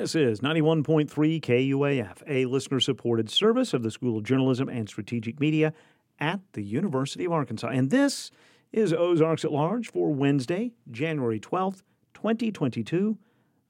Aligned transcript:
This 0.00 0.14
is 0.14 0.40
91.3 0.40 1.10
KUAF, 1.42 2.22
a 2.26 2.46
listener 2.46 2.80
supported 2.80 3.28
service 3.28 3.74
of 3.74 3.82
the 3.82 3.90
School 3.90 4.16
of 4.16 4.24
Journalism 4.24 4.66
and 4.70 4.88
Strategic 4.88 5.38
Media 5.38 5.74
at 6.18 6.40
the 6.54 6.62
University 6.62 7.26
of 7.26 7.32
Arkansas. 7.32 7.66
And 7.68 7.90
this 7.90 8.30
is 8.72 8.94
Ozarks 8.94 9.44
at 9.44 9.52
Large 9.52 9.92
for 9.92 10.10
Wednesday, 10.10 10.72
January 10.90 11.38
12th, 11.38 11.82
2022. 12.14 13.18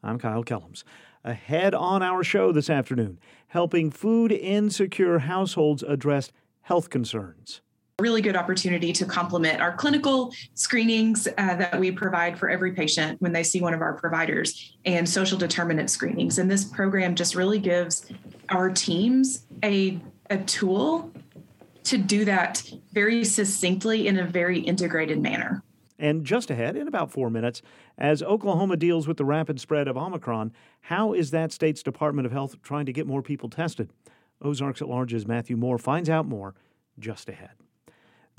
I'm 0.05 0.21
Kyle 0.21 0.45
Kellums. 0.45 0.85
Ahead 1.25 1.75
on 1.75 2.01
our 2.01 2.23
show 2.23 2.53
this 2.53 2.71
afternoon, 2.71 3.19
helping 3.49 3.91
food 3.91 4.31
insecure 4.31 5.19
households 5.19 5.83
address 5.83 6.31
health 6.61 6.91
concerns 6.91 7.61
really 8.01 8.23
good 8.23 8.37
opportunity 8.37 8.93
to 8.93 9.05
complement 9.05 9.61
our 9.61 9.75
clinical 9.75 10.33
screenings 10.55 11.27
uh, 11.27 11.55
that 11.57 11.79
we 11.79 11.91
provide 11.91 12.39
for 12.39 12.51
every 12.51 12.73
patient 12.73 13.21
when 13.21 13.33
they 13.33 13.43
see 13.43 13.61
one 13.61 13.75
of 13.75 13.81
our 13.81 13.95
providers 13.95 14.77
and 14.85 15.09
social 15.09 15.39
determinant 15.39 15.91
screenings. 15.91 16.39
And 16.39 16.51
this 16.51 16.65
program 16.65 17.15
just 17.15 17.35
really 17.35 17.59
gives 17.59 18.07
our 18.49 18.71
teams 18.71 19.47
a, 19.63 20.01
a 20.31 20.39
tool 20.39 21.13
to 21.85 21.99
do 21.99 22.25
that 22.25 22.63
very 22.93 23.25
succinctly 23.25 24.07
in 24.07 24.19
a 24.19 24.25
very 24.25 24.61
integrated 24.61 25.21
manner. 25.21 25.63
And 25.99 26.25
just 26.25 26.51
ahead, 26.51 26.77
in 26.77 26.89
about 26.89 27.11
four 27.11 27.29
minutes, 27.29 27.61
as 27.99 28.23
Oklahoma 28.23 28.77
deals 28.77 29.07
with 29.07 29.19
the 29.19 29.25
rapid 29.25 29.61
spread 29.61 29.87
of 29.87 29.99
Omicron, 29.99 30.53
how 30.83 31.13
is 31.13 31.31
that 31.33 31.53
state's 31.53 31.83
Department 31.83 32.25
of 32.25 32.33
Health 32.33 32.63
trying 32.63 32.87
to 32.87 32.93
get 32.93 33.07
more 33.07 33.23
people 33.23 33.51
tested? 33.51 33.91
Ozarks 34.41 34.81
at 34.81 34.89
Large's 34.89 35.27
Matthew 35.27 35.57
Moore 35.57 35.77
finds 35.77 36.09
out 36.09 36.27
more 36.27 36.55
just 36.99 37.29
ahead. 37.29 37.51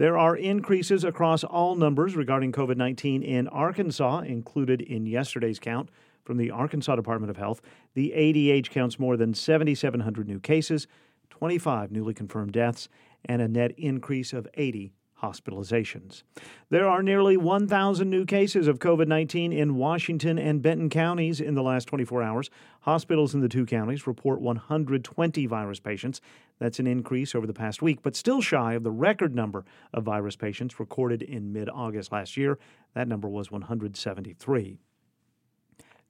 There 0.02 0.18
are 0.18 0.36
increases 0.36 1.04
across 1.04 1.44
all 1.44 1.76
numbers 1.76 2.16
regarding 2.16 2.54
COVID 2.54 2.76
19 2.76 3.22
in 3.22 3.48
Arkansas, 3.50 4.22
included 4.22 4.82
in 4.82 5.06
yesterday's 5.06 5.60
count 5.60 5.90
from 6.24 6.38
the 6.38 6.50
Arkansas 6.50 6.96
Department 6.96 7.30
of 7.30 7.38
Health. 7.38 7.62
The 7.94 8.12
ADH 8.16 8.72
counts 8.72 8.98
more 8.98 9.16
than 9.16 9.36
7,700 9.36 10.28
new 10.28 10.40
cases, 10.40 10.88
25 11.30 11.92
newly 11.92 12.16
confirmed 12.16 12.54
deaths, 12.54 12.90
and 13.26 13.44
a 13.44 13.48
net 13.48 13.78
increase 13.78 14.34
of 14.34 14.48
80 14.56 14.92
hospitalizations. 15.22 16.24
There 16.70 16.88
are 16.88 17.04
nearly 17.04 17.38
1,000 17.38 18.10
new 18.10 18.26
cases 18.26 18.68
of 18.68 18.80
COVID 18.80 19.08
19 19.08 19.54
in 19.54 19.76
Washington 19.76 20.40
and 20.40 20.62
Benton 20.62 20.90
counties 20.90 21.40
in 21.40 21.56
the 21.56 21.62
last 21.62 21.86
24 21.86 22.24
hours. 22.24 22.50
Hospitals 22.82 23.34
in 23.34 23.42
the 23.42 23.50
two 23.50 23.66
counties 23.66 24.08
report 24.08 24.42
120 24.42 25.46
virus 25.46 25.80
patients. 25.80 26.22
That's 26.60 26.80
an 26.80 26.88
increase 26.88 27.36
over 27.36 27.48
the 27.48 27.54
past 27.54 27.82
week, 27.82 28.00
but 28.02 28.16
still 28.16 28.42
shy 28.42 28.74
of 28.74 28.84
the 28.84 28.92
record 28.92 29.36
number 29.36 29.66
of 29.94 30.04
virus 30.04 30.36
patients 30.36 30.80
recorded 30.80 31.22
in 31.22 31.54
mid 31.54 31.70
August 31.70 32.12
last 32.12 32.38
year. 32.38 32.58
That 32.94 33.08
number 33.08 33.28
was 33.28 33.52
173. 33.52 34.78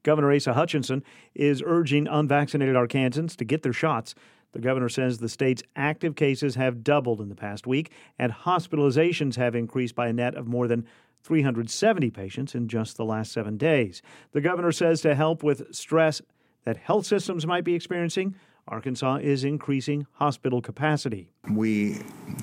Governor 0.03 0.33
Asa 0.33 0.53
Hutchinson 0.53 1.03
is 1.35 1.61
urging 1.65 2.07
unvaccinated 2.07 2.75
Arkansans 2.75 3.35
to 3.35 3.45
get 3.45 3.61
their 3.61 3.73
shots. 3.73 4.15
The 4.53 4.59
governor 4.59 4.89
says 4.89 5.17
the 5.17 5.29
state's 5.29 5.63
active 5.75 6.15
cases 6.15 6.55
have 6.55 6.83
doubled 6.83 7.21
in 7.21 7.29
the 7.29 7.35
past 7.35 7.65
week, 7.65 7.91
and 8.19 8.31
hospitalizations 8.31 9.35
have 9.35 9.55
increased 9.55 9.95
by 9.95 10.07
a 10.07 10.13
net 10.13 10.35
of 10.35 10.47
more 10.47 10.67
than 10.67 10.85
370 11.23 12.09
patients 12.11 12.55
in 12.55 12.67
just 12.67 12.97
the 12.97 13.05
last 13.05 13.31
seven 13.31 13.57
days. 13.57 14.01
The 14.31 14.41
governor 14.41 14.71
says 14.71 15.01
to 15.01 15.15
help 15.15 15.43
with 15.43 15.73
stress 15.73 16.21
that 16.63 16.77
health 16.77 17.05
systems 17.05 17.45
might 17.45 17.63
be 17.63 17.75
experiencing, 17.75 18.35
Arkansas 18.67 19.15
is 19.17 19.43
increasing 19.43 20.05
hospital 20.13 20.61
capacity. 20.61 21.31
We 21.49 21.93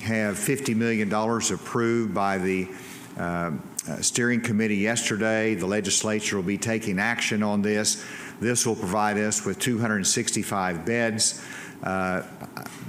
have 0.01 0.35
$50 0.35 0.75
million 0.75 1.11
approved 1.13 2.13
by 2.13 2.37
the 2.37 2.67
steering 4.01 4.41
committee 4.41 4.77
yesterday. 4.77 5.55
The 5.55 5.67
legislature 5.67 6.37
will 6.37 6.43
be 6.43 6.57
taking 6.57 6.99
action 6.99 7.43
on 7.43 7.61
this. 7.61 8.05
This 8.39 8.65
will 8.65 8.75
provide 8.75 9.17
us 9.17 9.45
with 9.45 9.59
265 9.59 10.85
beds. 10.85 11.43
Uh, 11.83 12.23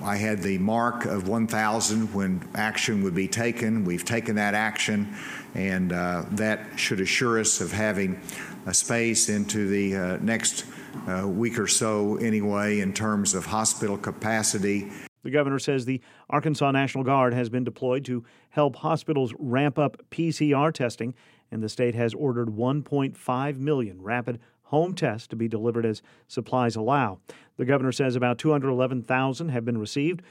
I 0.03 0.17
had 0.17 0.43
the 0.43 0.59
mark 0.59 1.05
of 1.05 1.29
1,000 1.29 2.13
when 2.15 2.49
action 2.55 3.03
would 3.05 3.15
be 3.15 3.29
taken. 3.29 3.85
We've 3.85 4.05
taken 4.05 4.37
that 4.37 4.55
action, 4.55 5.15
and 5.55 5.93
uh, 5.93 6.25
that 6.33 6.79
should 6.79 7.01
assure 7.01 7.39
us 7.39 7.61
of 7.61 7.73
having 7.73 8.21
a 8.67 8.75
space 8.75 9.29
into 9.29 9.69
the 9.69 9.97
uh, 9.97 10.17
next 10.21 10.65
uh, 11.09 11.27
week 11.27 11.59
or 11.59 11.67
so, 11.67 12.17
anyway, 12.17 12.81
in 12.81 12.93
terms 12.93 13.35
of 13.35 13.47
hospital 13.47 13.97
capacity. 13.97 14.91
The 15.23 15.31
governor 15.31 15.59
says 15.59 15.85
the 15.85 16.01
Arkansas 16.29 16.71
National 16.71 17.05
Guard 17.05 17.35
has 17.35 17.49
been 17.49 17.65
deployed 17.65 18.05
to 18.07 18.25
help 18.51 18.77
hospitals 18.77 19.35
ramp 19.39 19.79
up 19.79 19.97
PCR 20.11 20.73
testing, 20.73 21.15
and 21.51 21.63
the 21.63 21.69
state 21.69 21.95
has 21.95 22.15
ordered 22.15 22.49
1.5 22.49 23.57
million 23.59 24.03
rapid 24.03 24.41
home 24.65 24.95
tests 24.95 25.27
to 25.29 25.37
be 25.37 25.49
delivered 25.49 25.85
as 25.85 26.01
supplies 26.29 26.77
allow. 26.77 27.19
The 27.57 27.65
governor 27.65 27.93
says 27.93 28.17
about 28.17 28.39
211,000 28.39 29.49
have 29.49 29.65
been 29.65 29.79
received 29.79 30.23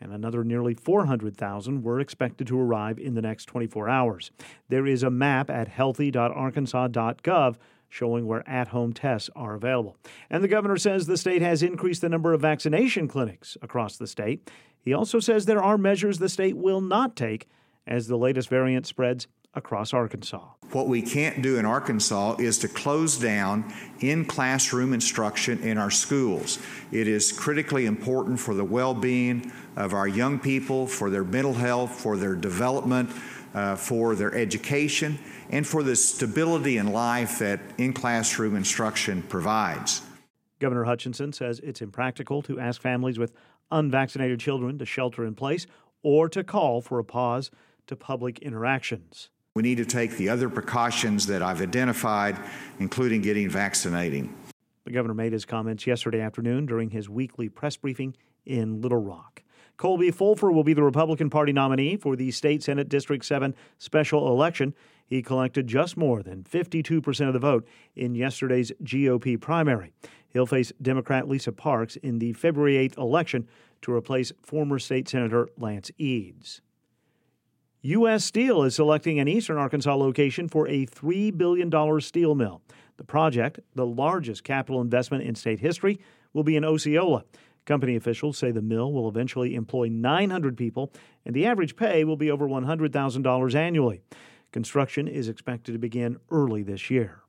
and 0.00 0.12
another 0.12 0.44
nearly 0.44 0.74
400,000 0.74 1.82
were 1.82 2.00
expected 2.00 2.46
to 2.48 2.60
arrive 2.60 2.98
in 2.98 3.14
the 3.14 3.22
next 3.22 3.46
24 3.46 3.88
hours. 3.88 4.30
There 4.68 4.86
is 4.86 5.02
a 5.02 5.10
map 5.10 5.48
at 5.48 5.68
healthy.arkansas.gov 5.68 7.56
showing 7.94 8.26
where 8.26 8.46
at 8.48 8.68
home 8.68 8.92
tests 8.92 9.30
are 9.36 9.54
available. 9.54 9.96
And 10.28 10.42
the 10.42 10.48
governor 10.48 10.76
says 10.76 11.06
the 11.06 11.16
state 11.16 11.42
has 11.42 11.62
increased 11.62 12.00
the 12.00 12.08
number 12.08 12.32
of 12.32 12.40
vaccination 12.40 13.06
clinics 13.06 13.56
across 13.62 13.96
the 13.96 14.08
state. 14.08 14.50
He 14.80 14.92
also 14.92 15.20
says 15.20 15.46
there 15.46 15.62
are 15.62 15.78
measures 15.78 16.18
the 16.18 16.28
state 16.28 16.56
will 16.56 16.80
not 16.80 17.14
take 17.14 17.48
as 17.86 18.08
the 18.08 18.18
latest 18.18 18.48
variant 18.48 18.84
spreads 18.88 19.28
across 19.54 19.94
Arkansas. 19.94 20.42
What 20.72 20.88
we 20.88 21.02
can't 21.02 21.40
do 21.40 21.56
in 21.56 21.64
Arkansas 21.64 22.38
is 22.40 22.58
to 22.58 22.68
close 22.68 23.16
down 23.16 23.72
in 24.00 24.24
classroom 24.24 24.92
instruction 24.92 25.60
in 25.60 25.78
our 25.78 25.92
schools. 25.92 26.58
It 26.90 27.06
is 27.06 27.30
critically 27.30 27.86
important 27.86 28.40
for 28.40 28.54
the 28.54 28.64
well 28.64 28.94
being 28.94 29.52
of 29.76 29.94
our 29.94 30.08
young 30.08 30.40
people, 30.40 30.88
for 30.88 31.10
their 31.10 31.22
mental 31.22 31.54
health, 31.54 31.92
for 31.92 32.16
their 32.16 32.34
development, 32.34 33.10
uh, 33.54 33.76
for 33.76 34.16
their 34.16 34.34
education, 34.34 35.16
and 35.54 35.64
for 35.64 35.84
the 35.84 35.94
stability 35.94 36.78
in 36.78 36.92
life 36.92 37.38
that 37.38 37.60
in 37.78 37.92
classroom 37.92 38.56
instruction 38.56 39.22
provides. 39.22 40.02
Governor 40.58 40.82
Hutchinson 40.82 41.32
says 41.32 41.60
it's 41.60 41.80
impractical 41.80 42.42
to 42.42 42.58
ask 42.58 42.82
families 42.82 43.20
with 43.20 43.32
unvaccinated 43.70 44.40
children 44.40 44.78
to 44.78 44.84
shelter 44.84 45.24
in 45.24 45.36
place 45.36 45.68
or 46.02 46.28
to 46.28 46.42
call 46.42 46.80
for 46.80 46.98
a 46.98 47.04
pause 47.04 47.52
to 47.86 47.94
public 47.94 48.40
interactions. 48.40 49.30
We 49.54 49.62
need 49.62 49.76
to 49.76 49.84
take 49.84 50.16
the 50.16 50.28
other 50.28 50.48
precautions 50.48 51.26
that 51.28 51.40
I've 51.40 51.62
identified, 51.62 52.36
including 52.80 53.22
getting 53.22 53.48
vaccinated. 53.48 54.28
The 54.84 54.90
governor 54.90 55.14
made 55.14 55.32
his 55.32 55.44
comments 55.44 55.86
yesterday 55.86 56.20
afternoon 56.20 56.66
during 56.66 56.90
his 56.90 57.08
weekly 57.08 57.48
press 57.48 57.76
briefing 57.76 58.16
in 58.44 58.80
Little 58.80 59.00
Rock. 59.00 59.44
Colby 59.76 60.10
Fulfer 60.10 60.52
will 60.52 60.64
be 60.64 60.74
the 60.74 60.82
Republican 60.82 61.30
Party 61.30 61.52
nominee 61.52 61.96
for 61.96 62.16
the 62.16 62.30
State 62.30 62.62
Senate 62.62 62.88
District 62.88 63.24
7 63.24 63.54
special 63.78 64.28
election. 64.28 64.74
He 65.06 65.22
collected 65.22 65.66
just 65.66 65.96
more 65.96 66.22
than 66.22 66.44
52% 66.44 67.26
of 67.26 67.32
the 67.32 67.38
vote 67.38 67.66
in 67.94 68.14
yesterday's 68.14 68.72
GOP 68.82 69.40
primary. 69.40 69.92
He'll 70.28 70.46
face 70.46 70.72
Democrat 70.80 71.28
Lisa 71.28 71.52
Parks 71.52 71.96
in 71.96 72.18
the 72.18 72.32
February 72.32 72.74
8th 72.88 72.98
election 72.98 73.46
to 73.82 73.92
replace 73.92 74.32
former 74.42 74.78
state 74.78 75.08
senator 75.08 75.48
Lance 75.56 75.90
Eads. 75.98 76.60
U.S. 77.82 78.24
Steel 78.24 78.62
is 78.62 78.74
selecting 78.74 79.20
an 79.20 79.28
eastern 79.28 79.58
Arkansas 79.58 79.94
location 79.94 80.48
for 80.48 80.66
a 80.68 80.86
$3 80.86 81.36
billion 81.36 82.00
steel 82.00 82.34
mill. 82.34 82.62
The 82.96 83.04
project, 83.04 83.60
the 83.74 83.84
largest 83.84 84.42
capital 84.42 84.80
investment 84.80 85.24
in 85.24 85.34
state 85.34 85.60
history, 85.60 86.00
will 86.32 86.44
be 86.44 86.56
in 86.56 86.64
Osceola. 86.64 87.24
Company 87.66 87.94
officials 87.94 88.38
say 88.38 88.50
the 88.50 88.62
mill 88.62 88.92
will 88.92 89.08
eventually 89.08 89.54
employ 89.54 89.88
900 89.88 90.56
people, 90.56 90.92
and 91.26 91.34
the 91.34 91.44
average 91.44 91.76
pay 91.76 92.04
will 92.04 92.16
be 92.16 92.30
over 92.30 92.48
$100,000 92.48 93.54
annually. 93.54 94.00
Construction 94.54 95.08
is 95.08 95.28
expected 95.28 95.72
to 95.72 95.80
begin 95.80 96.16
early 96.30 96.62
this 96.62 96.88
year. 96.88 97.22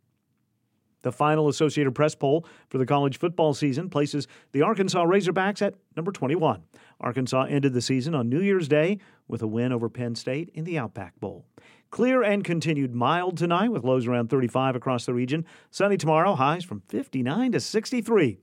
The 1.02 1.12
final 1.12 1.48
Associated 1.48 1.96
Press 1.96 2.14
poll 2.14 2.46
for 2.70 2.78
the 2.78 2.86
college 2.86 3.18
football 3.18 3.56
season 3.56 3.90
places 3.90 4.28
the 4.52 4.62
Arkansas 4.62 5.04
Razorbacks 5.04 5.64
at 5.64 5.74
number 5.96 6.12
21. 6.12 6.62
Arkansas 7.02 7.46
ended 7.46 7.74
the 7.74 7.82
season 7.82 8.14
on 8.14 8.30
New 8.30 8.42
Year's 8.42 8.68
Day 8.68 9.00
with 9.28 9.42
a 9.42 9.48
win 9.48 9.72
over 9.72 9.90
Penn 9.90 10.14
State 10.14 10.52
in 10.54 10.66
the 10.66 10.78
Outback 10.78 11.20
Bowl. 11.20 11.48
Clear 11.90 12.22
and 12.22 12.44
continued 12.44 12.94
mild 12.94 13.40
tonight 13.40 13.72
with 13.72 13.84
lows 13.84 14.06
around 14.06 14.30
35 14.30 14.76
across 14.76 15.08
the 15.08 15.14
region. 15.16 15.46
Sunny 15.72 15.98
tomorrow, 15.98 16.36
highs 16.36 16.64
from 16.64 16.84
59 16.90 17.54
to 17.54 17.60
63. 17.60 18.38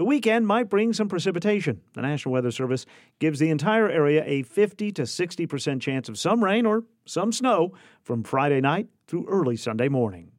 The 0.00 0.06
weekend 0.06 0.46
might 0.46 0.70
bring 0.70 0.94
some 0.94 1.10
precipitation. 1.10 1.82
The 1.92 2.00
National 2.00 2.32
Weather 2.32 2.50
Service 2.50 2.86
gives 3.18 3.38
the 3.38 3.50
entire 3.50 3.86
area 3.86 4.24
a 4.24 4.44
50 4.44 4.92
to 4.92 5.02
60% 5.02 5.82
chance 5.82 6.08
of 6.08 6.18
some 6.18 6.42
rain 6.42 6.64
or 6.64 6.84
some 7.04 7.32
snow 7.32 7.74
from 8.02 8.22
Friday 8.22 8.62
night 8.62 8.88
through 9.06 9.26
early 9.28 9.58
Sunday 9.58 9.90
morning. 9.90 10.32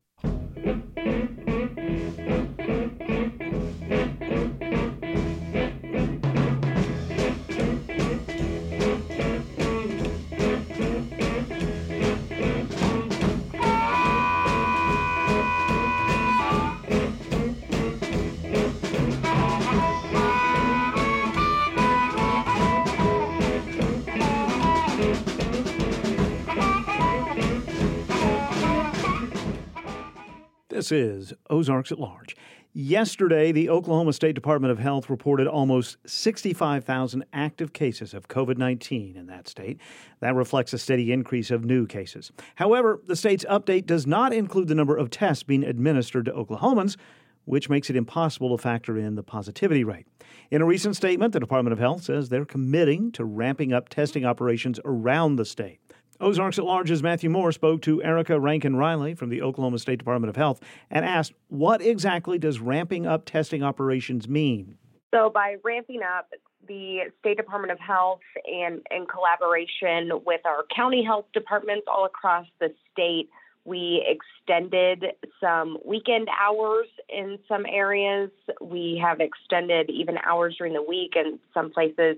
This 30.82 30.92
is 30.92 31.32
Ozarks 31.48 31.92
at 31.92 32.00
Large. 32.00 32.36
Yesterday, 32.74 33.52
the 33.52 33.70
Oklahoma 33.70 34.14
State 34.14 34.34
Department 34.34 34.72
of 34.72 34.80
Health 34.80 35.12
reported 35.12 35.46
almost 35.46 35.98
65,000 36.08 37.24
active 37.34 37.72
cases 37.72 38.16
of 38.16 38.28
COVID 38.28 38.58
19 38.58 39.16
in 39.16 39.28
that 39.28 39.48
state. 39.48 39.80
That 40.22 40.34
reflects 40.34 40.74
a 40.74 40.80
steady 40.80 41.12
increase 41.12 41.52
of 41.52 41.66
new 41.66 41.86
cases. 41.86 42.32
However, 42.56 43.00
the 43.06 43.16
state's 43.16 43.46
update 43.46 43.86
does 43.86 44.08
not 44.08 44.34
include 44.34 44.70
the 44.70 44.74
number 44.74 44.98
of 44.98 45.12
tests 45.12 45.44
being 45.44 45.64
administered 45.64 46.26
to 46.26 46.32
Oklahomans, 46.32 46.98
which 47.46 47.70
makes 47.70 47.92
it 47.92 47.96
impossible 47.96 48.58
to 48.58 48.60
factor 48.60 48.98
in 48.98 49.14
the 49.14 49.22
positivity 49.22 49.84
rate. 49.84 50.08
In 50.50 50.64
a 50.64 50.66
recent 50.66 50.96
statement, 50.96 51.32
the 51.34 51.40
Department 51.40 51.74
of 51.74 51.80
Health 51.80 52.06
says 52.06 52.30
they're 52.30 52.44
committing 52.44 53.12
to 53.12 53.24
ramping 53.24 53.72
up 53.72 53.88
testing 53.88 54.26
operations 54.26 54.80
around 54.84 55.36
the 55.36 55.46
state. 55.46 55.80
Ozarks 56.22 56.60
at 56.60 56.66
Large's 56.66 57.02
Matthew 57.02 57.30
Moore 57.30 57.52
spoke 57.52 57.82
to 57.82 58.02
Erica 58.04 58.40
Rankin 58.40 58.76
Riley 58.76 59.16
from 59.16 59.30
the 59.30 59.42
Oklahoma 59.42 59.80
State 59.80 59.98
Department 59.98 60.30
of 60.30 60.36
Health 60.36 60.62
and 60.90 61.04
asked, 61.04 61.34
what 61.48 61.82
exactly 61.82 62.38
does 62.38 62.60
ramping 62.60 63.08
up 63.08 63.26
testing 63.26 63.64
operations 63.64 64.28
mean? 64.28 64.78
So, 65.14 65.30
by 65.30 65.56
ramping 65.64 66.02
up, 66.04 66.30
the 66.68 67.12
State 67.20 67.38
Department 67.38 67.72
of 67.72 67.80
Health 67.80 68.22
and 68.46 68.82
in 68.92 69.08
collaboration 69.08 70.22
with 70.26 70.42
our 70.46 70.64
county 70.74 71.04
health 71.04 71.26
departments 71.34 71.88
all 71.88 72.06
across 72.06 72.46
the 72.60 72.74
state, 72.94 73.28
we 73.66 74.06
extended 74.08 75.06
some 75.40 75.78
weekend 75.84 76.30
hours 76.30 76.88
in 77.10 77.40
some 77.48 77.66
areas. 77.66 78.30
We 78.62 79.02
have 79.04 79.20
extended 79.20 79.90
even 79.90 80.18
hours 80.20 80.56
during 80.58 80.74
the 80.74 80.84
week 80.84 81.14
in 81.16 81.40
some 81.54 81.72
places. 81.72 82.18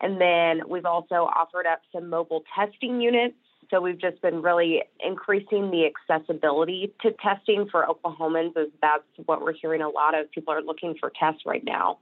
And 0.00 0.20
then 0.20 0.68
we've 0.68 0.84
also 0.84 1.14
offered 1.14 1.66
up 1.66 1.82
some 1.92 2.10
mobile 2.10 2.42
testing 2.54 3.00
units. 3.00 3.36
So 3.72 3.80
we've 3.80 3.98
just 3.98 4.20
been 4.20 4.42
really 4.42 4.82
increasing 5.00 5.70
the 5.70 5.86
accessibility 5.86 6.92
to 7.00 7.12
testing 7.22 7.68
for 7.70 7.86
Oklahomans, 7.86 8.54
as 8.56 8.68
that's 8.82 9.02
what 9.24 9.40
we're 9.40 9.54
hearing 9.54 9.80
a 9.80 9.88
lot 9.88 10.18
of. 10.18 10.30
People 10.30 10.52
are 10.52 10.60
looking 10.60 10.94
for 11.00 11.10
tests 11.18 11.42
right 11.46 11.64
now. 11.64 11.98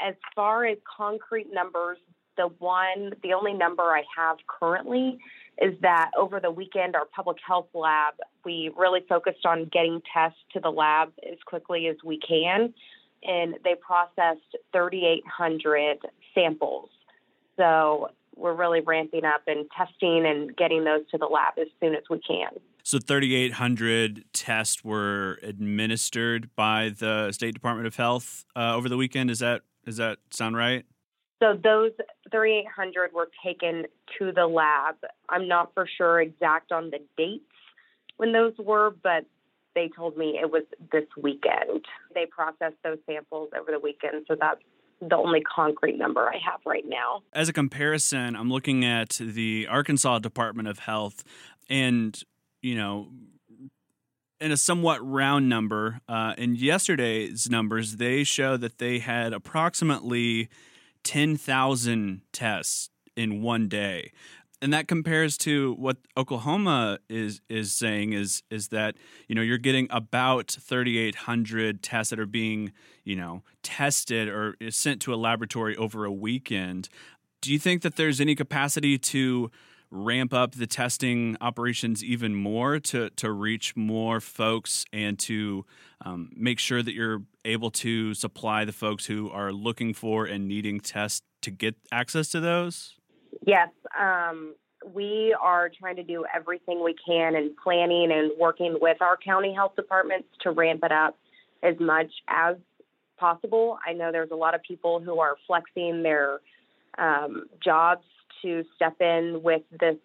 As 0.00 0.14
far 0.36 0.64
as 0.64 0.78
concrete 0.96 1.48
numbers, 1.52 1.98
the 2.36 2.46
one, 2.60 3.14
the 3.24 3.32
only 3.32 3.52
number 3.52 3.82
I 3.82 4.04
have 4.16 4.36
currently 4.46 5.18
is 5.60 5.74
that 5.82 6.12
over 6.16 6.38
the 6.38 6.52
weekend, 6.52 6.94
our 6.94 7.06
public 7.06 7.38
health 7.44 7.66
lab, 7.74 8.14
we 8.44 8.70
really 8.76 9.00
focused 9.08 9.44
on 9.44 9.64
getting 9.72 10.00
tests 10.14 10.38
to 10.52 10.60
the 10.60 10.70
lab 10.70 11.12
as 11.28 11.38
quickly 11.46 11.88
as 11.88 11.96
we 12.04 12.20
can. 12.20 12.72
And 13.24 13.56
they 13.64 13.74
processed 13.74 14.56
3,800 14.72 15.98
samples 16.32 16.90
so 17.58 18.10
we're 18.38 18.54
really 18.54 18.80
ramping 18.80 19.24
up 19.24 19.42
and 19.46 19.66
testing 19.76 20.24
and 20.26 20.56
getting 20.56 20.84
those 20.84 21.02
to 21.10 21.18
the 21.18 21.26
lab 21.26 21.54
as 21.58 21.66
soon 21.80 21.94
as 21.94 22.04
we 22.08 22.20
can. 22.20 22.50
So 22.84 22.98
3,800 22.98 24.24
tests 24.32 24.82
were 24.82 25.38
administered 25.42 26.48
by 26.56 26.94
the 26.96 27.32
State 27.32 27.52
Department 27.52 27.86
of 27.86 27.96
Health 27.96 28.46
uh, 28.56 28.74
over 28.74 28.88
the 28.88 28.96
weekend. 28.96 29.30
Is 29.30 29.40
that 29.40 29.62
does 29.84 29.98
that 29.98 30.18
sound 30.30 30.56
right? 30.56 30.84
So 31.40 31.52
those 31.52 31.92
3,800 32.30 33.12
were 33.12 33.28
taken 33.44 33.84
to 34.18 34.32
the 34.32 34.46
lab. 34.46 34.96
I'm 35.28 35.46
not 35.46 35.72
for 35.74 35.88
sure 35.96 36.20
exact 36.20 36.72
on 36.72 36.90
the 36.90 36.98
dates 37.16 37.44
when 38.16 38.32
those 38.32 38.54
were, 38.58 38.94
but 39.02 39.24
they 39.74 39.88
told 39.94 40.16
me 40.16 40.38
it 40.42 40.50
was 40.50 40.64
this 40.90 41.04
weekend. 41.16 41.84
They 42.14 42.26
processed 42.26 42.76
those 42.82 42.98
samples 43.06 43.50
over 43.58 43.70
the 43.70 43.78
weekend, 43.78 44.24
so 44.26 44.36
that's 44.38 44.60
the 45.00 45.16
only 45.16 45.40
concrete 45.42 45.96
number 45.96 46.28
I 46.28 46.38
have 46.44 46.60
right 46.66 46.84
now. 46.86 47.22
As 47.32 47.48
a 47.48 47.52
comparison, 47.52 48.36
I'm 48.36 48.50
looking 48.50 48.84
at 48.84 49.10
the 49.20 49.66
Arkansas 49.68 50.18
Department 50.20 50.68
of 50.68 50.80
Health, 50.80 51.24
and 51.68 52.20
you 52.62 52.74
know, 52.74 53.08
in 54.40 54.52
a 54.52 54.56
somewhat 54.56 55.06
round 55.06 55.48
number, 55.48 56.00
uh, 56.08 56.34
in 56.38 56.56
yesterday's 56.56 57.48
numbers, 57.50 57.96
they 57.96 58.24
show 58.24 58.56
that 58.56 58.78
they 58.78 58.98
had 58.98 59.32
approximately 59.32 60.48
10,000 61.04 62.22
tests 62.32 62.90
in 63.16 63.42
one 63.42 63.68
day 63.68 64.12
and 64.60 64.72
that 64.72 64.88
compares 64.88 65.36
to 65.38 65.74
what 65.74 65.98
Oklahoma 66.16 66.98
is 67.08 67.40
is 67.48 67.72
saying 67.72 68.12
is 68.12 68.42
is 68.50 68.68
that 68.68 68.96
you 69.28 69.34
know 69.34 69.42
you're 69.42 69.58
getting 69.58 69.86
about 69.90 70.50
3,800 70.50 71.82
tests 71.82 72.10
that 72.10 72.18
are 72.18 72.26
being 72.26 72.72
you 73.04 73.16
know 73.16 73.42
tested 73.62 74.28
or 74.28 74.56
sent 74.70 75.00
to 75.02 75.14
a 75.14 75.16
laboratory 75.16 75.76
over 75.76 76.04
a 76.04 76.12
weekend. 76.12 76.88
Do 77.40 77.52
you 77.52 77.58
think 77.58 77.82
that 77.82 77.96
there's 77.96 78.20
any 78.20 78.34
capacity 78.34 78.98
to 78.98 79.50
ramp 79.90 80.34
up 80.34 80.54
the 80.54 80.66
testing 80.66 81.36
operations 81.40 82.04
even 82.04 82.34
more 82.34 82.78
to 82.78 83.10
to 83.10 83.30
reach 83.30 83.74
more 83.76 84.20
folks 84.20 84.84
and 84.92 85.18
to 85.18 85.64
um, 86.04 86.30
make 86.34 86.58
sure 86.58 86.82
that 86.82 86.94
you're 86.94 87.22
able 87.44 87.70
to 87.70 88.12
supply 88.14 88.64
the 88.64 88.72
folks 88.72 89.06
who 89.06 89.30
are 89.30 89.52
looking 89.52 89.94
for 89.94 90.26
and 90.26 90.46
needing 90.46 90.80
tests 90.80 91.22
to 91.42 91.50
get 91.50 91.76
access 91.92 92.28
to 92.28 92.40
those? 92.40 92.97
Yes, 93.46 93.68
um, 93.98 94.54
we 94.94 95.36
are 95.40 95.70
trying 95.78 95.96
to 95.96 96.02
do 96.02 96.24
everything 96.34 96.82
we 96.82 96.94
can 97.04 97.34
in 97.34 97.54
planning 97.62 98.10
and 98.12 98.32
working 98.38 98.78
with 98.80 99.00
our 99.02 99.16
county 99.16 99.52
health 99.54 99.74
departments 99.76 100.28
to 100.42 100.50
ramp 100.50 100.80
it 100.84 100.92
up 100.92 101.16
as 101.62 101.74
much 101.80 102.10
as 102.28 102.56
possible. 103.18 103.78
I 103.86 103.92
know 103.92 104.12
there's 104.12 104.30
a 104.30 104.36
lot 104.36 104.54
of 104.54 104.62
people 104.62 105.00
who 105.00 105.18
are 105.20 105.36
flexing 105.46 106.02
their 106.02 106.40
um, 106.96 107.46
jobs 107.62 108.04
to 108.42 108.64
step 108.76 109.00
in 109.00 109.40
with 109.42 109.62
this 109.80 109.96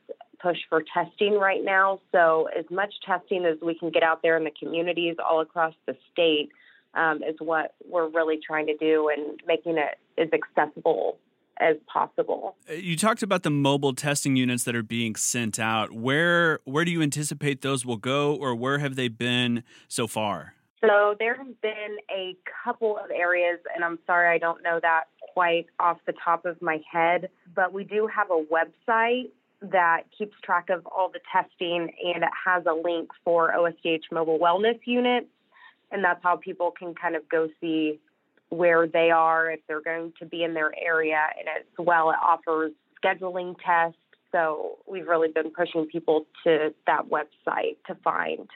push 0.42 0.58
for 0.70 0.84
testing 0.94 1.34
right 1.40 1.64
now. 1.64 2.02
So, 2.12 2.50
as 2.58 2.66
much 2.70 2.94
testing 3.06 3.46
as 3.46 3.58
we 3.62 3.76
can 3.76 3.92
get 3.92 4.04
out 4.04 4.22
there 4.24 4.38
in 4.38 4.44
the 4.44 4.52
communities 4.60 5.16
all 5.24 5.42
across 5.42 5.74
the 5.86 5.96
state 6.12 6.50
um, 6.96 7.22
is 7.24 7.36
what 7.40 7.76
we're 7.88 8.10
really 8.10 8.40
trying 8.46 8.68
to 8.68 8.78
do 8.78 9.10
and 9.16 9.40
making 9.48 9.78
it 9.78 9.98
as 10.18 10.30
accessible 10.34 11.18
as 11.60 11.76
possible. 11.86 12.56
Uh, 12.70 12.74
you 12.74 12.98
talked 12.98 13.24
about 13.24 13.44
the 13.44 13.50
mobile 13.50 13.94
testing 13.94 14.36
units 14.36 14.64
that 14.64 14.76
are 14.76 14.84
being 14.84 15.16
sent 15.16 15.60
out. 15.60 15.92
Where 15.92 16.60
where 16.66 16.86
do 16.86 16.92
you 16.92 17.02
anticipate 17.02 17.62
those 17.62 17.86
will 17.86 17.98
go, 17.98 18.36
or 18.36 18.56
where 18.56 18.80
have 18.80 18.96
they 18.96 19.08
been 19.08 19.64
so 19.88 20.08
far? 20.08 20.56
So 20.82 21.16
there 21.18 21.36
have 21.36 21.62
been 21.62 21.98
a 22.12 22.36
couple 22.64 22.98
of 22.98 23.10
areas, 23.10 23.60
and 23.74 23.86
I'm 23.86 24.00
sorry 24.06 24.36
I 24.36 24.38
don't 24.38 24.62
know 24.64 24.80
that 24.82 25.04
quite 25.34 25.68
off 25.80 25.98
the 26.06 26.14
top 26.24 26.46
of 26.46 26.62
my 26.62 26.80
head, 26.92 27.30
but 27.56 27.74
we 27.74 27.84
do 27.84 28.08
have 28.08 28.28
a 28.30 28.44
website 28.44 29.30
that 29.62 30.04
keeps 30.16 30.36
track 30.44 30.70
of 30.70 30.86
all 30.86 31.10
the 31.10 31.20
testing 31.32 31.90
and 32.04 32.24
it 32.24 32.30
has 32.46 32.64
a 32.66 32.74
link 32.74 33.10
for 33.24 33.54
OSDH 33.54 34.04
mobile 34.12 34.38
wellness 34.38 34.80
units. 34.86 35.28
And 35.92 36.04
that's 36.04 36.22
how 36.22 36.36
people 36.36 36.72
can 36.72 36.94
kind 36.94 37.16
of 37.16 37.28
go 37.30 37.48
see 37.62 38.00
where 38.54 38.88
they 38.88 39.12
are, 39.12 39.52
if 39.52 39.60
they're 39.68 39.82
going 39.82 40.14
to 40.20 40.26
be 40.26 40.44
in 40.44 40.54
their 40.54 40.72
area, 40.78 41.28
and 41.38 41.48
as 41.48 41.66
well, 41.78 42.12
it 42.12 42.18
offers 42.22 42.72
scheduling 43.04 43.56
tests. 43.66 43.98
So 44.32 44.80
we've 44.88 45.08
really 45.08 45.30
been 45.30 45.52
pushing 45.52 45.86
people 45.86 46.26
to 46.44 46.74
that 46.88 47.10
website 47.10 47.78
to 47.88 47.96
find 48.04 48.48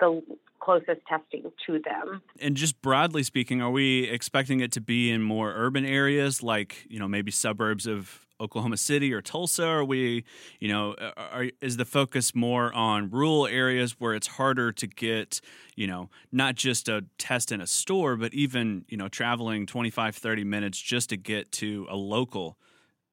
the 0.00 0.22
closest 0.60 1.00
testing 1.08 1.50
to 1.66 1.80
them. 1.80 2.22
And 2.40 2.56
just 2.56 2.80
broadly 2.82 3.22
speaking, 3.22 3.62
are 3.62 3.70
we 3.70 4.04
expecting 4.04 4.60
it 4.60 4.72
to 4.72 4.80
be 4.80 5.10
in 5.10 5.22
more 5.22 5.52
urban 5.54 5.84
areas 5.84 6.42
like, 6.42 6.84
you 6.88 6.98
know, 6.98 7.08
maybe 7.08 7.30
suburbs 7.30 7.86
of 7.86 8.26
Oklahoma 8.40 8.76
City 8.76 9.12
or 9.12 9.20
Tulsa? 9.20 9.66
Are 9.66 9.84
we, 9.84 10.24
you 10.60 10.68
know, 10.68 10.94
are, 11.16 11.46
is 11.60 11.76
the 11.76 11.84
focus 11.84 12.34
more 12.34 12.72
on 12.72 13.10
rural 13.10 13.46
areas 13.46 13.96
where 13.98 14.14
it's 14.14 14.26
harder 14.26 14.72
to 14.72 14.86
get, 14.86 15.40
you 15.76 15.86
know, 15.86 16.10
not 16.32 16.54
just 16.54 16.88
a 16.88 17.04
test 17.18 17.52
in 17.52 17.60
a 17.60 17.66
store, 17.66 18.16
but 18.16 18.34
even, 18.34 18.84
you 18.88 18.96
know, 18.96 19.08
traveling 19.08 19.66
25, 19.66 20.16
30 20.16 20.44
minutes 20.44 20.80
just 20.80 21.10
to 21.10 21.16
get 21.16 21.52
to 21.52 21.86
a 21.90 21.96
local 21.96 22.58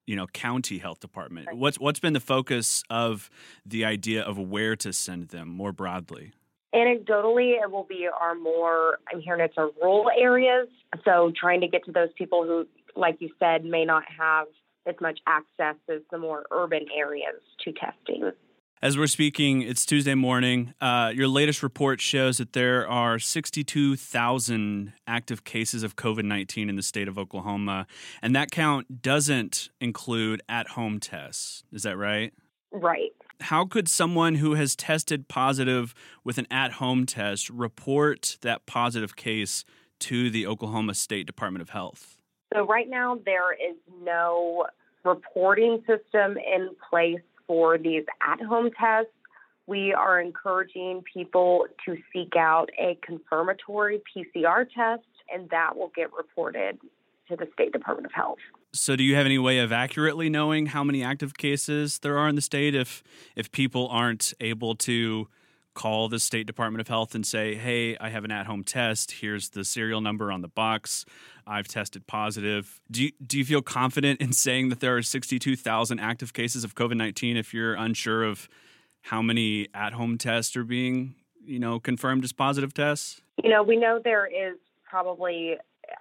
you 0.06 0.16
know 0.16 0.28
county 0.28 0.78
health 0.78 1.00
department? 1.00 1.48
What's 1.54 1.80
what's 1.80 2.00
been 2.00 2.14
the 2.14 2.20
focus 2.20 2.84
of 2.90 3.30
the 3.66 3.86
idea 3.86 4.22
of 4.22 4.38
where 4.38 4.76
to 4.78 4.94
send 4.94 5.30
them 5.30 5.50
more 5.50 5.72
broadly? 5.72 6.34
Anecdotally 6.74 7.62
it 7.62 7.72
will 7.72 7.86
be 7.88 8.08
our 8.08 8.36
more 8.36 9.00
i'm 9.12 9.22
hearing 9.22 9.42
it's 9.42 9.58
our 9.58 9.70
rural 9.82 10.10
areas. 10.18 10.68
So 11.04 11.32
trying 11.40 11.62
to 11.62 11.68
get 11.68 11.86
to 11.86 11.92
those 11.92 12.10
people 12.18 12.44
who 12.44 12.68
like 12.96 13.18
you 13.20 13.30
said 13.40 13.66
may 13.66 13.86
not 13.86 14.04
have 14.18 14.48
as 14.86 14.96
much 15.02 15.20
access 15.28 15.76
as 15.90 16.02
the 16.12 16.18
more 16.18 16.46
urban 16.52 16.86
areas 16.96 17.42
to 17.64 17.72
testing. 17.74 18.32
As 18.82 18.98
we're 18.98 19.08
speaking, 19.08 19.62
it's 19.62 19.86
Tuesday 19.86 20.14
morning. 20.14 20.74
Uh, 20.82 21.12
your 21.16 21.28
latest 21.28 21.64
report 21.64 22.02
shows 22.02 22.38
that 22.38 22.54
there 22.54 22.88
are 22.88 23.18
62,000 23.18 24.94
active 25.08 25.44
cases 25.44 25.82
of 25.82 25.96
COVID 25.96 26.26
19 26.26 26.70
in 26.70 26.76
the 26.76 26.84
state 26.84 27.08
of 27.08 27.18
Oklahoma, 27.18 27.88
and 28.22 28.36
that 28.36 28.52
count 28.52 29.02
doesn't 29.02 29.70
include 29.80 30.42
at 30.50 30.70
home 30.70 31.00
tests. 31.00 31.64
Is 31.72 31.84
that 31.84 31.98
right? 31.98 32.34
Right. 32.72 33.12
How 33.42 33.66
could 33.66 33.88
someone 33.88 34.36
who 34.36 34.54
has 34.54 34.76
tested 34.76 35.28
positive 35.28 35.94
with 36.24 36.38
an 36.38 36.48
at 36.52 36.74
home 36.74 37.06
test 37.06 37.50
report 37.50 38.38
that 38.42 38.66
positive 38.66 39.16
case 39.16 39.66
to 40.02 40.30
the 40.30 40.46
Oklahoma 40.46 40.94
State 40.94 41.26
Department 41.26 41.62
of 41.62 41.70
Health? 41.70 42.18
So, 42.54 42.66
right 42.66 42.90
now, 42.90 43.20
there 43.26 43.54
is 43.54 43.76
no 44.04 44.68
reporting 45.04 45.80
system 45.88 46.38
in 46.38 46.70
place 46.90 47.22
for 47.48 47.78
these 47.78 48.04
at 48.28 48.42
home 48.42 48.72
tests. 48.80 49.12
we 49.68 49.94
are 49.94 50.20
encouraging 50.20 51.04
people 51.12 51.66
to 51.86 51.98
seek 52.14 52.36
out 52.38 52.70
a 52.78 52.98
confirmatory 53.02 54.00
PCR 54.16 54.66
test, 54.70 55.04
and 55.34 55.50
that 55.50 55.76
will 55.76 55.92
get 55.96 56.14
reported 56.14 56.78
to 57.28 57.36
the 57.36 57.48
State 57.54 57.72
Department 57.72 58.06
of 58.06 58.12
Health. 58.12 58.38
So, 58.74 58.96
do 58.96 59.04
you 59.04 59.16
have 59.16 59.26
any 59.26 59.40
way 59.40 59.60
of 59.60 59.72
accurately 59.72 60.30
knowing 60.30 60.68
how 60.68 60.84
many 60.84 61.04
active 61.04 61.36
cases 61.38 62.00
there 62.00 62.18
are 62.18 62.28
in 62.28 62.36
the 62.36 62.42
state 62.42 62.76
if 62.76 63.04
if 63.36 63.52
people 63.52 63.88
aren't 63.90 64.34
able 64.40 64.76
to 64.76 65.28
call 65.76 66.10
the 66.10 66.20
State 66.20 66.48
Department 66.48 66.82
of 66.82 66.88
Health 66.88 67.14
and 67.14 67.26
say, 67.26 67.56
"Hey, 67.56 67.96
I 67.98 68.10
have 68.10 68.26
an 68.26 68.32
at-home 68.32 68.64
test. 68.64 69.12
Here's 69.12 69.50
the 69.50 69.64
serial 69.64 70.02
number 70.02 70.32
on 70.32 70.42
the 70.42 70.48
box. 70.48 71.06
I've 71.46 71.68
tested 71.68 72.08
positive." 72.08 72.82
Do 72.90 73.04
you, 73.04 73.12
do 73.26 73.38
you 73.38 73.46
feel 73.46 73.62
confident 73.62 74.20
in 74.20 74.34
saying 74.34 74.70
that 74.70 74.80
there 74.80 74.98
are 74.98 75.04
62,000 75.04 76.00
active 76.00 76.34
cases 76.34 76.64
of 76.64 76.74
COVID-19 76.74 77.38
if 77.38 77.54
you're 77.54 77.76
unsure 77.76 78.24
of 78.24 78.50
how 79.02 79.22
many 79.22 79.68
at-home 79.76 80.18
tests 80.18 80.56
are 80.58 80.64
being, 80.64 81.14
you 81.46 81.60
know, 81.60 81.80
confirmed 81.80 82.24
as 82.24 82.34
positive 82.34 82.74
tests? 82.74 83.22
You 83.44 83.52
know, 83.52 83.62
we 83.62 83.78
know 83.78 84.00
there 84.04 84.26
is 84.26 84.58
probably 84.90 85.58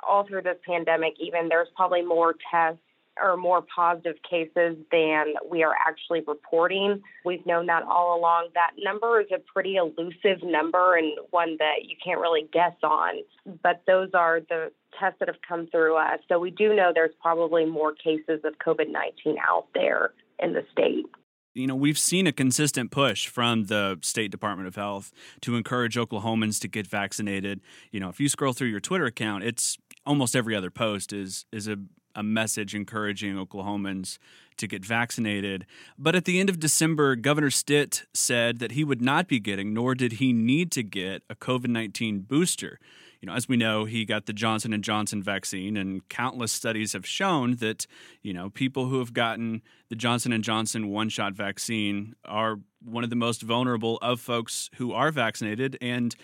all 0.06 0.24
through 0.26 0.42
this 0.42 0.56
pandemic 0.66 1.14
even 1.20 1.48
there's 1.48 1.68
probably 1.76 2.02
more 2.02 2.34
tests 2.50 2.80
or 3.22 3.36
more 3.36 3.62
positive 3.74 4.16
cases 4.28 4.76
than 4.90 5.34
we 5.48 5.62
are 5.62 5.74
actually 5.86 6.22
reporting. 6.26 7.02
We've 7.24 7.44
known 7.46 7.66
that 7.66 7.82
all 7.84 8.18
along. 8.18 8.48
That 8.54 8.72
number 8.78 9.20
is 9.20 9.28
a 9.34 9.38
pretty 9.38 9.76
elusive 9.76 10.42
number 10.42 10.96
and 10.96 11.12
one 11.30 11.56
that 11.58 11.84
you 11.84 11.96
can't 12.04 12.20
really 12.20 12.48
guess 12.52 12.74
on, 12.82 13.22
but 13.62 13.82
those 13.86 14.10
are 14.14 14.40
the 14.40 14.72
tests 14.98 15.18
that 15.20 15.28
have 15.28 15.40
come 15.46 15.66
through 15.68 15.96
us. 15.96 16.20
So 16.28 16.38
we 16.38 16.50
do 16.50 16.74
know 16.74 16.92
there's 16.94 17.14
probably 17.20 17.64
more 17.64 17.92
cases 17.92 18.40
of 18.44 18.54
COVID 18.64 18.90
19 18.90 19.36
out 19.38 19.66
there 19.74 20.12
in 20.38 20.52
the 20.52 20.64
state. 20.72 21.06
You 21.54 21.68
know, 21.68 21.76
we've 21.76 21.98
seen 21.98 22.26
a 22.26 22.32
consistent 22.32 22.90
push 22.90 23.28
from 23.28 23.66
the 23.66 23.98
State 24.02 24.32
Department 24.32 24.66
of 24.66 24.74
Health 24.74 25.12
to 25.42 25.54
encourage 25.54 25.94
Oklahomans 25.94 26.60
to 26.62 26.68
get 26.68 26.84
vaccinated. 26.84 27.60
You 27.92 28.00
know, 28.00 28.08
if 28.08 28.18
you 28.18 28.28
scroll 28.28 28.52
through 28.52 28.68
your 28.68 28.80
Twitter 28.80 29.04
account, 29.04 29.44
it's 29.44 29.78
almost 30.04 30.34
every 30.34 30.56
other 30.56 30.70
post 30.70 31.12
is 31.12 31.46
is 31.52 31.68
a 31.68 31.76
a 32.14 32.22
message 32.22 32.74
encouraging 32.74 33.36
Oklahomans 33.36 34.18
to 34.56 34.66
get 34.66 34.84
vaccinated. 34.84 35.66
But 35.98 36.14
at 36.14 36.24
the 36.24 36.38
end 36.38 36.48
of 36.48 36.60
December, 36.60 37.16
Governor 37.16 37.50
Stitt 37.50 38.04
said 38.12 38.58
that 38.60 38.72
he 38.72 38.84
would 38.84 39.02
not 39.02 39.28
be 39.28 39.40
getting, 39.40 39.74
nor 39.74 39.94
did 39.94 40.14
he 40.14 40.32
need 40.32 40.70
to 40.72 40.82
get, 40.82 41.22
a 41.28 41.34
COVID 41.34 41.68
19 41.68 42.20
booster. 42.20 42.78
You 43.20 43.26
know, 43.26 43.34
as 43.34 43.48
we 43.48 43.56
know, 43.56 43.86
he 43.86 44.04
got 44.04 44.26
the 44.26 44.34
Johnson 44.34 44.74
and 44.74 44.84
Johnson 44.84 45.22
vaccine, 45.22 45.78
and 45.78 46.06
countless 46.10 46.52
studies 46.52 46.92
have 46.92 47.06
shown 47.06 47.56
that 47.56 47.86
you 48.22 48.34
know 48.34 48.50
people 48.50 48.88
who 48.88 48.98
have 48.98 49.14
gotten 49.14 49.62
the 49.88 49.96
Johnson 49.96 50.30
and 50.30 50.44
Johnson 50.44 50.90
one-shot 50.90 51.32
vaccine 51.32 52.14
are 52.26 52.60
one 52.84 53.02
of 53.02 53.08
the 53.08 53.16
most 53.16 53.40
vulnerable 53.40 53.96
of 54.02 54.20
folks 54.20 54.68
who 54.74 54.92
are 54.92 55.10
vaccinated, 55.10 55.78
and 55.80 56.14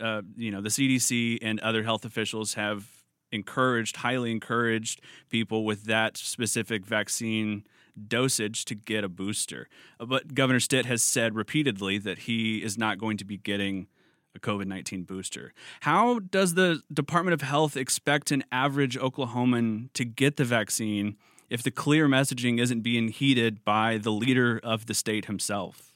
uh, 0.00 0.22
you 0.36 0.52
know 0.52 0.60
the 0.60 0.68
CDC 0.68 1.38
and 1.42 1.58
other 1.58 1.82
health 1.82 2.04
officials 2.04 2.54
have 2.54 2.88
encouraged, 3.34 3.96
highly 3.96 4.30
encouraged 4.30 5.00
people 5.28 5.64
with 5.64 5.84
that 5.84 6.16
specific 6.16 6.86
vaccine 6.86 7.64
dosage 8.08 8.64
to 8.66 8.74
get 8.74 9.04
a 9.04 9.08
booster. 9.08 9.68
Uh, 10.00 10.06
but 10.06 10.34
Governor 10.34 10.60
Stitt 10.60 10.86
has 10.86 11.02
said 11.02 11.34
repeatedly 11.34 11.98
that 11.98 12.20
he 12.20 12.62
is 12.62 12.78
not 12.78 12.98
going 12.98 13.16
to 13.18 13.24
be 13.24 13.36
getting 13.36 13.88
a 14.34 14.40
COVID 14.40 14.66
19 14.66 15.04
booster. 15.04 15.52
How 15.80 16.18
does 16.18 16.54
the 16.54 16.82
Department 16.92 17.34
of 17.34 17.42
Health 17.42 17.76
expect 17.76 18.30
an 18.30 18.44
average 18.50 18.98
Oklahoman 18.98 19.92
to 19.92 20.04
get 20.04 20.36
the 20.36 20.44
vaccine 20.44 21.16
if 21.50 21.62
the 21.62 21.70
clear 21.70 22.08
messaging 22.08 22.58
isn't 22.58 22.80
being 22.80 23.08
heeded 23.08 23.64
by 23.64 23.98
the 23.98 24.10
leader 24.10 24.60
of 24.62 24.86
the 24.86 24.94
state 24.94 25.26
himself? 25.26 25.93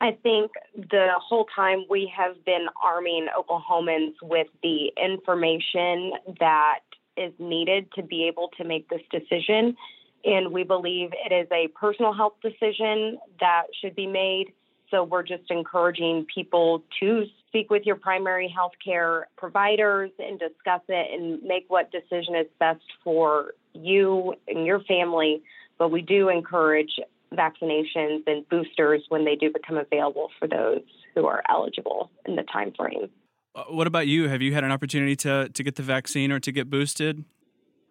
I 0.00 0.12
think 0.22 0.52
the 0.76 1.08
whole 1.18 1.46
time 1.54 1.84
we 1.90 2.12
have 2.16 2.44
been 2.44 2.66
arming 2.82 3.26
Oklahomans 3.36 4.14
with 4.22 4.46
the 4.62 4.92
information 5.02 6.12
that 6.38 6.80
is 7.16 7.32
needed 7.38 7.90
to 7.96 8.02
be 8.02 8.28
able 8.28 8.50
to 8.58 8.64
make 8.64 8.88
this 8.88 9.00
decision. 9.10 9.76
And 10.24 10.52
we 10.52 10.62
believe 10.62 11.10
it 11.12 11.32
is 11.32 11.48
a 11.50 11.68
personal 11.68 12.12
health 12.12 12.34
decision 12.42 13.18
that 13.40 13.64
should 13.80 13.96
be 13.96 14.06
made. 14.06 14.52
So 14.90 15.02
we're 15.02 15.24
just 15.24 15.50
encouraging 15.50 16.26
people 16.32 16.82
to 17.00 17.24
speak 17.48 17.68
with 17.68 17.84
your 17.84 17.96
primary 17.96 18.48
health 18.48 18.72
care 18.82 19.26
providers 19.36 20.10
and 20.18 20.38
discuss 20.38 20.80
it 20.88 21.20
and 21.20 21.42
make 21.42 21.64
what 21.68 21.90
decision 21.90 22.36
is 22.36 22.46
best 22.60 22.84
for 23.02 23.54
you 23.74 24.34
and 24.46 24.64
your 24.64 24.80
family. 24.80 25.42
But 25.76 25.90
we 25.90 26.02
do 26.02 26.28
encourage 26.28 27.00
vaccinations 27.34 28.22
and 28.26 28.48
boosters 28.48 29.04
when 29.08 29.24
they 29.24 29.36
do 29.36 29.52
become 29.52 29.76
available 29.76 30.30
for 30.38 30.48
those 30.48 30.82
who 31.14 31.26
are 31.26 31.42
eligible 31.48 32.10
in 32.26 32.36
the 32.36 32.42
time 32.44 32.72
frame. 32.76 33.08
Uh, 33.54 33.64
what 33.68 33.86
about 33.86 34.06
you? 34.06 34.28
Have 34.28 34.42
you 34.42 34.54
had 34.54 34.64
an 34.64 34.72
opportunity 34.72 35.16
to, 35.16 35.48
to 35.48 35.62
get 35.62 35.76
the 35.76 35.82
vaccine 35.82 36.30
or 36.30 36.40
to 36.40 36.52
get 36.52 36.70
boosted? 36.70 37.24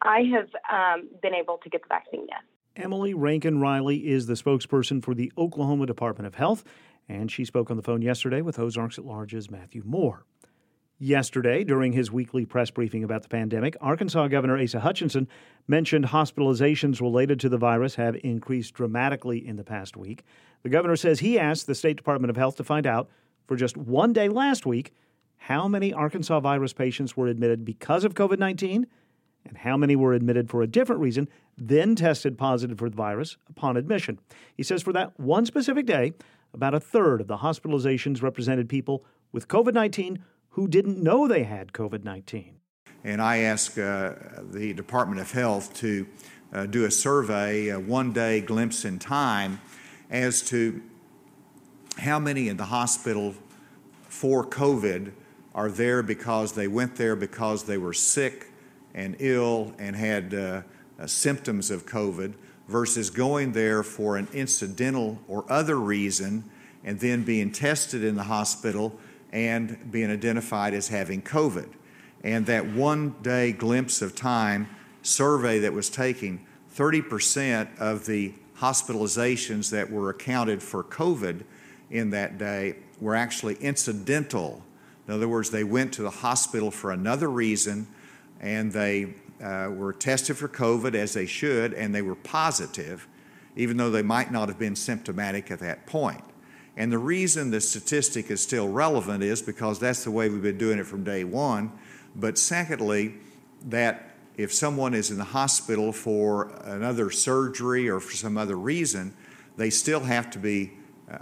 I 0.02 0.22
have 0.34 0.50
um, 0.72 1.10
been 1.22 1.34
able 1.34 1.58
to 1.64 1.70
get 1.70 1.82
the 1.82 1.88
vaccine, 1.90 2.26
yes. 2.30 2.42
Emily 2.76 3.14
Rankin 3.14 3.60
Riley 3.60 4.08
is 4.08 4.28
the 4.28 4.36
spokesperson 4.36 5.04
for 5.04 5.16
the 5.16 5.32
Oklahoma 5.38 5.88
Department 5.88 6.28
of 6.28 6.36
Health, 6.36 6.64
and 7.10 7.32
she 7.32 7.44
spoke 7.44 7.72
on 7.72 7.78
the 7.78 7.84
phone 7.84 8.04
yesterday 8.04 8.42
with 8.42 8.60
Ozarks 8.60 9.00
at 9.00 9.06
Large's 9.06 9.50
Matthew 9.50 9.82
Moore. 9.84 10.26
Yesterday, 11.00 11.64
during 11.64 11.94
his 11.94 12.12
weekly 12.12 12.44
press 12.44 12.72
briefing 12.72 13.04
about 13.04 13.22
the 13.22 13.30
pandemic, 13.30 13.78
Arkansas 13.80 14.30
Governor 14.30 14.60
Asa 14.60 14.80
Hutchinson 14.80 15.28
mentioned 15.68 16.06
hospitalizations 16.06 17.00
related 17.00 17.40
to 17.42 17.50
the 17.50 17.58
virus 17.60 17.94
have 17.96 18.18
increased 18.24 18.74
dramatically 18.74 19.46
in 19.48 19.58
the 19.58 19.64
past 19.64 19.96
week. 19.96 20.24
The 20.64 20.70
governor 20.70 20.96
says 20.96 21.20
he 21.20 21.38
asked 21.38 21.68
the 21.68 21.76
State 21.76 21.98
Department 21.98 22.32
of 22.32 22.36
Health 22.36 22.56
to 22.56 22.64
find 22.64 22.88
out 22.88 23.10
for 23.46 23.56
just 23.56 23.78
one 23.78 24.12
day 24.12 24.28
last 24.28 24.66
week 24.66 24.92
how 25.38 25.68
many 25.68 25.94
Arkansas 25.94 26.40
virus 26.40 26.74
patients 26.74 27.16
were 27.16 27.28
admitted 27.28 27.64
because 27.64 28.04
of 28.04 28.16
COVID 28.16 28.40
19 28.40 28.88
and 29.46 29.58
how 29.60 29.78
many 29.78 29.96
were 29.96 30.14
admitted 30.14 30.50
for 30.50 30.64
a 30.64 30.68
different 30.68 31.00
reason, 31.00 31.30
then 31.60 31.96
tested 31.96 32.40
positive 32.40 32.80
for 32.80 32.90
the 32.90 32.98
virus 32.98 33.38
upon 33.48 33.78
admission. 33.78 34.20
He 34.56 34.64
says 34.64 34.82
for 34.82 34.94
that 34.94 35.20
one 35.20 35.46
specific 35.46 35.86
day, 35.86 36.14
about 36.56 36.74
a 36.74 36.80
third 36.80 37.22
of 37.22 37.28
the 37.28 37.38
hospitalizations 37.38 38.24
represented 38.24 38.68
people 38.68 39.06
with 39.32 39.48
COVID 39.48 39.76
19 39.76 40.24
who 40.58 40.68
didn't 40.68 40.98
know 40.98 41.28
they 41.28 41.44
had 41.44 41.72
COVID 41.72 42.04
19. 42.04 42.56
And 43.04 43.22
I 43.22 43.38
asked 43.42 43.78
uh, 43.78 44.16
the 44.42 44.74
Department 44.74 45.22
of 45.22 45.32
Health 45.32 45.72
to 45.76 46.08
uh, 46.52 46.66
do 46.66 46.86
a 46.86 46.90
survey, 46.90 47.68
a 47.68 47.80
one 47.80 48.12
day 48.12 48.42
glimpse 48.42 48.84
in 48.84 48.98
time, 48.98 49.62
as 50.10 50.42
to 50.50 50.82
how 52.00 52.18
many 52.18 52.48
in 52.48 52.58
the 52.58 52.66
hospital 52.66 53.36
for 54.10 54.44
COVID 54.44 55.12
are 55.54 55.70
there 55.70 56.02
because 56.02 56.54
they 56.54 56.68
went 56.68 56.96
there 56.96 57.16
because 57.16 57.66
they 57.66 57.78
were 57.78 57.94
sick 57.94 58.48
and 58.96 59.16
ill 59.20 59.76
and 59.78 59.96
had 59.96 60.34
uh, 60.34 60.62
uh 61.00 61.06
symptoms 61.06 61.70
of 61.70 61.86
COVID 61.86 62.34
versus 62.68 63.12
going 63.12 63.52
there 63.52 63.84
for 63.84 64.18
an 64.18 64.28
incidental 64.34 65.20
or 65.28 65.46
other 65.52 65.76
reason 65.76 66.44
and 66.84 67.00
then 67.00 67.22
being 67.22 67.52
tested 67.52 68.04
in 68.04 68.16
the 68.16 68.24
hospital 68.24 69.00
and 69.32 69.92
being 69.92 70.12
identified 70.12 70.74
as 70.74 70.88
having 70.88 71.22
COVID. 71.22 71.70
And 72.24 72.46
that 72.48 72.66
one 72.66 73.16
day 73.22 73.52
glimpse 73.52 74.02
of 74.02 74.16
time 74.16 74.68
survey 75.02 75.60
that 75.60 75.74
was 75.74 75.90
taken, 75.90 76.46
30% 76.76 77.80
of 77.80 78.06
the 78.06 78.34
hospitalizations 78.60 79.70
that 79.72 79.92
were 79.92 80.10
accounted 80.10 80.62
for 80.64 80.84
COVID 80.84 81.44
in 81.90 82.10
that 82.12 82.38
day 82.38 82.76
were 83.00 83.16
actually 83.16 83.56
incidental. 83.56 84.64
In 85.08 85.14
other 85.14 85.28
words, 85.28 85.52
they 85.52 85.64
went 85.64 85.94
to 85.94 86.02
the 86.02 86.10
hospital 86.10 86.72
for 86.72 86.92
another 86.92 87.30
reason 87.30 87.88
and 88.40 88.72
they 88.72 89.14
uh, 89.42 89.70
were 89.74 89.94
tested 89.94 90.38
for 90.38 90.48
COVID 90.48 90.96
as 90.96 91.14
they 91.14 91.26
should, 91.26 91.74
and 91.74 91.94
they 91.94 92.02
were 92.02 92.16
positive, 92.16 93.08
even 93.56 93.78
though 93.78 93.90
they 93.90 94.02
might 94.02 94.32
not 94.32 94.48
have 94.48 94.60
been 94.60 94.76
symptomatic 94.76 95.52
at 95.52 95.60
that 95.60 95.86
point. 95.86 96.24
And 96.78 96.92
the 96.92 97.00
reason 97.00 97.50
the 97.50 97.60
statistic 97.60 98.30
is 98.30 98.40
still 98.40 98.70
relevant 98.70 99.24
is 99.24 99.42
because 99.42 99.80
that's 99.80 100.04
the 100.04 100.12
way 100.12 100.30
we've 100.30 100.44
been 100.44 100.60
doing 100.60 100.78
it 100.78 100.86
from 100.86 101.04
day 101.04 101.24
one. 101.24 101.72
But 102.16 102.38
secondly, 102.38 103.16
that 103.66 104.12
if 104.38 104.54
someone 104.54 104.94
is 104.94 105.10
in 105.10 105.18
the 105.18 105.24
hospital 105.24 105.92
for 105.92 106.52
another 106.64 107.10
surgery 107.10 107.90
or 107.90 108.00
for 108.00 108.16
some 108.16 108.38
other 108.38 108.56
reason, 108.56 109.12
they 109.58 109.72
still 109.72 110.02
have 110.02 110.30
to 110.30 110.40
be 110.40 110.72
uh, 111.12 111.18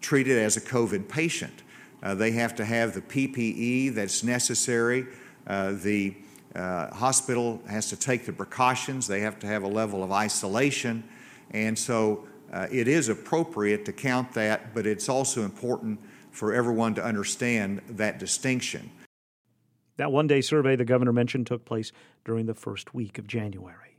treated 0.00 0.38
as 0.38 0.56
a 0.56 0.60
COVID 0.60 1.08
patient. 1.08 1.62
Uh, 2.02 2.16
they 2.16 2.32
have 2.32 2.56
to 2.56 2.64
have 2.64 2.92
the 2.92 3.00
PPE 3.00 3.94
that's 3.94 4.24
necessary. 4.24 5.06
Uh, 5.46 5.72
the 5.72 6.16
uh, 6.56 6.92
hospital 6.92 7.62
has 7.68 7.88
to 7.90 7.96
take 7.96 8.26
the 8.26 8.32
precautions. 8.32 9.06
They 9.06 9.20
have 9.20 9.38
to 9.40 9.46
have 9.46 9.62
a 9.62 9.68
level 9.68 10.02
of 10.02 10.10
isolation. 10.10 11.04
And 11.52 11.78
so 11.78 12.26
uh, 12.52 12.66
it 12.70 12.88
is 12.88 13.08
appropriate 13.08 13.84
to 13.84 13.92
count 13.92 14.32
that, 14.34 14.74
but 14.74 14.86
it's 14.86 15.08
also 15.08 15.42
important 15.42 16.00
for 16.30 16.52
everyone 16.52 16.94
to 16.94 17.04
understand 17.04 17.80
that 17.88 18.18
distinction. 18.18 18.90
That 19.96 20.12
one 20.12 20.26
day 20.26 20.40
survey 20.40 20.76
the 20.76 20.84
governor 20.84 21.12
mentioned 21.12 21.46
took 21.46 21.64
place 21.64 21.92
during 22.24 22.46
the 22.46 22.54
first 22.54 22.94
week 22.94 23.18
of 23.18 23.26
January. 23.26 23.98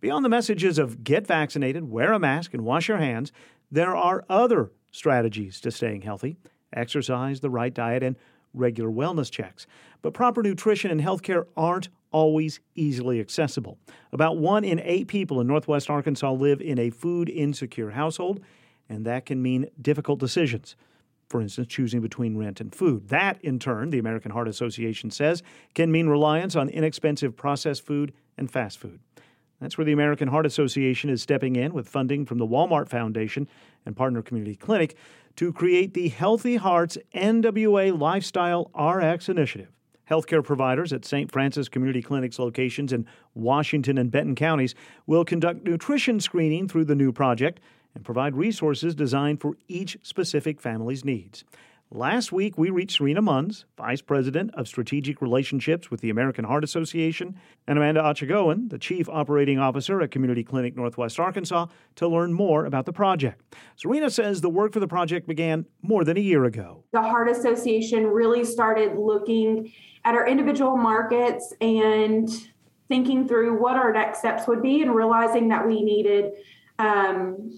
Beyond 0.00 0.24
the 0.24 0.28
messages 0.28 0.78
of 0.78 1.04
get 1.04 1.26
vaccinated, 1.26 1.88
wear 1.88 2.12
a 2.12 2.18
mask, 2.18 2.52
and 2.52 2.64
wash 2.64 2.88
your 2.88 2.98
hands, 2.98 3.30
there 3.70 3.94
are 3.94 4.24
other 4.28 4.72
strategies 4.90 5.60
to 5.60 5.70
staying 5.70 6.02
healthy 6.02 6.36
exercise, 6.74 7.40
the 7.40 7.50
right 7.50 7.74
diet, 7.74 8.02
and 8.02 8.16
regular 8.54 8.90
wellness 8.90 9.30
checks. 9.30 9.66
But 10.02 10.14
proper 10.14 10.42
nutrition 10.42 10.90
and 10.90 11.00
healthcare 11.00 11.44
aren't 11.56 11.88
always 12.10 12.60
easily 12.74 13.20
accessible. 13.20 13.78
About 14.12 14.36
one 14.36 14.64
in 14.64 14.80
eight 14.84 15.08
people 15.08 15.40
in 15.40 15.46
Northwest 15.46 15.88
Arkansas 15.88 16.32
live 16.32 16.60
in 16.60 16.78
a 16.78 16.90
food 16.90 17.28
insecure 17.28 17.90
household, 17.90 18.40
and 18.88 19.04
that 19.06 19.26
can 19.26 19.42
mean 19.42 19.66
difficult 19.80 20.20
decisions. 20.20 20.76
For 21.28 21.40
instance, 21.40 21.68
choosing 21.68 22.02
between 22.02 22.36
rent 22.36 22.60
and 22.60 22.74
food. 22.74 23.08
That, 23.08 23.42
in 23.42 23.58
turn, 23.58 23.88
the 23.88 23.98
American 23.98 24.32
Heart 24.32 24.48
Association 24.48 25.10
says, 25.10 25.42
can 25.74 25.90
mean 25.90 26.08
reliance 26.08 26.54
on 26.54 26.68
inexpensive 26.68 27.34
processed 27.34 27.86
food 27.86 28.12
and 28.36 28.50
fast 28.50 28.78
food. 28.78 29.00
That's 29.58 29.78
where 29.78 29.84
the 29.84 29.92
American 29.92 30.28
Heart 30.28 30.44
Association 30.44 31.08
is 31.08 31.22
stepping 31.22 31.56
in 31.56 31.72
with 31.72 31.88
funding 31.88 32.26
from 32.26 32.38
the 32.38 32.46
Walmart 32.46 32.88
Foundation 32.88 33.48
and 33.86 33.96
Partner 33.96 34.20
Community 34.20 34.56
Clinic 34.56 34.96
to 35.36 35.52
create 35.52 35.94
the 35.94 36.08
Healthy 36.08 36.56
Hearts 36.56 36.98
NWA 37.14 37.98
Lifestyle 37.98 38.70
RX 38.74 39.28
Initiative. 39.28 39.68
Healthcare 40.10 40.44
providers 40.44 40.92
at 40.92 41.04
St. 41.04 41.30
Francis 41.30 41.68
Community 41.68 42.02
Clinic's 42.02 42.38
locations 42.38 42.92
in 42.92 43.06
Washington 43.34 43.98
and 43.98 44.10
Benton 44.10 44.34
counties 44.34 44.74
will 45.06 45.24
conduct 45.24 45.64
nutrition 45.64 46.20
screening 46.20 46.68
through 46.68 46.84
the 46.84 46.94
new 46.94 47.12
project 47.12 47.60
and 47.94 48.04
provide 48.04 48.36
resources 48.36 48.94
designed 48.94 49.40
for 49.40 49.56
each 49.68 49.96
specific 50.02 50.60
family's 50.60 51.04
needs. 51.04 51.44
Last 51.94 52.32
week, 52.32 52.56
we 52.56 52.70
reached 52.70 52.96
Serena 52.96 53.20
Munns, 53.20 53.66
Vice 53.76 54.00
President 54.00 54.50
of 54.54 54.66
Strategic 54.66 55.20
Relationships 55.20 55.90
with 55.90 56.00
the 56.00 56.08
American 56.08 56.46
Heart 56.46 56.64
Association, 56.64 57.38
and 57.68 57.76
Amanda 57.76 58.00
Achagowan, 58.00 58.70
the 58.70 58.78
Chief 58.78 59.10
Operating 59.10 59.58
Officer 59.58 60.00
at 60.00 60.10
Community 60.10 60.42
Clinic 60.42 60.74
Northwest 60.74 61.20
Arkansas, 61.20 61.66
to 61.96 62.08
learn 62.08 62.32
more 62.32 62.64
about 62.64 62.86
the 62.86 62.94
project. 62.94 63.42
Serena 63.76 64.08
says 64.08 64.40
the 64.40 64.48
work 64.48 64.72
for 64.72 64.80
the 64.80 64.88
project 64.88 65.28
began 65.28 65.66
more 65.82 66.02
than 66.02 66.16
a 66.16 66.20
year 66.20 66.46
ago. 66.46 66.82
The 66.92 67.02
Heart 67.02 67.28
Association 67.28 68.06
really 68.06 68.42
started 68.42 68.96
looking 68.96 69.70
at 70.06 70.14
our 70.14 70.26
individual 70.26 70.78
markets 70.78 71.52
and 71.60 72.26
thinking 72.88 73.28
through 73.28 73.60
what 73.60 73.76
our 73.76 73.92
next 73.92 74.20
steps 74.20 74.48
would 74.48 74.62
be 74.62 74.80
and 74.80 74.94
realizing 74.94 75.48
that 75.48 75.66
we 75.66 75.82
needed 75.82 76.32
um, 76.78 77.52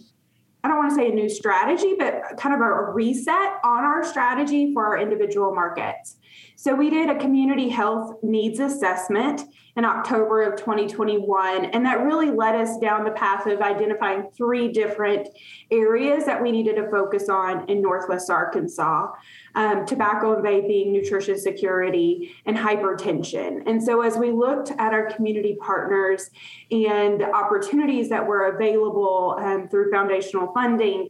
I 0.65 0.69
don't 0.69 0.79
want 0.79 0.91
to 0.93 0.97
say 0.97 1.11
a 1.11 1.15
new 1.15 1.29
strategy, 1.29 1.95
but 1.99 2.39
kind 2.39 2.55
of 2.55 2.63
a 2.63 2.91
reset 2.93 3.59
on 3.63 3.85
our 3.85 4.03
strategy 4.03 4.73
for 4.73 4.87
our 4.87 4.99
individual 4.99 5.55
markets. 5.55 6.17
So 6.57 6.75
we 6.75 6.89
did 6.89 7.11
a 7.11 7.19
community 7.19 7.69
health 7.69 8.17
needs 8.23 8.59
assessment 8.59 9.43
in 9.77 9.85
October 9.85 10.43
of 10.43 10.59
2021. 10.59 11.67
And 11.67 11.85
that 11.85 12.05
really 12.05 12.31
led 12.31 12.55
us 12.55 12.79
down 12.79 13.05
the 13.05 13.11
path 13.11 13.47
of 13.47 13.61
identifying 13.61 14.31
three 14.37 14.69
different 14.69 15.29
areas 15.71 16.25
that 16.27 16.41
we 16.41 16.53
needed 16.53 16.77
to 16.77 16.89
focus 16.91 17.29
on 17.29 17.69
in 17.69 17.83
Northwest 17.83 18.31
Arkansas 18.31 19.09
um, 19.57 19.87
tobacco 19.87 20.35
and 20.35 20.45
vaping, 20.45 20.93
nutrition 20.93 21.39
security, 21.39 22.35
and 22.47 22.57
hypertension. 22.57 23.63
And 23.67 23.83
so, 23.83 24.01
as 24.03 24.17
we 24.17 24.31
looked 24.31 24.71
at 24.79 24.93
our 24.93 25.11
community 25.11 25.57
partners 25.61 26.31
and 26.71 27.21
the 27.21 27.31
opportunities 27.33 28.09
that 28.09 28.27
were 28.27 28.55
available 28.55 29.37
um, 29.39 29.69
through 29.69 29.91
foundational 29.91 30.53
funding, 30.53 31.09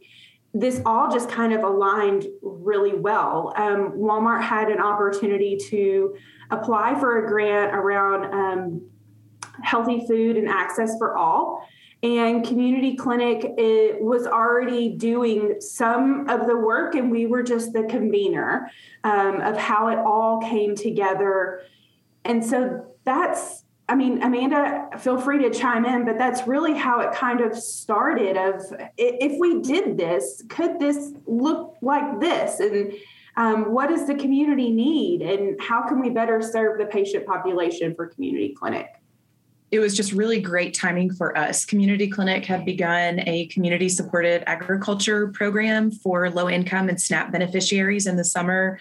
this 0.57 0.81
all 0.85 1.11
just 1.11 1.27
kind 1.29 1.51
of 1.51 1.63
aligned 1.63 2.27
really 2.41 2.93
well. 2.93 3.53
Um, 3.57 3.91
Walmart 3.91 4.41
had 4.41 4.69
an 4.69 4.79
opportunity 4.79 5.57
to 5.69 6.15
apply 6.49 6.97
for 6.97 7.25
a 7.25 7.27
grant 7.27 7.75
around 7.75 8.33
um, 8.33 8.81
healthy 9.61 10.07
food 10.07 10.37
and 10.37 10.47
access 10.47 10.97
for 10.97 11.17
all. 11.17 11.67
And 12.03 12.45
Community 12.45 12.95
Clinic 12.95 13.43
it 13.57 14.01
was 14.01 14.27
already 14.27 14.95
doing 14.95 15.59
some 15.59 16.29
of 16.29 16.47
the 16.47 16.55
work, 16.55 16.95
and 16.95 17.11
we 17.11 17.25
were 17.25 17.43
just 17.43 17.73
the 17.73 17.83
convener 17.83 18.71
um, 19.03 19.41
of 19.41 19.57
how 19.57 19.89
it 19.89 19.99
all 19.99 20.39
came 20.39 20.73
together. 20.73 21.63
And 22.23 22.45
so 22.45 22.95
that's 23.03 23.64
I 23.87 23.95
mean, 23.95 24.23
Amanda, 24.23 24.89
feel 24.97 25.19
free 25.19 25.39
to 25.43 25.51
chime 25.51 25.85
in, 25.85 26.05
but 26.05 26.17
that's 26.17 26.47
really 26.47 26.73
how 26.73 27.01
it 27.01 27.13
kind 27.13 27.41
of 27.41 27.55
started. 27.55 28.35
Of 28.35 28.63
if 28.97 29.39
we 29.39 29.61
did 29.61 29.97
this, 29.97 30.43
could 30.49 30.79
this 30.79 31.13
look 31.27 31.75
like 31.81 32.19
this? 32.19 32.59
And 32.59 32.93
um, 33.37 33.73
what 33.73 33.89
does 33.89 34.07
the 34.07 34.15
community 34.15 34.71
need? 34.71 35.21
And 35.21 35.61
how 35.61 35.87
can 35.87 35.99
we 35.99 36.09
better 36.09 36.41
serve 36.41 36.79
the 36.79 36.85
patient 36.85 37.27
population 37.27 37.93
for 37.93 38.07
community 38.07 38.55
clinic? 38.57 38.87
It 39.71 39.79
was 39.79 39.95
just 39.95 40.13
really 40.13 40.39
great 40.39 40.73
timing 40.73 41.13
for 41.13 41.37
us. 41.37 41.65
Community 41.65 42.07
Clinic 42.07 42.45
had 42.45 42.65
begun 42.65 43.21
a 43.27 43.47
community 43.47 43.89
supported 43.89 44.43
agriculture 44.47 45.27
program 45.29 45.91
for 45.91 46.29
low 46.29 46.49
income 46.49 46.87
and 46.87 47.01
SNAP 47.01 47.31
beneficiaries 47.31 48.07
in 48.07 48.15
the 48.15 48.23
summer, 48.23 48.79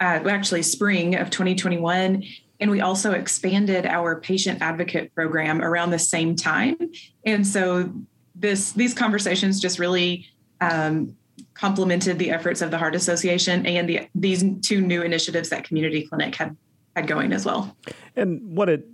uh, 0.00 0.20
actually, 0.26 0.62
spring 0.62 1.14
of 1.14 1.30
2021 1.30 2.24
and 2.60 2.70
we 2.70 2.80
also 2.80 3.12
expanded 3.12 3.86
our 3.86 4.20
patient 4.20 4.62
advocate 4.62 5.14
program 5.14 5.60
around 5.62 5.90
the 5.90 5.98
same 5.98 6.36
time 6.36 6.76
and 7.24 7.46
so 7.46 7.92
this 8.34 8.72
these 8.72 8.94
conversations 8.94 9.60
just 9.60 9.78
really 9.78 10.26
um, 10.60 11.16
complemented 11.54 12.18
the 12.18 12.30
efforts 12.30 12.62
of 12.62 12.70
the 12.70 12.78
heart 12.78 12.94
association 12.94 13.66
and 13.66 13.88
the, 13.88 14.08
these 14.14 14.44
two 14.62 14.80
new 14.80 15.02
initiatives 15.02 15.48
that 15.50 15.64
community 15.64 16.06
clinic 16.06 16.34
had 16.34 16.56
had 16.96 17.06
going 17.06 17.32
as 17.32 17.44
well 17.44 17.76
and 18.16 18.40
what 18.56 18.68
it 18.68 18.86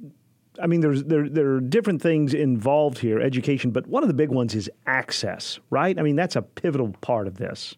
I 0.60 0.66
mean, 0.66 0.80
there's 0.80 1.04
there 1.04 1.28
there 1.28 1.52
are 1.52 1.60
different 1.60 2.02
things 2.02 2.34
involved 2.34 2.98
here, 2.98 3.20
education, 3.20 3.70
but 3.70 3.86
one 3.86 4.02
of 4.02 4.08
the 4.08 4.14
big 4.14 4.30
ones 4.30 4.54
is 4.54 4.70
access, 4.86 5.58
right? 5.70 5.98
I 5.98 6.02
mean, 6.02 6.16
that's 6.16 6.36
a 6.36 6.42
pivotal 6.42 6.94
part 7.00 7.26
of 7.26 7.36
this. 7.36 7.76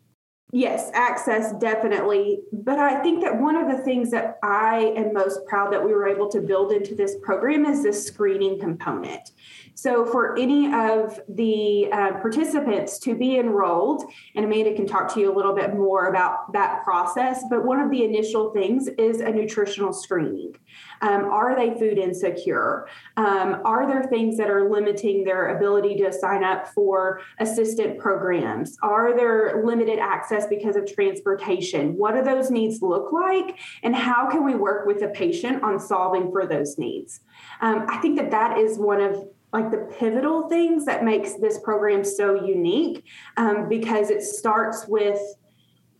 Yes, 0.54 0.90
access 0.92 1.54
definitely. 1.54 2.40
But 2.52 2.78
I 2.78 3.02
think 3.02 3.24
that 3.24 3.40
one 3.40 3.56
of 3.56 3.74
the 3.74 3.82
things 3.82 4.10
that 4.10 4.38
I 4.42 4.92
am 4.98 5.14
most 5.14 5.46
proud 5.46 5.72
that 5.72 5.82
we 5.82 5.94
were 5.94 6.06
able 6.06 6.28
to 6.28 6.42
build 6.42 6.72
into 6.72 6.94
this 6.94 7.16
program 7.22 7.64
is 7.64 7.82
this 7.82 8.06
screening 8.06 8.60
component. 8.60 9.30
So, 9.74 10.04
for 10.04 10.38
any 10.38 10.66
of 10.74 11.18
the 11.26 11.90
uh, 11.90 12.20
participants 12.20 12.98
to 12.98 13.14
be 13.14 13.38
enrolled, 13.38 14.04
and 14.34 14.44
Amanda 14.44 14.74
can 14.74 14.86
talk 14.86 15.14
to 15.14 15.20
you 15.20 15.32
a 15.32 15.34
little 15.34 15.54
bit 15.54 15.74
more 15.74 16.08
about 16.08 16.52
that 16.52 16.84
process, 16.84 17.42
but 17.48 17.64
one 17.64 17.80
of 17.80 17.90
the 17.90 18.04
initial 18.04 18.52
things 18.52 18.88
is 18.98 19.20
a 19.20 19.30
nutritional 19.30 19.94
screening. 19.94 20.54
Um, 21.02 21.24
are 21.26 21.54
they 21.56 21.78
food 21.78 21.98
insecure? 21.98 22.88
Um, 23.16 23.60
are 23.64 23.86
there 23.86 24.04
things 24.04 24.36
that 24.38 24.48
are 24.48 24.70
limiting 24.70 25.24
their 25.24 25.56
ability 25.56 25.96
to 25.96 26.12
sign 26.12 26.44
up 26.44 26.68
for 26.68 27.20
assistant 27.40 27.98
programs? 27.98 28.78
Are 28.82 29.14
there 29.14 29.62
limited 29.64 29.98
access 29.98 30.46
because 30.46 30.76
of 30.76 30.86
transportation? 30.86 31.96
What 31.96 32.14
do 32.14 32.22
those 32.22 32.50
needs 32.50 32.80
look 32.80 33.12
like? 33.12 33.58
And 33.82 33.94
how 33.94 34.30
can 34.30 34.44
we 34.44 34.54
work 34.54 34.86
with 34.86 35.00
the 35.00 35.08
patient 35.08 35.62
on 35.62 35.78
solving 35.78 36.30
for 36.30 36.46
those 36.46 36.78
needs? 36.78 37.20
Um, 37.60 37.86
I 37.88 37.98
think 37.98 38.16
that 38.16 38.30
that 38.30 38.58
is 38.58 38.78
one 38.78 39.00
of 39.00 39.28
like 39.52 39.70
the 39.70 39.88
pivotal 39.98 40.48
things 40.48 40.86
that 40.86 41.04
makes 41.04 41.34
this 41.34 41.58
program 41.58 42.04
so 42.04 42.42
unique 42.42 43.04
um, 43.36 43.68
because 43.68 44.08
it 44.08 44.22
starts 44.22 44.86
with 44.88 45.20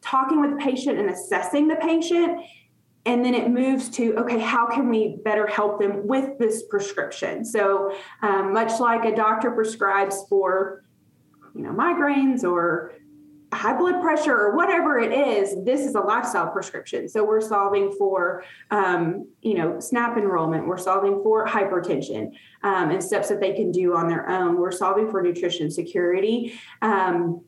talking 0.00 0.40
with 0.40 0.50
the 0.52 0.56
patient 0.56 0.98
and 0.98 1.10
assessing 1.10 1.68
the 1.68 1.76
patient 1.76 2.40
and 3.04 3.24
then 3.24 3.34
it 3.34 3.50
moves 3.50 3.88
to 3.90 4.14
okay 4.16 4.38
how 4.38 4.66
can 4.66 4.88
we 4.88 5.16
better 5.24 5.46
help 5.46 5.80
them 5.80 6.06
with 6.06 6.38
this 6.38 6.64
prescription? 6.64 7.44
So 7.44 7.94
um, 8.22 8.52
much 8.52 8.78
like 8.80 9.04
a 9.04 9.14
doctor 9.14 9.50
prescribes 9.50 10.24
for 10.28 10.84
you 11.54 11.62
know 11.62 11.70
migraines 11.70 12.44
or 12.44 12.94
high 13.52 13.76
blood 13.76 14.00
pressure 14.00 14.34
or 14.34 14.56
whatever 14.56 14.98
it 14.98 15.12
is 15.12 15.62
this 15.64 15.80
is 15.80 15.94
a 15.94 16.00
lifestyle 16.00 16.50
prescription. 16.50 17.08
So 17.08 17.22
we're 17.24 17.42
solving 17.42 17.92
for 17.92 18.44
um, 18.70 19.28
you 19.42 19.54
know 19.54 19.80
snap 19.80 20.16
enrollment. 20.16 20.66
We're 20.66 20.78
solving 20.78 21.22
for 21.22 21.46
hypertension 21.46 22.30
um, 22.62 22.90
and 22.90 23.02
steps 23.02 23.28
that 23.28 23.40
they 23.40 23.52
can 23.52 23.72
do 23.72 23.94
on 23.96 24.08
their 24.08 24.28
own. 24.28 24.58
We're 24.58 24.70
solving 24.70 25.10
for 25.10 25.22
nutrition 25.22 25.70
security 25.70 26.58
um, 26.82 27.44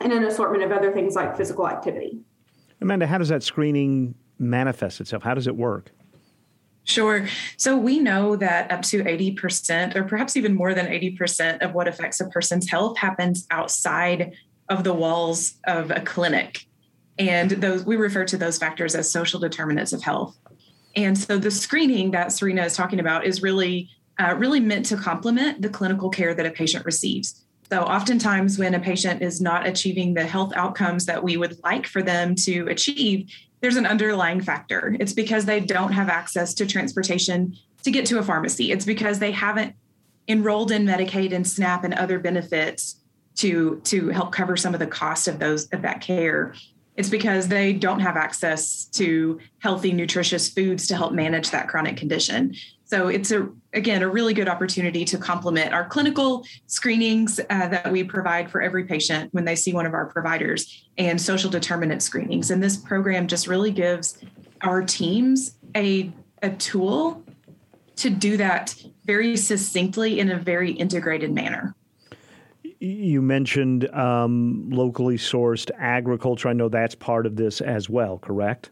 and 0.00 0.12
an 0.12 0.24
assortment 0.24 0.64
of 0.64 0.72
other 0.72 0.92
things 0.92 1.14
like 1.14 1.36
physical 1.36 1.68
activity. 1.68 2.18
Amanda 2.80 3.06
how 3.06 3.18
does 3.18 3.28
that 3.28 3.44
screening 3.44 4.16
manifest 4.38 5.00
itself 5.00 5.22
how 5.22 5.34
does 5.34 5.46
it 5.46 5.56
work 5.56 5.90
Sure. 6.86 7.26
So 7.56 7.76
we 7.76 7.98
know 7.98 8.36
that 8.36 8.70
up 8.70 8.82
to 8.82 9.02
80%, 9.02 9.96
or 9.96 10.04
perhaps 10.04 10.36
even 10.36 10.54
more 10.54 10.72
than 10.72 10.86
80%, 10.86 11.60
of 11.60 11.74
what 11.74 11.88
affects 11.88 12.20
a 12.20 12.28
person's 12.28 12.70
health 12.70 12.96
happens 12.96 13.44
outside 13.50 14.36
of 14.68 14.84
the 14.84 14.94
walls 14.94 15.54
of 15.66 15.90
a 15.90 16.00
clinic. 16.00 16.64
And 17.18 17.50
those 17.50 17.84
we 17.84 17.96
refer 17.96 18.24
to 18.26 18.36
those 18.36 18.58
factors 18.58 18.94
as 18.94 19.10
social 19.10 19.40
determinants 19.40 19.92
of 19.92 20.02
health. 20.02 20.36
And 20.94 21.18
so 21.18 21.38
the 21.38 21.50
screening 21.50 22.12
that 22.12 22.30
Serena 22.30 22.62
is 22.62 22.74
talking 22.74 23.00
about 23.00 23.24
is 23.24 23.42
really, 23.42 23.90
uh, 24.18 24.34
really 24.38 24.60
meant 24.60 24.86
to 24.86 24.96
complement 24.96 25.62
the 25.62 25.68
clinical 25.68 26.08
care 26.08 26.34
that 26.34 26.46
a 26.46 26.50
patient 26.50 26.84
receives. 26.84 27.44
So 27.68 27.82
oftentimes 27.82 28.58
when 28.58 28.74
a 28.74 28.80
patient 28.80 29.22
is 29.22 29.40
not 29.40 29.66
achieving 29.66 30.14
the 30.14 30.24
health 30.24 30.52
outcomes 30.54 31.06
that 31.06 31.24
we 31.24 31.36
would 31.36 31.58
like 31.64 31.86
for 31.86 32.00
them 32.00 32.36
to 32.36 32.66
achieve, 32.68 33.28
there's 33.66 33.74
an 33.74 33.84
underlying 33.84 34.40
factor. 34.40 34.96
It's 35.00 35.12
because 35.12 35.44
they 35.44 35.58
don't 35.58 35.90
have 35.90 36.08
access 36.08 36.54
to 36.54 36.66
transportation 36.66 37.56
to 37.82 37.90
get 37.90 38.06
to 38.06 38.20
a 38.20 38.22
pharmacy. 38.22 38.70
It's 38.70 38.84
because 38.84 39.18
they 39.18 39.32
haven't 39.32 39.74
enrolled 40.28 40.70
in 40.70 40.84
Medicaid 40.84 41.32
and 41.32 41.44
SNAP 41.44 41.82
and 41.82 41.92
other 41.94 42.20
benefits 42.20 43.00
to 43.38 43.80
to 43.82 44.10
help 44.10 44.30
cover 44.30 44.56
some 44.56 44.72
of 44.72 44.78
the 44.78 44.86
cost 44.86 45.26
of 45.26 45.40
those 45.40 45.66
of 45.72 45.82
that 45.82 46.00
care 46.00 46.54
it's 46.94 47.10
because 47.10 47.48
they 47.48 47.72
don't 47.72 48.00
have 48.00 48.16
access 48.16 48.86
to 48.86 49.40
healthy 49.58 49.92
nutritious 49.92 50.48
foods 50.48 50.86
to 50.86 50.96
help 50.96 51.12
manage 51.12 51.50
that 51.50 51.68
chronic 51.68 51.96
condition 51.96 52.54
so 52.86 53.08
it's 53.08 53.30
a 53.30 53.48
again 53.72 54.02
a 54.02 54.08
really 54.08 54.32
good 54.32 54.48
opportunity 54.48 55.04
to 55.04 55.18
complement 55.18 55.74
our 55.74 55.86
clinical 55.86 56.46
screenings 56.66 57.38
uh, 57.50 57.68
that 57.68 57.90
we 57.92 58.02
provide 58.02 58.50
for 58.50 58.62
every 58.62 58.84
patient 58.84 59.32
when 59.34 59.44
they 59.44 59.54
see 59.54 59.72
one 59.72 59.86
of 59.86 59.92
our 59.92 60.06
providers 60.06 60.86
and 60.96 61.20
social 61.20 61.50
determinant 61.50 62.02
screenings 62.02 62.50
and 62.50 62.62
this 62.62 62.76
program 62.76 63.26
just 63.26 63.46
really 63.46 63.70
gives 63.70 64.18
our 64.62 64.82
teams 64.82 65.56
a 65.76 66.10
a 66.42 66.50
tool 66.50 67.22
to 67.96 68.10
do 68.10 68.36
that 68.36 68.74
very 69.04 69.36
succinctly 69.36 70.18
in 70.20 70.30
a 70.30 70.38
very 70.38 70.72
integrated 70.72 71.32
manner 71.32 71.74
you 72.78 73.22
mentioned 73.22 73.88
um, 73.94 74.68
locally 74.70 75.16
sourced 75.16 75.70
agriculture. 75.78 76.48
I 76.48 76.52
know 76.52 76.68
that's 76.68 76.94
part 76.94 77.26
of 77.26 77.36
this 77.36 77.60
as 77.60 77.88
well, 77.88 78.18
correct? 78.18 78.70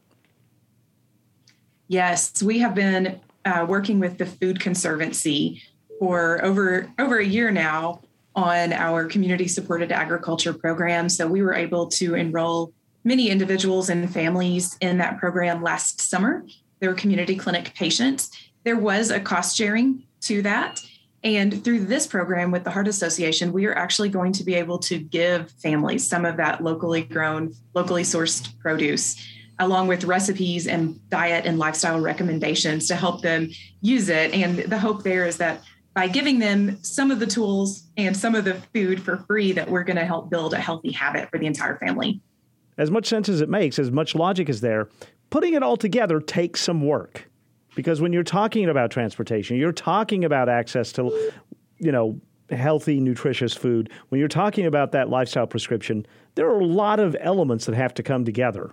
Yes, 1.88 2.42
we 2.42 2.58
have 2.58 2.74
been 2.74 3.20
uh, 3.44 3.66
working 3.68 4.00
with 4.00 4.18
the 4.18 4.26
Food 4.26 4.60
Conservancy 4.60 5.62
for 5.98 6.44
over 6.44 6.90
over 6.98 7.18
a 7.18 7.24
year 7.24 7.50
now 7.50 8.00
on 8.34 8.72
our 8.72 9.06
community 9.06 9.46
supported 9.46 9.92
agriculture 9.92 10.52
program. 10.52 11.08
So 11.08 11.26
we 11.26 11.42
were 11.42 11.54
able 11.54 11.86
to 11.88 12.14
enroll 12.14 12.72
many 13.04 13.30
individuals 13.30 13.90
and 13.90 14.12
families 14.12 14.76
in 14.80 14.98
that 14.98 15.18
program 15.18 15.62
last 15.62 16.00
summer. 16.00 16.44
They 16.80 16.88
were 16.88 16.94
community 16.94 17.36
clinic 17.36 17.74
patients. 17.74 18.30
There 18.64 18.76
was 18.76 19.10
a 19.10 19.20
cost 19.20 19.56
sharing 19.56 20.04
to 20.22 20.42
that. 20.42 20.80
And 21.22 21.64
through 21.64 21.86
this 21.86 22.06
program 22.06 22.50
with 22.50 22.64
the 22.64 22.70
Heart 22.70 22.88
Association, 22.88 23.52
we 23.52 23.66
are 23.66 23.74
actually 23.74 24.10
going 24.10 24.32
to 24.32 24.44
be 24.44 24.54
able 24.54 24.78
to 24.80 24.98
give 24.98 25.50
families 25.52 26.06
some 26.06 26.26
of 26.26 26.36
that 26.36 26.62
locally 26.62 27.02
grown, 27.02 27.54
locally 27.74 28.02
sourced 28.02 28.58
produce, 28.58 29.16
along 29.58 29.86
with 29.88 30.04
recipes 30.04 30.66
and 30.66 30.98
diet 31.10 31.46
and 31.46 31.58
lifestyle 31.58 32.00
recommendations 32.00 32.88
to 32.88 32.96
help 32.96 33.22
them 33.22 33.50
use 33.80 34.08
it. 34.08 34.34
And 34.34 34.58
the 34.58 34.78
hope 34.78 35.02
there 35.02 35.26
is 35.26 35.36
that 35.38 35.62
by 35.94 36.08
giving 36.08 36.40
them 36.40 36.82
some 36.82 37.10
of 37.10 37.20
the 37.20 37.26
tools 37.26 37.84
and 37.96 38.16
some 38.16 38.34
of 38.34 38.44
the 38.44 38.54
food 38.74 39.00
for 39.00 39.18
free, 39.28 39.52
that 39.52 39.70
we're 39.70 39.84
going 39.84 39.96
to 39.96 40.04
help 40.04 40.28
build 40.28 40.52
a 40.52 40.58
healthy 40.58 40.90
habit 40.90 41.30
for 41.30 41.38
the 41.38 41.46
entire 41.46 41.78
family. 41.78 42.20
As 42.76 42.90
much 42.90 43.06
sense 43.06 43.28
as 43.28 43.40
it 43.40 43.48
makes, 43.48 43.78
as 43.78 43.92
much 43.92 44.16
logic 44.16 44.48
is 44.48 44.60
there, 44.60 44.88
putting 45.30 45.54
it 45.54 45.62
all 45.62 45.76
together 45.76 46.20
takes 46.20 46.60
some 46.60 46.84
work. 46.84 47.30
Because 47.76 48.00
when 48.00 48.12
you're 48.12 48.24
talking 48.24 48.68
about 48.68 48.90
transportation, 48.90 49.56
you're 49.56 49.72
talking 49.72 50.24
about 50.24 50.48
access 50.48 50.92
to, 50.92 51.32
you 51.78 51.92
know, 51.92 52.20
healthy, 52.50 53.00
nutritious 53.00 53.54
food. 53.54 53.90
When 54.08 54.18
you're 54.18 54.28
talking 54.28 54.66
about 54.66 54.92
that 54.92 55.08
lifestyle 55.08 55.46
prescription, 55.46 56.06
there 56.34 56.48
are 56.48 56.60
a 56.60 56.66
lot 56.66 57.00
of 57.00 57.16
elements 57.20 57.66
that 57.66 57.74
have 57.74 57.94
to 57.94 58.02
come 58.02 58.24
together. 58.24 58.72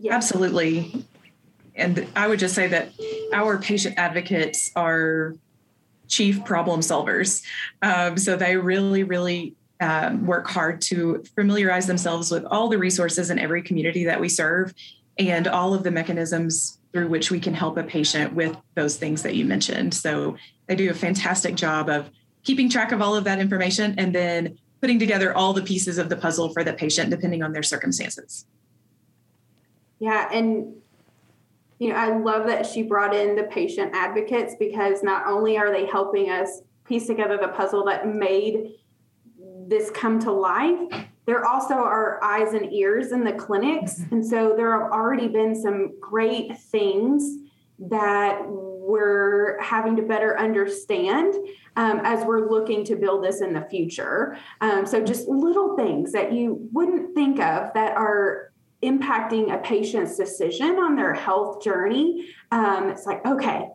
Yeah. 0.00 0.14
Absolutely. 0.14 1.04
And 1.76 2.06
I 2.14 2.28
would 2.28 2.38
just 2.38 2.54
say 2.54 2.68
that 2.68 2.92
our 3.32 3.58
patient 3.58 3.96
advocates 3.98 4.70
are 4.76 5.34
chief 6.08 6.44
problem 6.44 6.80
solvers. 6.80 7.42
Um, 7.82 8.16
so 8.16 8.36
they 8.36 8.56
really, 8.56 9.02
really 9.02 9.54
um, 9.80 10.26
work 10.26 10.46
hard 10.46 10.80
to 10.82 11.24
familiarize 11.34 11.86
themselves 11.86 12.30
with 12.30 12.44
all 12.44 12.68
the 12.68 12.78
resources 12.78 13.30
in 13.30 13.38
every 13.38 13.62
community 13.62 14.04
that 14.04 14.20
we 14.20 14.28
serve 14.28 14.74
and 15.18 15.46
all 15.48 15.74
of 15.74 15.82
the 15.82 15.90
mechanisms 15.90 16.78
through 16.92 17.08
which 17.08 17.30
we 17.30 17.40
can 17.40 17.54
help 17.54 17.76
a 17.76 17.82
patient 17.82 18.34
with 18.34 18.56
those 18.74 18.96
things 18.96 19.22
that 19.22 19.34
you 19.34 19.44
mentioned. 19.44 19.94
So 19.94 20.36
they 20.66 20.76
do 20.76 20.90
a 20.90 20.94
fantastic 20.94 21.54
job 21.56 21.88
of 21.88 22.08
keeping 22.44 22.68
track 22.68 22.92
of 22.92 23.02
all 23.02 23.16
of 23.16 23.24
that 23.24 23.40
information 23.40 23.94
and 23.98 24.14
then 24.14 24.58
putting 24.80 24.98
together 24.98 25.34
all 25.34 25.52
the 25.52 25.62
pieces 25.62 25.98
of 25.98 26.08
the 26.08 26.16
puzzle 26.16 26.52
for 26.52 26.62
the 26.62 26.72
patient 26.72 27.10
depending 27.10 27.42
on 27.42 27.52
their 27.52 27.62
circumstances. 27.62 28.46
Yeah, 29.98 30.28
and 30.32 30.74
you 31.78 31.88
know, 31.88 31.96
I 31.96 32.16
love 32.16 32.46
that 32.46 32.66
she 32.66 32.82
brought 32.82 33.14
in 33.14 33.36
the 33.36 33.44
patient 33.44 33.92
advocates 33.94 34.54
because 34.58 35.02
not 35.02 35.26
only 35.26 35.58
are 35.58 35.70
they 35.70 35.86
helping 35.86 36.30
us 36.30 36.62
piece 36.84 37.06
together 37.06 37.38
the 37.40 37.48
puzzle 37.48 37.84
that 37.86 38.06
made 38.06 38.74
this 39.66 39.90
come 39.90 40.18
to 40.20 40.32
life, 40.32 40.78
there 41.26 41.46
also 41.46 41.74
are 41.74 42.22
eyes 42.22 42.52
and 42.52 42.72
ears 42.72 43.12
in 43.12 43.24
the 43.24 43.32
clinics. 43.32 43.94
Mm-hmm. 43.98 44.14
And 44.14 44.26
so 44.26 44.54
there 44.56 44.78
have 44.78 44.92
already 44.92 45.28
been 45.28 45.54
some 45.54 45.98
great 46.00 46.56
things 46.58 47.38
that 47.78 48.40
we're 48.46 49.60
having 49.60 49.96
to 49.96 50.02
better 50.02 50.38
understand 50.38 51.34
um, 51.76 52.00
as 52.04 52.24
we're 52.24 52.48
looking 52.48 52.84
to 52.84 52.96
build 52.96 53.24
this 53.24 53.40
in 53.40 53.52
the 53.52 53.62
future. 53.62 54.36
Um, 54.60 54.86
so 54.86 55.02
just 55.02 55.26
little 55.26 55.74
things 55.76 56.12
that 56.12 56.32
you 56.32 56.68
wouldn't 56.72 57.14
think 57.14 57.40
of 57.40 57.72
that 57.74 57.96
are 57.96 58.52
impacting 58.84 59.54
a 59.54 59.58
patient's 59.58 60.16
decision 60.16 60.78
on 60.78 60.96
their 60.96 61.14
health 61.14 61.62
journey. 61.62 62.28
Um, 62.50 62.88
it's 62.88 63.06
like, 63.06 63.24
okay, 63.26 63.68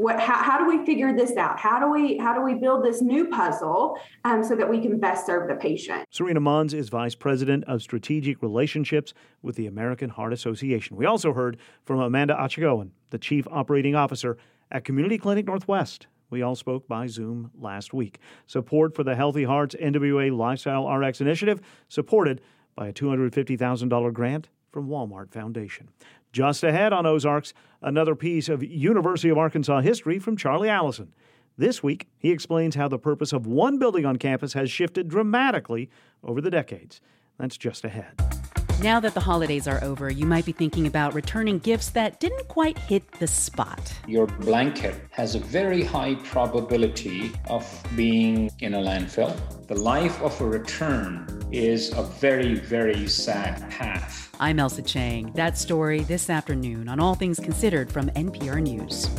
what 0.00 0.18
how, 0.18 0.34
how 0.34 0.58
do 0.58 0.66
we 0.66 0.84
figure 0.86 1.14
this 1.14 1.36
out 1.36 1.58
how 1.58 1.78
do 1.78 1.90
we 1.90 2.16
how 2.16 2.34
do 2.34 2.40
we 2.42 2.54
build 2.54 2.82
this 2.82 3.02
new 3.02 3.28
puzzle 3.28 3.98
um, 4.24 4.42
so 4.42 4.56
that 4.56 4.68
we 4.68 4.80
can 4.80 4.98
best 4.98 5.26
serve 5.26 5.46
the 5.46 5.54
patient 5.54 6.06
serena 6.10 6.40
Munns 6.40 6.72
is 6.72 6.88
vice 6.88 7.14
president 7.14 7.64
of 7.64 7.82
strategic 7.82 8.40
relationships 8.40 9.12
with 9.42 9.56
the 9.56 9.66
american 9.66 10.08
heart 10.08 10.32
association 10.32 10.96
we 10.96 11.04
also 11.04 11.34
heard 11.34 11.58
from 11.84 12.00
amanda 12.00 12.34
achigowan 12.34 12.90
the 13.10 13.18
chief 13.18 13.46
operating 13.50 13.94
officer 13.94 14.38
at 14.70 14.84
community 14.84 15.18
clinic 15.18 15.46
northwest 15.46 16.06
we 16.30 16.42
all 16.42 16.54
spoke 16.54 16.86
by 16.86 17.08
Zoom 17.08 17.50
last 17.58 17.92
week. 17.92 18.20
Support 18.46 18.94
for 18.94 19.02
the 19.02 19.16
Healthy 19.16 19.42
Hearts 19.42 19.74
NWA 19.74 20.30
Lifestyle 20.30 20.88
RX 20.88 21.20
initiative, 21.20 21.60
supported 21.88 22.40
by 22.80 22.88
a 22.88 22.92
$250,000 22.94 24.12
grant 24.14 24.48
from 24.72 24.88
Walmart 24.88 25.30
Foundation. 25.30 25.90
Just 26.32 26.64
ahead 26.64 26.94
on 26.94 27.04
Ozarks, 27.04 27.52
another 27.82 28.14
piece 28.14 28.48
of 28.48 28.64
University 28.64 29.28
of 29.28 29.36
Arkansas 29.36 29.82
history 29.82 30.18
from 30.18 30.34
Charlie 30.34 30.70
Alison. 30.70 31.12
This 31.58 31.82
week, 31.82 32.08
he 32.16 32.30
explains 32.30 32.76
how 32.76 32.88
the 32.88 32.98
purpose 32.98 33.34
of 33.34 33.46
one 33.46 33.78
building 33.78 34.06
on 34.06 34.16
campus 34.16 34.54
has 34.54 34.70
shifted 34.70 35.08
dramatically 35.08 35.90
over 36.24 36.40
the 36.40 36.50
decades. 36.50 37.02
That's 37.38 37.58
just 37.58 37.84
ahead. 37.84 38.39
Now 38.82 38.98
that 39.00 39.12
the 39.12 39.20
holidays 39.20 39.68
are 39.68 39.78
over, 39.84 40.10
you 40.10 40.24
might 40.24 40.46
be 40.46 40.52
thinking 40.52 40.86
about 40.86 41.12
returning 41.12 41.58
gifts 41.58 41.90
that 41.90 42.18
didn't 42.18 42.48
quite 42.48 42.78
hit 42.78 43.02
the 43.18 43.26
spot. 43.26 43.92
Your 44.08 44.26
blanket 44.26 44.94
has 45.10 45.34
a 45.34 45.38
very 45.38 45.84
high 45.84 46.14
probability 46.14 47.30
of 47.50 47.66
being 47.94 48.50
in 48.60 48.72
a 48.72 48.78
landfill. 48.78 49.36
The 49.66 49.74
life 49.74 50.18
of 50.22 50.40
a 50.40 50.46
return 50.46 51.26
is 51.52 51.92
a 51.92 52.04
very, 52.04 52.54
very 52.54 53.06
sad 53.06 53.70
path. 53.70 54.34
I'm 54.40 54.56
Ailsa 54.56 54.86
Chang. 54.86 55.30
That 55.34 55.58
story 55.58 56.00
this 56.00 56.30
afternoon 56.30 56.88
on 56.88 57.00
All 57.00 57.14
Things 57.14 57.38
Considered 57.38 57.92
from 57.92 58.08
NPR 58.10 58.62
News. 58.62 59.10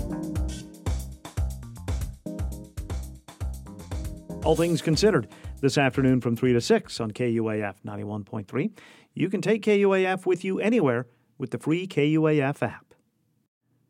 All 4.44 4.56
Things 4.56 4.82
Considered 4.82 5.28
this 5.62 5.78
afternoon 5.78 6.20
from 6.20 6.36
3 6.36 6.54
to 6.54 6.62
6 6.62 7.00
on 7.00 7.12
KUAF 7.12 7.76
91.3. 7.86 8.72
You 9.14 9.30
can 9.30 9.42
take 9.42 9.64
KUAF 9.64 10.26
with 10.26 10.44
you 10.44 10.60
anywhere 10.60 11.08
with 11.38 11.52
the 11.52 11.58
free 11.58 11.88
KUAF 11.88 12.62
app. 12.62 12.94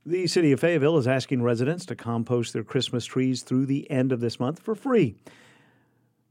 The 0.03 0.25
City 0.25 0.51
of 0.51 0.59
Fayetteville 0.59 0.97
is 0.97 1.07
asking 1.07 1.43
residents 1.43 1.85
to 1.85 1.95
compost 1.95 2.53
their 2.53 2.63
Christmas 2.63 3.05
trees 3.05 3.43
through 3.43 3.67
the 3.67 3.89
end 3.91 4.11
of 4.11 4.19
this 4.19 4.39
month 4.39 4.59
for 4.59 4.73
free. 4.73 5.15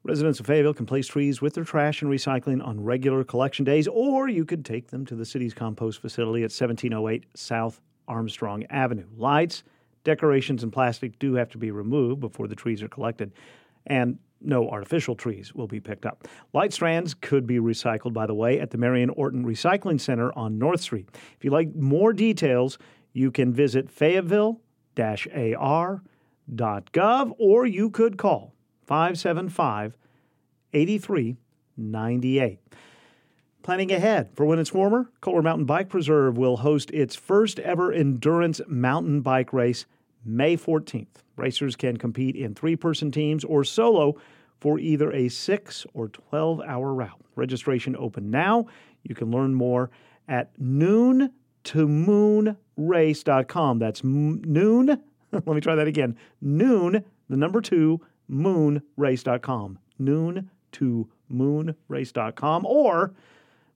Residents 0.03 0.40
of 0.40 0.46
Fayetteville 0.46 0.74
can 0.74 0.87
place 0.87 1.07
trees 1.07 1.40
with 1.40 1.55
their 1.55 1.62
trash 1.62 2.03
and 2.03 2.11
recycling 2.11 2.66
on 2.66 2.83
regular 2.83 3.22
collection 3.22 3.64
days, 3.64 3.87
or 3.87 4.29
you 4.29 4.44
could 4.44 4.64
take 4.64 4.88
them 4.88 5.07
to 5.07 5.14
the 5.14 5.26
city's 5.26 5.55
compost 5.55 6.00
facility 6.00 6.40
at 6.40 6.50
1708 6.50 7.26
South 7.35 7.81
Armstrong 8.09 8.64
Avenue. 8.70 9.07
Lights, 9.16 9.62
decorations, 10.03 10.64
and 10.64 10.72
plastic 10.72 11.18
do 11.18 11.35
have 11.35 11.50
to 11.50 11.59
be 11.59 11.70
removed 11.70 12.20
before 12.20 12.48
the 12.48 12.57
trees 12.57 12.83
are 12.83 12.88
collected, 12.88 13.31
and 13.87 14.18
no 14.40 14.68
artificial 14.68 15.14
trees 15.14 15.55
will 15.55 15.66
be 15.66 15.81
picked 15.81 16.07
up. 16.07 16.26
Light 16.53 16.72
strands 16.72 17.14
could 17.14 17.46
be 17.46 17.59
recycled, 17.59 18.12
by 18.12 18.26
the 18.26 18.35
way, 18.35 18.59
at 18.61 18.70
the 18.70 18.79
Marion 18.79 19.11
Orton 19.11 19.44
Recycling 19.44 20.00
Center 20.00 20.33
on 20.37 20.59
North 20.59 20.81
Street. 20.81 21.09
If 21.37 21.44
you'd 21.44 21.53
like 21.53 21.74
more 21.74 22.12
details, 22.12 22.79
you 23.12 23.31
can 23.31 23.53
visit 23.53 23.90
fayetteville 23.90 24.61
ar.gov 24.98 26.03
or 27.38 27.66
you 27.66 27.90
could 27.90 28.18
call 28.18 28.55
575 28.87 29.96
8398. 30.72 32.59
Planning 33.62 33.92
ahead 33.92 34.31
for 34.35 34.46
when 34.46 34.59
it's 34.59 34.72
warmer, 34.72 35.11
Coler 35.20 35.42
Mountain 35.42 35.66
Bike 35.66 35.88
Preserve 35.88 36.38
will 36.38 36.59
host 36.59 36.90
its 36.92 37.14
first 37.14 37.59
ever 37.61 37.92
endurance 37.92 38.61
mountain 38.66 39.20
bike 39.20 39.53
race 39.53 39.87
May 40.24 40.57
14th. 40.57 41.07
Racers 41.40 41.74
can 41.76 41.96
compete 41.96 42.37
in 42.37 42.55
three 42.55 42.76
person 42.76 43.11
teams 43.11 43.44
or 43.44 43.64
solo 43.64 44.16
for 44.61 44.79
either 44.79 45.11
a 45.12 45.29
6 45.29 45.87
or 45.94 46.09
12 46.09 46.61
hour 46.61 46.92
route. 46.92 47.20
Registration 47.35 47.96
open 47.96 48.31
now. 48.31 48.66
You 49.03 49.14
can 49.14 49.31
learn 49.31 49.55
more 49.55 49.90
at 50.29 50.50
noon 50.59 51.33
to 51.64 51.87
moonrace.com. 51.87 53.79
That's 53.79 54.05
noon. 54.05 54.87
Let 55.33 55.46
me 55.46 55.61
try 55.61 55.74
that 55.74 55.87
again. 55.87 56.16
Noon, 56.40 57.05
the 57.29 57.37
number 57.37 57.61
two, 57.61 58.00
moonrace.com. 58.31 59.79
Noon 59.98 60.50
to 60.72 61.09
moonrace.com 61.33 62.66
or 62.66 63.14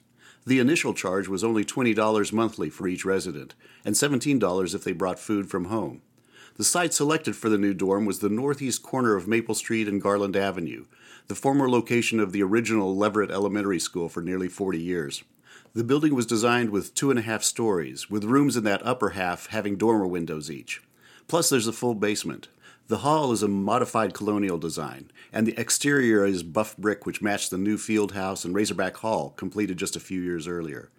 The 0.45 0.59
initial 0.59 0.93
charge 0.93 1.27
was 1.27 1.43
only 1.43 1.63
$20 1.63 2.33
monthly 2.33 2.69
for 2.69 2.87
each 2.87 3.05
resident, 3.05 3.53
and 3.85 3.95
$17 3.95 4.75
if 4.75 4.83
they 4.83 4.91
brought 4.91 5.19
food 5.19 5.49
from 5.49 5.65
home. 5.65 6.01
The 6.57 6.63
site 6.63 6.93
selected 6.93 7.35
for 7.35 7.49
the 7.49 7.57
new 7.57 7.73
dorm 7.73 8.05
was 8.05 8.19
the 8.19 8.29
northeast 8.29 8.83
corner 8.83 9.15
of 9.15 9.27
Maple 9.27 9.55
Street 9.55 9.87
and 9.87 10.01
Garland 10.01 10.35
Avenue, 10.35 10.85
the 11.27 11.35
former 11.35 11.69
location 11.69 12.19
of 12.19 12.31
the 12.31 12.43
original 12.43 12.95
Leverett 12.95 13.31
Elementary 13.31 13.79
School 13.79 14.09
for 14.09 14.21
nearly 14.21 14.47
40 14.47 14.79
years. 14.79 15.23
The 15.73 15.85
building 15.85 16.13
was 16.13 16.25
designed 16.25 16.69
with 16.69 16.93
two 16.93 17.11
and 17.11 17.19
a 17.19 17.21
half 17.21 17.43
stories, 17.43 18.09
with 18.09 18.25
rooms 18.25 18.57
in 18.57 18.65
that 18.65 18.85
upper 18.85 19.11
half 19.11 19.47
having 19.47 19.77
dormer 19.77 20.05
windows 20.05 20.51
each. 20.51 20.81
Plus, 21.29 21.49
there's 21.49 21.67
a 21.67 21.71
full 21.71 21.95
basement. 21.95 22.49
The 22.89 22.97
hall 22.97 23.31
is 23.31 23.41
a 23.41 23.47
modified 23.47 24.13
colonial 24.13 24.57
design, 24.57 25.11
and 25.31 25.47
the 25.47 25.57
exterior 25.57 26.25
is 26.25 26.43
buff 26.43 26.75
brick 26.75 27.05
which 27.05 27.21
matched 27.21 27.51
the 27.51 27.57
new 27.57 27.77
field 27.77 28.11
house 28.11 28.43
and 28.43 28.53
Razorback 28.53 28.97
Hall, 28.97 29.29
completed 29.37 29.77
just 29.77 29.95
a 29.95 30.01
few 30.01 30.19
years 30.19 30.45
earlier. 30.45 30.89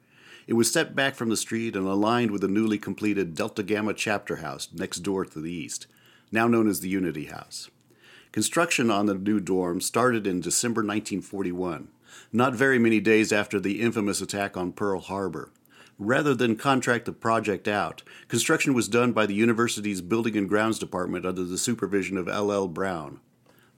It 0.46 0.54
was 0.54 0.72
set 0.72 0.96
back 0.96 1.16
from 1.16 1.28
the 1.28 1.36
street 1.36 1.76
and 1.76 1.86
aligned 1.86 2.30
with 2.30 2.40
the 2.40 2.48
newly 2.48 2.78
completed 2.78 3.34
Delta 3.34 3.62
Gamma 3.62 3.92
chapter 3.92 4.36
house 4.36 4.70
next 4.72 5.00
door 5.00 5.26
to 5.26 5.38
the 5.38 5.52
east, 5.52 5.86
now 6.30 6.48
known 6.48 6.66
as 6.66 6.80
the 6.80 6.88
Unity 6.88 7.26
House. 7.26 7.68
Construction 8.32 8.90
on 8.90 9.04
the 9.04 9.14
new 9.14 9.38
dorm 9.38 9.82
started 9.82 10.26
in 10.26 10.40
December 10.40 10.80
1941 10.80 11.88
not 12.32 12.54
very 12.54 12.78
many 12.78 13.00
days 13.00 13.32
after 13.32 13.60
the 13.60 13.80
infamous 13.80 14.20
attack 14.20 14.56
on 14.56 14.72
Pearl 14.72 15.00
Harbor. 15.00 15.50
Rather 15.98 16.34
than 16.34 16.56
contract 16.56 17.04
the 17.04 17.12
project 17.12 17.68
out, 17.68 18.02
construction 18.28 18.74
was 18.74 18.88
done 18.88 19.12
by 19.12 19.26
the 19.26 19.34
university's 19.34 20.00
Building 20.00 20.36
and 20.36 20.48
Grounds 20.48 20.78
Department 20.78 21.24
under 21.24 21.44
the 21.44 21.58
supervision 21.58 22.16
of 22.16 22.28
L. 22.28 22.50
L. 22.50 22.66
Brown. 22.66 23.20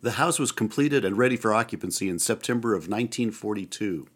The 0.01 0.13
house 0.13 0.39
was 0.39 0.53
completed 0.53 1.05
and 1.05 1.19
ready 1.19 1.37
for 1.37 1.53
occupancy 1.53 2.09
in 2.09 2.19
September 2.19 2.75
of 2.75 2.89
1942. 2.89 4.07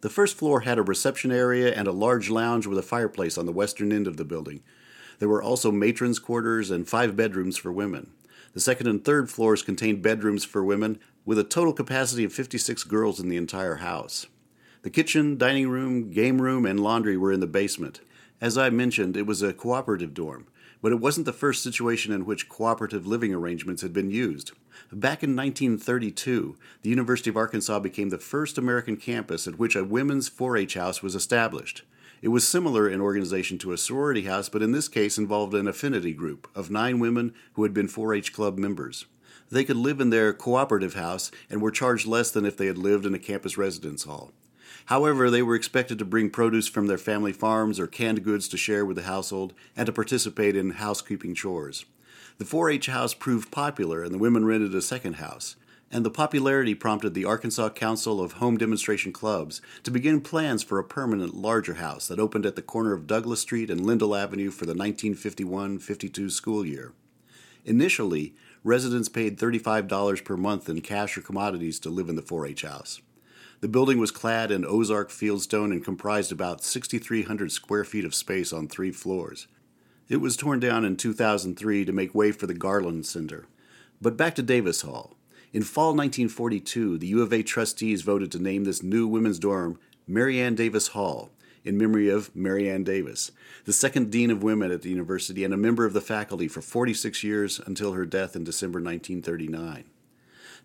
The 0.00 0.10
first 0.10 0.36
floor 0.36 0.60
had 0.60 0.78
a 0.78 0.82
reception 0.82 1.32
area 1.32 1.74
and 1.74 1.88
a 1.88 1.92
large 1.92 2.30
lounge 2.30 2.66
with 2.66 2.78
a 2.78 2.82
fireplace 2.82 3.38
on 3.38 3.46
the 3.46 3.52
western 3.52 3.92
end 3.92 4.06
of 4.06 4.16
the 4.16 4.24
building. 4.24 4.62
There 5.18 5.28
were 5.28 5.42
also 5.42 5.72
matrons' 5.72 6.18
quarters 6.18 6.70
and 6.70 6.88
five 6.88 7.16
bedrooms 7.16 7.56
for 7.56 7.72
women. 7.72 8.10
The 8.52 8.60
second 8.60 8.86
and 8.86 9.04
third 9.04 9.30
floors 9.30 9.62
contained 9.62 10.02
bedrooms 10.02 10.44
for 10.44 10.64
women 10.64 10.98
with 11.24 11.38
a 11.38 11.44
total 11.44 11.72
capacity 11.72 12.24
of 12.24 12.32
56 12.32 12.84
girls 12.84 13.18
in 13.18 13.28
the 13.28 13.36
entire 13.36 13.76
house. 13.76 14.26
The 14.82 14.90
kitchen, 14.90 15.38
dining 15.38 15.68
room, 15.68 16.10
game 16.10 16.42
room, 16.42 16.66
and 16.66 16.78
laundry 16.78 17.16
were 17.16 17.32
in 17.32 17.40
the 17.40 17.46
basement. 17.46 18.00
As 18.40 18.58
I 18.58 18.68
mentioned, 18.68 19.16
it 19.16 19.26
was 19.26 19.40
a 19.40 19.54
cooperative 19.54 20.12
dorm, 20.12 20.46
but 20.82 20.92
it 20.92 21.00
wasn't 21.00 21.24
the 21.24 21.32
first 21.32 21.62
situation 21.62 22.12
in 22.12 22.26
which 22.26 22.50
cooperative 22.50 23.06
living 23.06 23.32
arrangements 23.32 23.80
had 23.80 23.94
been 23.94 24.10
used. 24.10 24.52
Back 24.92 25.22
in 25.22 25.34
1932, 25.34 26.56
the 26.82 26.90
University 26.90 27.30
of 27.30 27.38
Arkansas 27.38 27.78
became 27.78 28.10
the 28.10 28.18
first 28.18 28.58
American 28.58 28.98
campus 28.98 29.46
at 29.46 29.58
which 29.58 29.76
a 29.76 29.84
women's 29.84 30.28
4 30.28 30.58
H 30.58 30.74
house 30.74 31.02
was 31.02 31.14
established. 31.14 31.82
It 32.20 32.28
was 32.28 32.46
similar 32.46 32.86
in 32.86 33.00
organization 33.00 33.56
to 33.58 33.72
a 33.72 33.78
sorority 33.78 34.24
house, 34.24 34.50
but 34.50 34.62
in 34.62 34.72
this 34.72 34.88
case 34.88 35.16
involved 35.16 35.54
an 35.54 35.66
affinity 35.66 36.12
group 36.12 36.48
of 36.54 36.70
nine 36.70 36.98
women 36.98 37.32
who 37.54 37.62
had 37.62 37.72
been 37.72 37.88
4 37.88 38.12
H 38.12 38.34
club 38.34 38.58
members 38.58 39.06
they 39.50 39.64
could 39.64 39.76
live 39.76 40.00
in 40.00 40.10
their 40.10 40.32
cooperative 40.32 40.94
house 40.94 41.30
and 41.48 41.60
were 41.60 41.70
charged 41.70 42.06
less 42.06 42.30
than 42.30 42.44
if 42.44 42.56
they 42.56 42.66
had 42.66 42.78
lived 42.78 43.06
in 43.06 43.14
a 43.14 43.18
campus 43.18 43.56
residence 43.56 44.04
hall. 44.04 44.32
However, 44.86 45.30
they 45.30 45.42
were 45.42 45.54
expected 45.54 45.98
to 45.98 46.04
bring 46.04 46.30
produce 46.30 46.68
from 46.68 46.86
their 46.86 46.98
family 46.98 47.32
farms 47.32 47.80
or 47.80 47.86
canned 47.86 48.22
goods 48.22 48.48
to 48.48 48.56
share 48.56 48.84
with 48.84 48.96
the 48.96 49.04
household 49.04 49.54
and 49.76 49.86
to 49.86 49.92
participate 49.92 50.56
in 50.56 50.70
housekeeping 50.70 51.34
chores. 51.34 51.84
The 52.38 52.44
4 52.44 52.70
H 52.70 52.86
house 52.86 53.14
proved 53.14 53.52
popular, 53.52 54.02
and 54.02 54.12
the 54.12 54.18
women 54.18 54.44
rented 54.44 54.74
a 54.74 54.82
second 54.82 55.14
house. 55.14 55.56
And 55.90 56.04
the 56.04 56.10
popularity 56.10 56.74
prompted 56.74 57.14
the 57.14 57.24
Arkansas 57.24 57.70
Council 57.70 58.20
of 58.20 58.32
Home 58.34 58.56
Demonstration 58.56 59.12
Clubs 59.12 59.62
to 59.84 59.92
begin 59.92 60.20
plans 60.20 60.64
for 60.64 60.80
a 60.80 60.84
permanent 60.84 61.36
larger 61.36 61.74
house 61.74 62.08
that 62.08 62.18
opened 62.18 62.44
at 62.44 62.56
the 62.56 62.62
corner 62.62 62.92
of 62.92 63.06
Douglas 63.06 63.40
Street 63.40 63.70
and 63.70 63.86
Lindell 63.86 64.16
Avenue 64.16 64.50
for 64.50 64.66
the 64.66 64.74
1951 64.74 65.78
52 65.78 66.30
school 66.30 66.66
year. 66.66 66.92
Initially, 67.64 68.34
residents 68.64 69.10
paid 69.10 69.38
$35 69.38 70.24
per 70.24 70.36
month 70.36 70.68
in 70.68 70.80
cash 70.80 71.16
or 71.16 71.20
commodities 71.20 71.78
to 71.80 71.90
live 71.90 72.08
in 72.08 72.16
the 72.16 72.22
4 72.22 72.46
H 72.46 72.62
house. 72.62 73.00
The 73.60 73.68
building 73.68 73.98
was 73.98 74.10
clad 74.10 74.50
in 74.50 74.64
Ozark 74.64 75.10
fieldstone 75.10 75.70
and 75.70 75.84
comprised 75.84 76.32
about 76.32 76.64
6,300 76.64 77.52
square 77.52 77.84
feet 77.84 78.04
of 78.04 78.14
space 78.14 78.52
on 78.52 78.66
three 78.66 78.90
floors. 78.90 79.46
It 80.08 80.16
was 80.16 80.36
torn 80.36 80.60
down 80.60 80.84
in 80.84 80.96
2003 80.96 81.84
to 81.84 81.92
make 81.92 82.14
way 82.14 82.32
for 82.32 82.46
the 82.46 82.54
Garland 82.54 83.06
Center. 83.06 83.46
But 84.02 84.16
back 84.16 84.34
to 84.34 84.42
Davis 84.42 84.82
Hall. 84.82 85.16
In 85.52 85.62
fall 85.62 85.94
1942, 85.94 86.98
the 86.98 87.06
U 87.06 87.22
of 87.22 87.32
A 87.32 87.42
trustees 87.42 88.02
voted 88.02 88.32
to 88.32 88.42
name 88.42 88.64
this 88.64 88.82
new 88.82 89.06
women's 89.06 89.38
dorm 89.38 89.78
Marianne 90.06 90.54
Davis 90.54 90.88
Hall 90.88 91.30
in 91.64 91.78
memory 91.78 92.08
of 92.08 92.34
Mary 92.36 92.70
Ann 92.70 92.84
Davis, 92.84 93.32
the 93.64 93.72
second 93.72 94.10
Dean 94.10 94.30
of 94.30 94.42
Women 94.42 94.70
at 94.70 94.82
the 94.82 94.90
university 94.90 95.44
and 95.44 95.54
a 95.54 95.56
member 95.56 95.84
of 95.86 95.94
the 95.94 96.00
faculty 96.00 96.46
for 96.46 96.60
46 96.60 97.24
years 97.24 97.60
until 97.66 97.92
her 97.92 98.04
death 98.04 98.36
in 98.36 98.44
December 98.44 98.78
1939. 98.78 99.84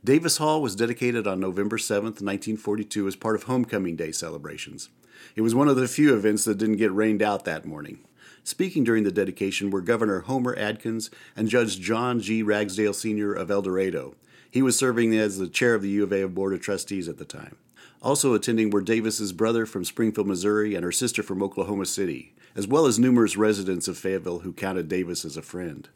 Davis 0.03 0.37
Hall 0.37 0.61
was 0.61 0.75
dedicated 0.75 1.27
on 1.27 1.39
November 1.39 1.77
7, 1.77 2.03
1942, 2.03 3.07
as 3.07 3.15
part 3.15 3.35
of 3.35 3.43
Homecoming 3.43 3.95
Day 3.95 4.11
celebrations. 4.11 4.89
It 5.35 5.41
was 5.41 5.53
one 5.53 5.67
of 5.67 5.75
the 5.75 5.87
few 5.87 6.15
events 6.15 6.45
that 6.45 6.57
didn't 6.57 6.77
get 6.77 6.93
rained 6.93 7.21
out 7.21 7.45
that 7.45 7.65
morning. 7.65 7.99
Speaking 8.43 8.83
during 8.83 9.03
the 9.03 9.11
dedication 9.11 9.69
were 9.69 9.81
Governor 9.81 10.21
Homer 10.21 10.55
Adkins 10.57 11.09
and 11.35 11.49
Judge 11.49 11.79
John 11.79 12.21
G. 12.21 12.41
Ragsdale 12.41 12.93
Sr. 12.93 13.33
of 13.33 13.51
El 13.51 13.61
Dorado. 13.61 14.15
He 14.49 14.61
was 14.61 14.77
serving 14.77 15.15
as 15.15 15.37
the 15.37 15.47
chair 15.47 15.75
of 15.75 15.81
the 15.81 15.89
U 15.89 16.03
of 16.03 16.13
A 16.13 16.25
Board 16.27 16.53
of 16.53 16.61
Trustees 16.61 17.07
at 17.07 17.17
the 17.17 17.25
time. 17.25 17.57
Also 18.01 18.33
attending 18.33 18.69
were 18.69 18.81
Davis's 18.81 19.33
brother 19.33 19.65
from 19.65 19.83
Springfield, 19.83 20.27
Missouri, 20.27 20.73
and 20.73 20.85
her 20.85 20.91
sister 20.91 21.21
from 21.21 21.43
Oklahoma 21.43 21.85
City, 21.85 22.33
as 22.55 22.65
well 22.65 22.85
as 22.85 22.97
numerous 22.97 23.35
residents 23.35 23.89
of 23.89 23.97
Fayetteville 23.97 24.39
who 24.39 24.53
counted 24.53 24.87
Davis 24.87 25.25
as 25.25 25.35
a 25.35 25.41
friend. 25.41 25.89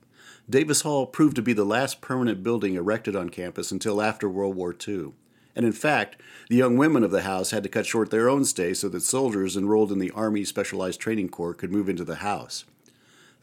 Davis 0.49 0.81
Hall 0.81 1.05
proved 1.05 1.37
to 1.37 1.41
be 1.41 1.53
the 1.53 1.63
last 1.63 2.01
permanent 2.01 2.43
building 2.43 2.75
erected 2.75 3.15
on 3.15 3.29
campus 3.29 3.71
until 3.71 4.01
after 4.01 4.27
World 4.27 4.55
War 4.55 4.75
II. 4.85 5.13
And 5.55 5.65
in 5.65 5.71
fact, 5.71 6.19
the 6.49 6.57
young 6.57 6.75
women 6.75 7.03
of 7.03 7.11
the 7.11 7.21
house 7.21 7.51
had 7.51 7.63
to 7.63 7.69
cut 7.69 7.85
short 7.85 8.09
their 8.09 8.27
own 8.27 8.43
stay 8.43 8.73
so 8.73 8.89
that 8.89 9.01
soldiers 9.01 9.55
enrolled 9.55 9.91
in 9.91 9.99
the 9.99 10.11
Army 10.11 10.43
Specialized 10.43 10.99
Training 10.99 11.29
Corps 11.29 11.53
could 11.53 11.71
move 11.71 11.87
into 11.87 12.03
the 12.03 12.15
house. 12.15 12.65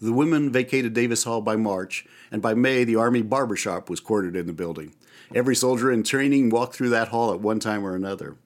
The 0.03 0.13
women 0.13 0.51
vacated 0.51 0.93
Davis 0.93 1.25
Hall 1.25 1.41
by 1.41 1.57
March, 1.57 2.05
and 2.31 2.43
by 2.43 2.53
May, 2.55 2.85
the 2.85 2.97
Army 2.97 3.23
barbershop 3.23 3.89
was 3.89 4.01
quartered 4.01 4.37
in 4.37 4.47
the 4.47 4.53
building. 4.53 4.95
Every 5.35 5.55
soldier 5.55 5.91
in 5.91 6.03
training 6.03 6.51
walked 6.51 6.75
through 6.75 6.89
that 6.91 7.09
hall 7.09 7.33
at 7.33 7.41
one 7.41 7.61
time 7.61 7.87
or 7.87 7.95
another. 7.95 8.37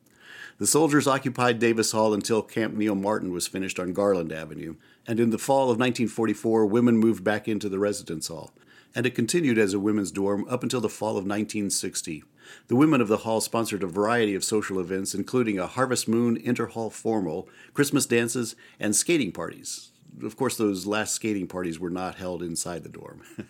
The 0.59 0.67
soldiers 0.69 1.09
occupied 1.09 1.59
Davis 1.59 1.91
Hall 1.91 2.15
until 2.15 2.41
Camp 2.41 2.75
Neil 2.75 2.95
Martin 2.95 3.33
was 3.33 3.49
finished 3.49 3.81
on 3.81 3.93
Garland 3.93 4.31
Avenue, 4.31 4.77
and 5.05 5.19
in 5.19 5.31
the 5.31 5.39
fall 5.39 5.65
of 5.65 5.81
1944, 5.81 6.65
women 6.67 6.97
moved 6.97 7.25
back 7.25 7.49
into 7.49 7.69
the 7.69 7.81
residence 7.81 8.29
hall, 8.29 8.53
and 8.95 9.05
it 9.05 9.17
continued 9.17 9.59
as 9.59 9.75
a 9.75 9.81
women's 9.81 10.13
dorm 10.13 10.47
up 10.49 10.63
until 10.63 10.81
the 10.81 10.89
fall 10.89 11.11
of 11.11 11.25
1960. 11.25 12.23
The 12.69 12.77
women 12.77 13.01
of 13.01 13.09
the 13.09 13.19
hall 13.19 13.41
sponsored 13.41 13.83
a 13.83 13.89
variety 13.89 14.37
of 14.37 14.45
social 14.45 14.79
events, 14.79 15.13
including 15.13 15.59
a 15.59 15.67
Harvest 15.67 16.07
Moon 16.07 16.37
inter-hall 16.37 16.91
formal, 16.91 17.49
Christmas 17.73 18.07
dances, 18.07 18.55
and 18.79 18.95
skating 18.95 19.33
parties. 19.33 19.91
Of 20.23 20.37
course, 20.37 20.57
those 20.57 20.87
last 20.87 21.15
skating 21.15 21.49
parties 21.49 21.81
were 21.81 21.91
not 21.91 22.15
held 22.15 22.45
inside 22.45 22.85
the 22.85 22.89
dorm. 22.89 23.23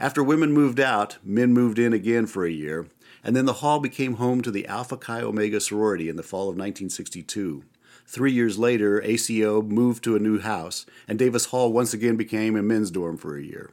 After 0.00 0.24
women 0.24 0.50
moved 0.52 0.80
out, 0.80 1.18
men 1.22 1.52
moved 1.52 1.78
in 1.78 1.92
again 1.92 2.26
for 2.26 2.44
a 2.44 2.50
year, 2.50 2.88
and 3.24 3.34
then 3.34 3.46
the 3.46 3.54
hall 3.54 3.80
became 3.80 4.14
home 4.14 4.42
to 4.42 4.50
the 4.50 4.66
Alpha 4.66 4.96
Chi 4.98 5.22
Omega 5.22 5.60
sorority 5.60 6.08
in 6.08 6.16
the 6.16 6.22
fall 6.22 6.42
of 6.42 6.56
1962. 6.56 7.64
Three 8.06 8.32
years 8.32 8.58
later, 8.58 9.02
ACO 9.02 9.62
moved 9.62 10.04
to 10.04 10.14
a 10.14 10.20
new 10.20 10.38
house, 10.38 10.84
and 11.08 11.18
Davis 11.18 11.46
Hall 11.46 11.72
once 11.72 11.94
again 11.94 12.16
became 12.16 12.54
a 12.54 12.62
men's 12.62 12.90
dorm 12.90 13.16
for 13.16 13.36
a 13.36 13.42
year. 13.42 13.70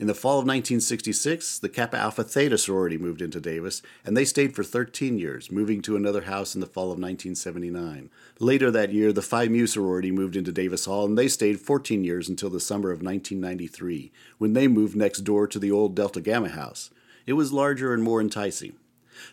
In 0.00 0.06
the 0.06 0.14
fall 0.14 0.38
of 0.38 0.46
1966, 0.46 1.58
the 1.58 1.68
Kappa 1.68 1.96
Alpha 1.96 2.22
Theta 2.22 2.56
sorority 2.56 2.96
moved 2.96 3.20
into 3.20 3.40
Davis, 3.40 3.82
and 4.06 4.16
they 4.16 4.24
stayed 4.24 4.54
for 4.54 4.62
13 4.62 5.18
years, 5.18 5.50
moving 5.50 5.82
to 5.82 5.96
another 5.96 6.22
house 6.22 6.54
in 6.54 6.60
the 6.60 6.68
fall 6.68 6.84
of 6.84 7.00
1979. 7.00 8.08
Later 8.38 8.70
that 8.70 8.92
year, 8.92 9.12
the 9.12 9.22
Phi 9.22 9.48
Mu 9.48 9.66
sorority 9.66 10.12
moved 10.12 10.36
into 10.36 10.52
Davis 10.52 10.84
Hall, 10.84 11.04
and 11.04 11.18
they 11.18 11.26
stayed 11.26 11.60
14 11.60 12.04
years 12.04 12.28
until 12.28 12.48
the 12.48 12.60
summer 12.60 12.92
of 12.92 13.02
1993, 13.02 14.12
when 14.38 14.52
they 14.52 14.68
moved 14.68 14.96
next 14.96 15.22
door 15.22 15.48
to 15.48 15.58
the 15.58 15.72
old 15.72 15.96
Delta 15.96 16.20
Gamma 16.20 16.50
house. 16.50 16.90
It 17.28 17.36
was 17.36 17.52
larger 17.52 17.92
and 17.92 18.02
more 18.02 18.22
enticing. 18.22 18.72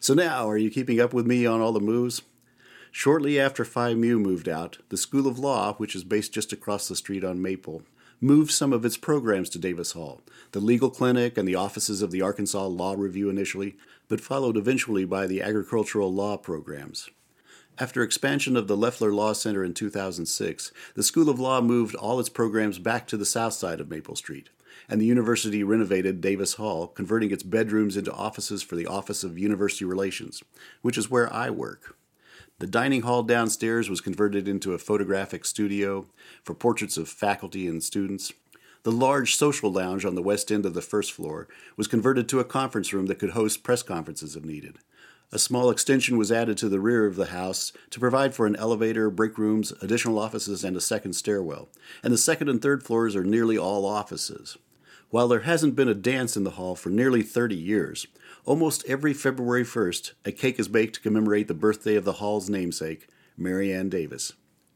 So 0.02 0.14
now, 0.14 0.50
are 0.50 0.58
you 0.58 0.70
keeping 0.70 1.00
up 1.00 1.14
with 1.14 1.26
me 1.26 1.46
on 1.46 1.62
all 1.62 1.72
the 1.72 1.80
moves? 1.80 2.24
Shortly 2.92 3.40
after 3.40 3.64
Phi 3.64 3.94
Mu 3.94 4.20
moved 4.20 4.50
out, 4.50 4.80
the 4.90 4.98
School 4.98 5.28
of 5.28 5.40
Law, 5.40 5.76
which 5.76 5.96
is 5.96 6.04
based 6.04 6.34
just 6.34 6.52
across 6.52 6.90
the 6.90 6.98
street 6.98 7.24
on 7.24 7.42
Maple, 7.42 7.84
moved 8.20 8.52
some 8.52 8.74
of 8.74 8.84
its 8.84 8.98
programs 8.98 9.50
to 9.52 9.60
Davis 9.60 9.94
Hall, 9.94 10.20
the 10.52 10.60
legal 10.60 10.90
clinic 10.90 11.38
and 11.38 11.48
the 11.48 11.56
offices 11.56 12.02
of 12.02 12.12
the 12.12 12.22
Arkansas 12.22 12.66
Law 12.66 12.96
Review 12.98 13.30
initially, 13.30 13.78
but 14.10 14.20
followed 14.20 14.58
eventually 14.58 15.06
by 15.06 15.26
the 15.26 15.42
agricultural 15.42 16.14
law 16.14 16.36
programs. 16.36 17.10
After 17.80 18.04
expansion 18.04 18.58
of 18.58 18.68
the 18.68 18.76
Leflar 18.76 19.16
Law 19.16 19.32
Center 19.32 19.64
in 19.64 19.74
2006, 19.74 20.74
the 20.96 21.04
School 21.04 21.30
of 21.30 21.40
Law 21.40 21.62
moved 21.62 21.96
all 21.96 22.20
its 22.20 22.28
programs 22.28 22.78
back 22.78 23.08
to 23.08 23.16
the 23.16 23.26
south 23.26 23.54
side 23.54 23.80
of 23.80 23.90
Maple 23.90 24.18
Street 24.18 24.50
and 24.90 25.02
the 25.02 25.06
university 25.06 25.64
renovated 25.64 26.22
Davis 26.22 26.56
Hall, 26.56 26.88
converting 26.88 27.32
its 27.32 27.44
bedrooms 27.44 27.98
into 27.98 28.12
offices 28.14 28.64
for 28.64 28.76
the 28.76 28.88
Office 28.88 29.24
of 29.24 29.38
University 29.38 29.86
Relations, 29.86 30.44
which 30.82 30.98
is 30.98 31.10
where 31.10 31.32
I 31.34 31.50
work. 31.50 31.98
The 32.60 32.68
dining 32.68 33.02
hall 33.02 33.24
downstairs 33.24 33.90
was 33.90 34.00
converted 34.00 34.48
into 34.48 34.74
a 34.74 34.78
photographic 34.78 35.44
studio 35.44 36.08
for 36.44 36.54
portraits 36.54 36.96
of 36.96 37.10
faculty 37.10 37.68
and 37.68 37.84
students. 37.84 38.32
The 38.84 38.92
large 38.92 39.36
social 39.36 39.72
lounge 39.72 40.06
on 40.06 40.16
the 40.16 40.22
west 40.22 40.52
end 40.52 40.66
of 40.66 40.74
the 40.74 40.82
first 40.82 41.12
floor 41.12 41.48
was 41.76 41.88
converted 41.88 42.30
to 42.30 42.40
a 42.40 42.46
conference 42.46 42.94
room 42.94 43.08
that 43.08 43.20
could 43.20 43.32
host 43.32 43.64
press 43.64 43.84
conferences 43.84 44.36
if 44.36 44.46
needed. 44.46 44.78
A 45.32 45.40
small 45.40 45.70
extension 45.70 46.18
was 46.18 46.32
added 46.32 46.58
to 46.60 46.70
the 46.70 46.80
rear 46.80 47.06
of 47.06 47.16
the 47.16 47.26
house 47.26 47.74
to 47.90 48.00
provide 48.00 48.34
for 48.34 48.46
an 48.46 48.56
elevator, 48.56 49.10
break 49.10 49.38
rooms, 49.38 49.74
additional 49.82 50.20
offices, 50.20 50.64
and 50.64 50.78
a 50.78 50.82
second 50.82 51.14
stairwell. 51.14 51.68
And 52.04 52.14
the 52.14 52.18
second 52.18 52.48
and 52.48 52.62
third 52.62 52.84
floors 52.84 53.16
are 53.16 53.24
nearly 53.24 53.58
all 53.58 53.86
offices. 53.86 54.58
While 55.16 55.30
there 55.30 55.40
hasn't 55.40 55.78
been 55.78 55.88
a 55.88 55.94
dance 55.94 56.36
in 56.36 56.44
the 56.44 56.50
hall 56.60 56.76
for 56.76 56.90
nearly 56.90 57.22
30 57.22 57.56
years, 57.56 58.06
almost 58.44 58.84
every 58.86 59.14
February 59.14 59.64
1st, 59.64 60.12
a 60.26 60.34
cake 60.34 60.60
is 60.60 60.68
baked 60.68 60.96
to 60.96 61.00
commemorate 61.00 61.48
the 61.48 61.54
birthday 61.54 61.96
of 61.96 62.04
the 62.04 62.12
hall's 62.20 62.50
namesake, 62.50 63.08
Mary 63.38 63.74
Ann 63.74 63.88
Davis. 63.88 64.34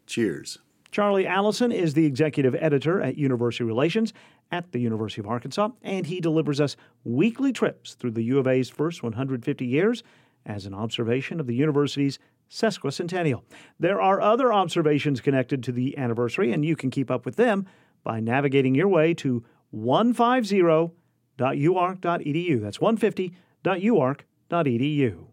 Cheers. 0.08 0.60
Charlie 0.92 1.28
Alison 1.28 1.74
is 1.74 1.94
the 1.94 2.06
executive 2.06 2.56
editor 2.56 3.02
at 3.02 3.18
University 3.18 3.66
Relations 3.66 4.14
at 4.50 4.72
the 4.72 4.80
University 4.80 5.20
of 5.20 5.28
Arkansas, 5.28 5.72
and 5.82 6.06
he 6.06 6.22
delivers 6.22 6.62
us 6.62 6.78
weekly 7.04 7.52
trips 7.52 7.96
through 7.96 8.12
the 8.12 8.24
U 8.24 8.40
of 8.40 8.48
A's 8.48 8.70
first 8.70 9.04
150 9.04 9.66
years 9.66 10.04
as 10.46 10.66
an 10.66 10.74
observation 10.74 11.42
of 11.42 11.48
the 11.48 11.56
university's 11.56 12.18
sesquicentennial. 12.50 13.44
There 13.78 14.02
are 14.02 14.22
other 14.22 14.54
observations 14.54 15.20
connected 15.20 15.64
to 15.64 15.74
the 15.74 15.98
anniversary, 15.98 16.54
and 16.54 16.64
you 16.64 16.78
can 16.78 16.92
keep 16.92 17.12
up 17.12 17.26
with 17.26 17.36
them 17.36 17.68
by 18.06 18.22
navigating 18.22 18.74
your 18.74 18.88
way 18.88 19.14
to 19.16 19.44
150.uark.edu. 19.74 22.62
That's 22.62 22.78
150.uark.edu. 22.78 25.26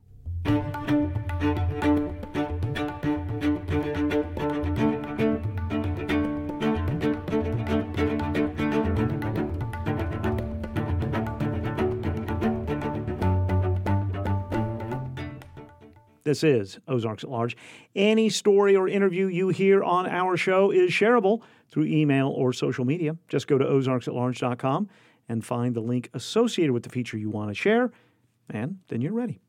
This 16.27 16.43
is 16.43 16.81
Ozarks 16.89 17.23
at 17.23 17.31
Large. 17.31 17.57
Any 17.95 18.31
story 18.31 18.75
or 18.75 18.89
interview 18.89 19.29
you 19.29 19.51
hear 19.51 19.85
on 19.85 20.09
our 20.09 20.37
show 20.37 20.73
is 20.73 20.91
shareable 20.91 21.43
through 21.71 21.85
email 21.85 22.29
or 22.29 22.53
social 22.53 22.85
media. 22.85 23.17
Just 23.29 23.47
go 23.47 23.59
to 23.59 23.65
ozarksatlarge.com 23.65 24.89
and 25.29 25.45
find 25.45 25.75
the 25.75 25.81
link 25.81 26.11
associated 26.15 26.73
with 26.73 26.83
the 26.83 26.89
feature 26.89 27.19
you 27.19 27.31
want 27.31 27.51
to 27.51 27.55
share, 27.55 27.91
and 28.51 28.79
then 28.89 29.01
you're 29.01 29.13
ready. 29.13 29.41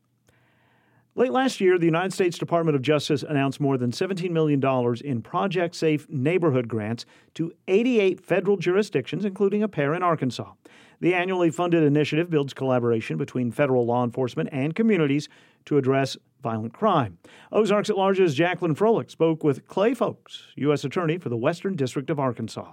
Late 1.14 1.32
last 1.32 1.60
year, 1.60 1.78
the 1.78 1.84
United 1.84 2.12
States 2.12 2.38
Department 2.38 2.76
of 2.76 2.82
Justice 2.82 3.24
announced 3.24 3.60
more 3.60 3.76
than 3.76 3.90
$17 3.90 4.30
million 4.30 4.62
in 5.04 5.20
Project 5.20 5.74
Safe 5.74 6.08
neighborhood 6.08 6.68
grants 6.68 7.06
to 7.34 7.52
88 7.66 8.24
federal 8.24 8.56
jurisdictions, 8.56 9.24
including 9.24 9.64
a 9.64 9.68
pair 9.68 9.94
in 9.94 10.02
Arkansas. 10.04 10.52
The 11.00 11.14
annually 11.14 11.50
funded 11.50 11.82
initiative 11.82 12.30
builds 12.30 12.54
collaboration 12.54 13.16
between 13.16 13.50
federal 13.50 13.84
law 13.84 14.04
enforcement 14.04 14.48
and 14.52 14.76
communities 14.76 15.28
to 15.64 15.76
address 15.76 16.16
violent 16.42 16.72
crime. 16.72 17.18
Ozarks 17.52 17.90
at 17.90 17.96
Large's 17.96 18.34
Jacqueline 18.34 18.74
Froelich 18.74 19.10
spoke 19.10 19.44
with 19.44 19.66
Clay 19.66 19.92
Fowlkes, 19.92 20.42
U.S. 20.56 20.84
Attorney 20.84 21.18
for 21.18 21.28
the 21.28 21.36
Western 21.36 21.76
District 21.76 22.10
of 22.10 22.18
Arkansas. 22.18 22.72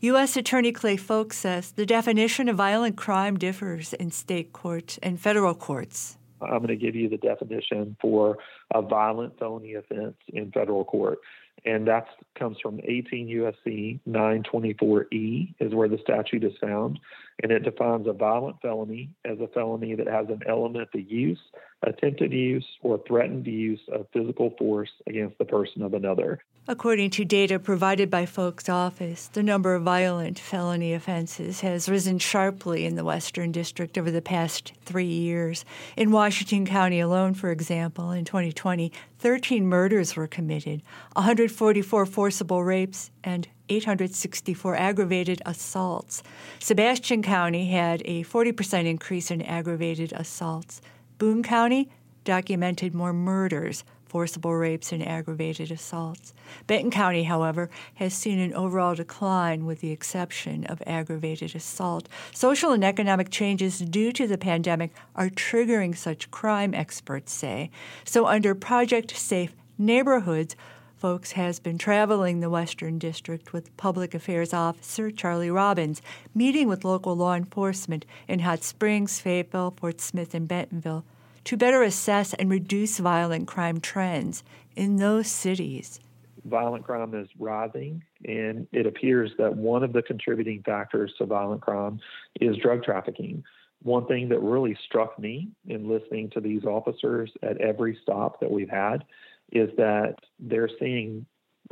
U.S. 0.00 0.36
Attorney 0.36 0.72
Clay 0.72 0.96
Fowlkes 0.96 1.34
says 1.34 1.72
the 1.72 1.86
definition 1.86 2.48
of 2.48 2.56
violent 2.56 2.96
crime 2.96 3.38
differs 3.38 3.92
in 3.94 4.10
state 4.10 4.52
courts 4.52 4.98
and 5.02 5.18
federal 5.18 5.54
courts. 5.54 6.18
I'm 6.42 6.58
going 6.58 6.68
to 6.68 6.76
give 6.76 6.94
you 6.94 7.08
the 7.08 7.16
definition 7.16 7.96
for 8.00 8.36
a 8.74 8.82
violent 8.82 9.38
felony 9.38 9.74
offense 9.74 10.16
in 10.28 10.52
federal 10.52 10.84
court. 10.84 11.18
And 11.64 11.86
that 11.88 12.06
comes 12.38 12.58
from 12.62 12.80
18 12.84 13.28
USC 13.28 14.00
924E, 14.06 15.54
is 15.60 15.74
where 15.74 15.88
the 15.88 15.98
statute 15.98 16.44
is 16.44 16.52
found. 16.60 16.98
And 17.42 17.52
it 17.52 17.64
defines 17.64 18.06
a 18.06 18.12
violent 18.12 18.56
felony 18.62 19.10
as 19.24 19.38
a 19.40 19.48
felony 19.48 19.94
that 19.94 20.06
has 20.06 20.28
an 20.28 20.40
element 20.48 20.88
of 20.94 21.00
use, 21.10 21.38
attempted 21.82 22.32
use, 22.32 22.66
or 22.82 23.02
threatened 23.06 23.46
use 23.46 23.80
of 23.92 24.06
physical 24.12 24.54
force 24.58 24.90
against 25.06 25.36
the 25.38 25.44
person 25.44 25.82
of 25.82 25.92
another. 25.92 26.40
According 26.68 27.10
to 27.10 27.24
data 27.24 27.60
provided 27.60 28.10
by 28.10 28.26
Fowlkes' 28.26 28.68
office, 28.68 29.28
the 29.28 29.42
number 29.42 29.76
of 29.76 29.84
violent 29.84 30.36
felony 30.36 30.94
offenses 30.94 31.60
has 31.60 31.88
risen 31.88 32.18
sharply 32.18 32.84
in 32.84 32.96
the 32.96 33.04
Western 33.04 33.52
District 33.52 33.96
over 33.96 34.10
the 34.10 34.20
past 34.20 34.72
three 34.84 35.04
years. 35.06 35.64
In 35.96 36.10
Washington 36.10 36.66
County 36.66 36.98
alone, 36.98 37.34
for 37.34 37.52
example, 37.52 38.10
in 38.10 38.24
2020, 38.24 38.90
13 39.20 39.64
murders 39.64 40.16
were 40.16 40.26
committed, 40.26 40.82
144 41.12 42.04
forcible 42.04 42.64
rapes, 42.64 43.12
and 43.22 43.46
864 43.68 44.76
aggravated 44.76 45.42
assaults. 45.44 46.22
Sebastian 46.58 47.22
County 47.22 47.66
had 47.70 48.02
a 48.04 48.24
40% 48.24 48.86
increase 48.86 49.30
in 49.30 49.42
aggravated 49.42 50.12
assaults. 50.12 50.80
Boone 51.18 51.42
County 51.42 51.88
documented 52.24 52.94
more 52.94 53.12
murders, 53.12 53.84
forcible 54.04 54.54
rapes, 54.54 54.92
and 54.92 55.06
aggravated 55.06 55.70
assaults. 55.70 56.32
Benton 56.66 56.90
County, 56.90 57.24
however, 57.24 57.70
has 57.94 58.14
seen 58.14 58.38
an 58.38 58.54
overall 58.54 58.94
decline 58.94 59.66
with 59.66 59.80
the 59.80 59.90
exception 59.90 60.64
of 60.66 60.82
aggravated 60.86 61.54
assault. 61.54 62.08
Social 62.32 62.72
and 62.72 62.84
economic 62.84 63.30
changes 63.30 63.78
due 63.78 64.12
to 64.12 64.26
the 64.26 64.38
pandemic 64.38 64.92
are 65.14 65.28
triggering 65.28 65.96
such 65.96 66.30
crime, 66.30 66.74
experts 66.74 67.32
say. 67.32 67.70
So, 68.04 68.26
under 68.26 68.54
Project 68.54 69.16
Safe 69.16 69.54
Neighborhoods, 69.78 70.56
Fowlkes 71.00 71.32
has 71.32 71.60
been 71.60 71.76
traveling 71.76 72.40
the 72.40 72.48
Western 72.48 72.98
District 72.98 73.52
with 73.52 73.76
Public 73.76 74.14
Affairs 74.14 74.54
Officer 74.54 75.10
Charlie 75.10 75.50
Robbins, 75.50 76.00
meeting 76.34 76.68
with 76.68 76.86
local 76.86 77.14
law 77.14 77.34
enforcement 77.34 78.06
in 78.26 78.38
Hot 78.38 78.62
Springs, 78.62 79.20
Fayetteville, 79.20 79.74
Fort 79.76 80.00
Smith, 80.00 80.34
and 80.34 80.48
Bentonville 80.48 81.04
to 81.44 81.56
better 81.56 81.82
assess 81.82 82.32
and 82.34 82.50
reduce 82.50 82.98
violent 82.98 83.46
crime 83.46 83.78
trends 83.78 84.42
in 84.74 84.96
those 84.96 85.26
cities. 85.26 86.00
Violent 86.46 86.84
crime 86.84 87.14
is 87.14 87.28
rising, 87.38 88.02
and 88.24 88.66
it 88.72 88.86
appears 88.86 89.32
that 89.36 89.54
one 89.54 89.82
of 89.82 89.92
the 89.92 90.02
contributing 90.02 90.62
factors 90.64 91.12
to 91.18 91.26
violent 91.26 91.60
crime 91.60 92.00
is 92.40 92.56
drug 92.56 92.82
trafficking. 92.82 93.44
One 93.82 94.06
thing 94.06 94.30
that 94.30 94.40
really 94.40 94.76
struck 94.86 95.18
me 95.18 95.50
in 95.68 95.88
listening 95.88 96.30
to 96.30 96.40
these 96.40 96.64
officers 96.64 97.30
at 97.42 97.60
every 97.60 97.98
stop 98.02 98.40
that 98.40 98.50
we've 98.50 98.70
had 98.70 99.04
is 99.52 99.70
that 99.76 100.16
they're 100.38 100.70
seeing 100.78 101.26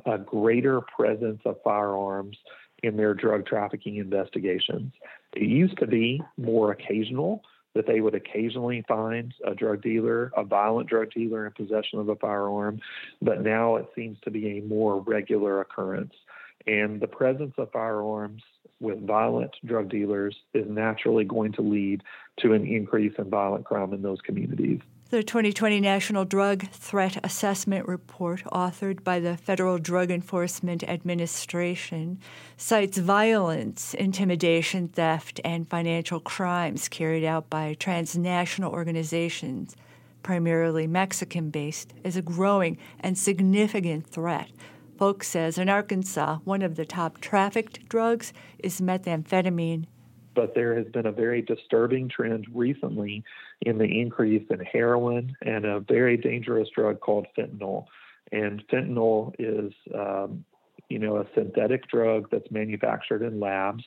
a 0.06 0.18
greater 0.18 0.80
presence 0.80 1.40
of 1.44 1.56
firearms 1.62 2.36
in 2.82 2.96
their 2.96 3.14
drug 3.14 3.46
trafficking 3.46 3.96
investigations. 3.96 4.92
It 5.34 5.48
used 5.48 5.78
to 5.78 5.86
be 5.86 6.22
more 6.36 6.72
occasional 6.72 7.42
that 7.74 7.86
they 7.86 8.00
would 8.00 8.14
occasionally 8.14 8.84
find 8.86 9.34
a 9.44 9.54
drug 9.54 9.82
dealer, 9.82 10.30
a 10.36 10.44
violent 10.44 10.88
drug 10.88 11.10
dealer 11.10 11.46
in 11.46 11.52
possession 11.52 11.98
of 11.98 12.08
a 12.08 12.16
firearm, 12.16 12.80
but 13.20 13.42
now 13.42 13.76
it 13.76 13.86
seems 13.96 14.18
to 14.20 14.30
be 14.30 14.58
a 14.58 14.62
more 14.62 15.00
regular 15.00 15.60
occurrence. 15.60 16.12
And 16.66 17.00
the 17.00 17.08
presence 17.08 17.54
of 17.58 17.72
firearms 17.72 18.42
with 18.80 19.04
violent 19.06 19.56
drug 19.64 19.88
dealers 19.88 20.36
is 20.52 20.66
naturally 20.68 21.24
going 21.24 21.52
to 21.52 21.62
lead 21.62 22.02
to 22.40 22.52
an 22.52 22.66
increase 22.66 23.12
in 23.18 23.28
violent 23.28 23.64
crime 23.64 23.92
in 23.92 24.02
those 24.02 24.20
communities. 24.20 24.80
The 25.14 25.22
2020 25.22 25.78
National 25.78 26.24
Drug 26.24 26.68
Threat 26.70 27.24
Assessment 27.24 27.86
Report, 27.86 28.42
authored 28.46 29.04
by 29.04 29.20
the 29.20 29.36
Federal 29.36 29.78
Drug 29.78 30.10
Enforcement 30.10 30.82
Administration, 30.82 32.18
cites 32.56 32.98
violence, 32.98 33.94
intimidation, 33.94 34.88
theft, 34.88 35.40
and 35.44 35.70
financial 35.70 36.18
crimes 36.18 36.88
carried 36.88 37.24
out 37.24 37.48
by 37.48 37.74
transnational 37.74 38.72
organizations, 38.72 39.76
primarily 40.24 40.88
Mexican 40.88 41.48
based, 41.48 41.94
as 42.04 42.16
a 42.16 42.20
growing 42.20 42.76
and 42.98 43.16
significant 43.16 44.08
threat. 44.08 44.50
Fowlkes 44.96 45.26
says 45.26 45.58
in 45.58 45.68
Arkansas, 45.68 46.38
one 46.42 46.60
of 46.60 46.74
the 46.74 46.84
top 46.84 47.20
trafficked 47.20 47.88
drugs 47.88 48.32
is 48.58 48.80
methamphetamine 48.80 49.86
but 50.34 50.54
there 50.54 50.76
has 50.76 50.86
been 50.88 51.06
a 51.06 51.12
very 51.12 51.40
disturbing 51.42 52.08
trend 52.08 52.46
recently 52.52 53.24
in 53.64 53.78
the 53.78 54.00
increase 54.00 54.46
in 54.50 54.60
heroin 54.60 55.36
and 55.42 55.64
a 55.64 55.80
very 55.80 56.16
dangerous 56.16 56.68
drug 56.74 57.00
called 57.00 57.26
fentanyl. 57.36 57.86
And 58.32 58.66
fentanyl 58.68 59.34
is, 59.38 59.72
um, 59.94 60.44
you 60.88 60.98
know, 60.98 61.16
a 61.16 61.26
synthetic 61.34 61.88
drug 61.88 62.28
that's 62.30 62.50
manufactured 62.50 63.22
in 63.22 63.40
labs 63.40 63.84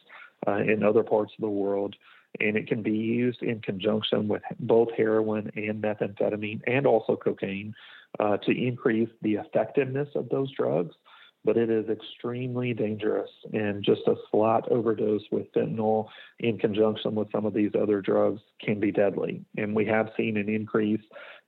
uh, 0.48 0.58
in 0.58 0.84
other 0.84 1.04
parts 1.04 1.34
of 1.38 1.42
the 1.42 1.50
world. 1.50 1.96
And 2.40 2.56
it 2.56 2.68
can 2.68 2.84
be 2.84 2.92
used 2.92 3.42
in 3.42 3.62
conjunction 3.62 4.28
with 4.28 4.44
both 4.60 4.90
heroin 4.96 5.52
and 5.56 5.82
methamphetamine 5.82 6.62
and 6.68 6.86
also 6.86 7.16
cocaine 7.16 7.74
uh, 8.20 8.38
to 8.38 8.52
increase 8.52 9.10
the 9.22 9.36
effectiveness 9.36 10.10
of 10.16 10.30
those 10.30 10.52
drugs 10.52 10.96
but 11.48 11.56
it 11.56 11.70
is 11.70 11.88
extremely 11.88 12.74
dangerous. 12.74 13.30
And 13.54 13.82
just 13.82 14.02
a 14.06 14.16
slight 14.30 14.66
overdose 14.70 15.22
with 15.32 15.50
fentanyl 15.54 16.10
in 16.40 16.58
conjunction 16.58 17.16
with 17.16 17.32
some 17.32 17.46
of 17.46 17.54
these 17.54 17.72
other 17.82 18.02
drugs 18.02 18.42
can 18.62 18.82
be 18.82 18.92
deadly. 18.92 19.46
And 19.56 19.74
we 19.74 19.86
have 19.86 20.10
seen 20.18 20.36
an 20.36 20.50
increase 20.50 21.02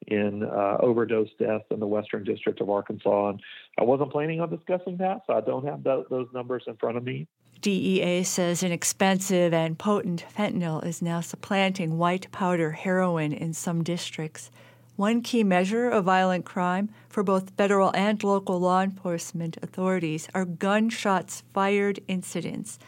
in 0.08 0.44
uh, 0.44 0.78
overdose 0.80 1.28
deaths 1.38 1.66
in 1.70 1.82
the 1.82 1.86
Western 1.86 2.24
District 2.24 2.62
of 2.62 2.70
Arkansas. 2.70 3.32
And 3.32 3.42
I 3.78 3.84
wasn't 3.84 4.14
planning 4.14 4.40
on 4.40 4.50
discussing 4.50 4.96
that, 4.98 5.24
so 5.28 5.34
I 5.34 5.42
don't 5.42 5.66
have 5.66 5.84
th- 5.84 6.06
those 6.10 6.30
numbers 6.34 6.64
in 6.66 6.78
front 6.78 6.96
of 6.96 7.04
me. 7.04 7.28
DEA 7.60 8.24
says 8.24 8.64
an 8.64 8.72
expensive 8.72 9.54
and 9.54 9.78
potent 9.78 10.24
fentanyl 10.34 10.86
is 10.86 11.02
now 11.02 11.20
supplanting 11.20 11.98
white 11.98 12.32
powder 12.32 12.72
heroin 12.72 13.34
in 13.34 13.52
some 13.52 13.84
districts. 13.84 14.50
One 15.00 15.22
key 15.22 15.46
measure 15.46 15.90
of 15.90 16.04
violent 16.04 16.44
crime 16.44 16.90
for 17.08 17.24
both 17.24 17.52
federal 17.52 17.96
and 17.96 18.22
local 18.22 18.60
law 18.60 18.82
enforcement 18.82 19.56
authorities 19.62 20.28
are 20.36 20.44
gunshots 20.44 21.42
fired 21.54 22.02
incidents. 22.10 22.80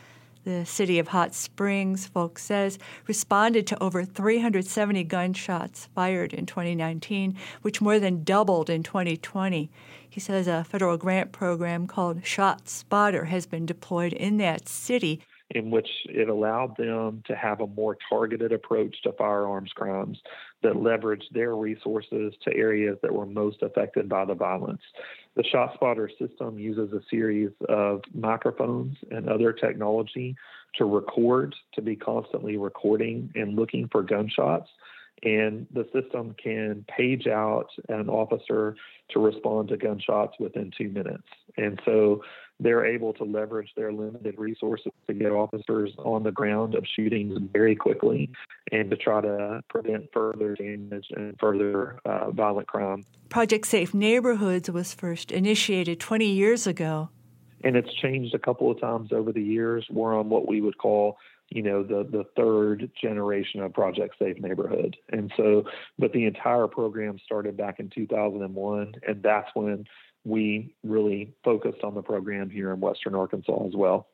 The 0.43 0.65
city 0.65 0.99
of 0.99 1.07
Hot 1.07 1.33
Springs, 1.33 2.09
Fowlkes 2.09 2.39
says, 2.39 2.77
responded 3.07 3.65
to 3.67 3.81
over 3.81 4.03
370 4.03 5.05
gunshots 5.05 5.87
fired 5.95 6.33
in 6.33 6.45
2019, 6.45 7.37
which 7.61 7.79
more 7.79 7.97
than 7.97 8.25
doubled 8.25 8.69
in 8.69 8.83
2020. 8.83 9.71
He 10.09 10.19
says 10.19 10.49
a 10.49 10.65
federal 10.65 10.97
grant 10.97 11.31
program 11.31 11.87
called 11.87 12.23
ShotSpotter 12.23 13.27
has 13.27 13.45
been 13.45 13.65
deployed 13.65 14.11
in 14.11 14.35
that 14.35 14.67
city 14.67 15.21
in 15.53 15.69
which 15.69 15.89
it 16.05 16.29
allowed 16.29 16.77
them 16.77 17.21
to 17.27 17.35
have 17.35 17.59
a 17.59 17.67
more 17.67 17.97
targeted 18.09 18.51
approach 18.53 18.95
to 19.03 19.11
firearms 19.13 19.71
crimes 19.75 20.21
that 20.63 20.73
leveraged 20.73 21.29
their 21.31 21.55
resources 21.55 22.33
to 22.43 22.55
areas 22.55 22.97
that 23.01 23.13
were 23.13 23.25
most 23.25 23.61
affected 23.61 24.07
by 24.07 24.25
the 24.25 24.33
violence. 24.33 24.81
The 25.35 25.43
ShotSpotter 25.43 26.09
system 26.19 26.59
uses 26.59 26.91
a 26.93 27.01
series 27.09 27.51
of 27.69 28.01
microphones 28.13 28.97
and 29.09 29.29
other 29.29 29.53
technology 29.53 30.35
to 30.75 30.85
record, 30.85 31.55
to 31.73 31.81
be 31.81 31.95
constantly 31.95 32.57
recording 32.57 33.31
and 33.35 33.55
looking 33.55 33.87
for 33.89 34.03
gunshots. 34.03 34.69
And 35.23 35.67
the 35.71 35.87
system 35.93 36.35
can 36.41 36.83
page 36.87 37.27
out 37.27 37.67
an 37.89 38.09
officer 38.09 38.75
to 39.11 39.19
respond 39.19 39.69
to 39.69 39.77
gunshots 39.77 40.35
within 40.39 40.71
two 40.75 40.89
minutes. 40.89 41.27
And 41.57 41.79
so 41.85 42.23
they're 42.59 42.85
able 42.85 43.13
to 43.13 43.23
leverage 43.23 43.71
their 43.75 43.91
limited 43.91 44.35
resources 44.37 44.91
to 45.07 45.13
get 45.13 45.31
officers 45.31 45.91
on 45.97 46.23
the 46.23 46.31
ground 46.31 46.75
of 46.75 46.85
shootings 46.95 47.37
very 47.51 47.75
quickly 47.75 48.29
and 48.71 48.89
to 48.91 48.97
try 48.97 49.21
to 49.21 49.61
prevent 49.69 50.05
further 50.13 50.55
damage 50.55 51.07
and 51.15 51.35
further 51.39 51.99
uh, 52.05 52.31
violent 52.31 52.67
crime. 52.67 53.03
Project 53.29 53.65
Safe 53.65 53.93
Neighborhoods 53.93 54.69
was 54.69 54.93
first 54.93 55.31
initiated 55.31 55.99
20 55.99 56.25
years 56.25 56.67
ago. 56.67 57.09
And 57.63 57.75
it's 57.75 57.93
changed 57.93 58.33
a 58.33 58.39
couple 58.39 58.71
of 58.71 58.79
times 58.79 59.11
over 59.11 59.31
the 59.31 59.41
years. 59.41 59.85
We're 59.89 60.17
on 60.17 60.29
what 60.29 60.47
we 60.47 60.61
would 60.61 60.77
call 60.77 61.17
you 61.51 61.61
know 61.61 61.83
the 61.83 62.07
the 62.09 62.23
third 62.35 62.89
generation 62.99 63.61
of 63.61 63.73
project 63.73 64.15
safe 64.17 64.37
neighborhood 64.39 64.95
and 65.09 65.31
so 65.37 65.63
but 65.99 66.11
the 66.13 66.25
entire 66.25 66.67
program 66.67 67.19
started 67.23 67.57
back 67.57 67.79
in 67.79 67.89
2001 67.89 68.93
and 69.07 69.21
that's 69.21 69.49
when 69.53 69.85
we 70.23 70.75
really 70.83 71.33
focused 71.43 71.83
on 71.83 71.95
the 71.95 72.01
program 72.01 72.49
here 72.49 72.71
in 72.71 72.79
Western 72.79 73.15
Arkansas 73.15 73.65
as 73.65 73.75
well. 73.75 74.07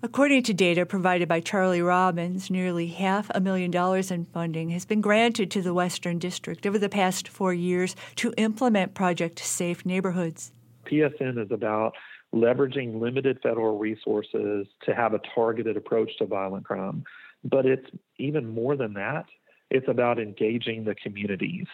According 0.00 0.44
to 0.44 0.54
data 0.54 0.86
provided 0.86 1.26
by 1.26 1.40
Charlie 1.40 1.82
Robbins, 1.82 2.50
nearly 2.50 2.86
half 2.86 3.28
a 3.34 3.40
million 3.40 3.72
dollars 3.72 4.12
in 4.12 4.26
funding 4.26 4.70
has 4.70 4.84
been 4.84 5.00
granted 5.00 5.50
to 5.50 5.62
the 5.62 5.74
Western 5.74 6.20
District 6.20 6.64
over 6.64 6.78
the 6.78 6.88
past 6.88 7.26
four 7.26 7.52
years 7.52 7.96
to 8.16 8.32
implement 8.36 8.94
Project 8.94 9.40
Safe 9.40 9.84
Neighborhoods. 9.84 10.52
PSN 10.86 11.44
is 11.44 11.50
about 11.50 11.96
leveraging 12.34 13.00
limited 13.00 13.38
federal 13.42 13.78
resources 13.78 14.66
to 14.84 14.94
have 14.94 15.14
a 15.14 15.20
targeted 15.34 15.76
approach 15.76 16.10
to 16.18 16.26
violent 16.26 16.64
crime. 16.64 17.04
But 17.44 17.66
it's 17.66 17.86
even 18.18 18.48
more 18.48 18.76
than 18.76 18.94
that. 18.94 19.26
It's 19.70 19.88
about 19.88 20.18
engaging 20.18 20.84
the 20.84 20.94
communities 20.94 21.66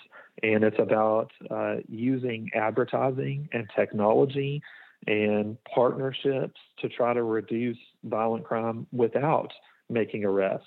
and 0.42 0.64
it's 0.64 0.78
about 0.78 1.30
uh, 1.50 1.76
using 1.88 2.50
advertising 2.55 3.48
and 3.52 3.68
technology 3.74 4.62
and 5.07 5.57
partnerships 5.72 6.61
to 6.80 6.88
try 6.88 7.14
to 7.14 7.22
reduce 7.22 7.78
violent 8.05 8.44
crime 8.44 8.86
without 8.92 9.52
making 9.88 10.24
arrests. 10.24 10.66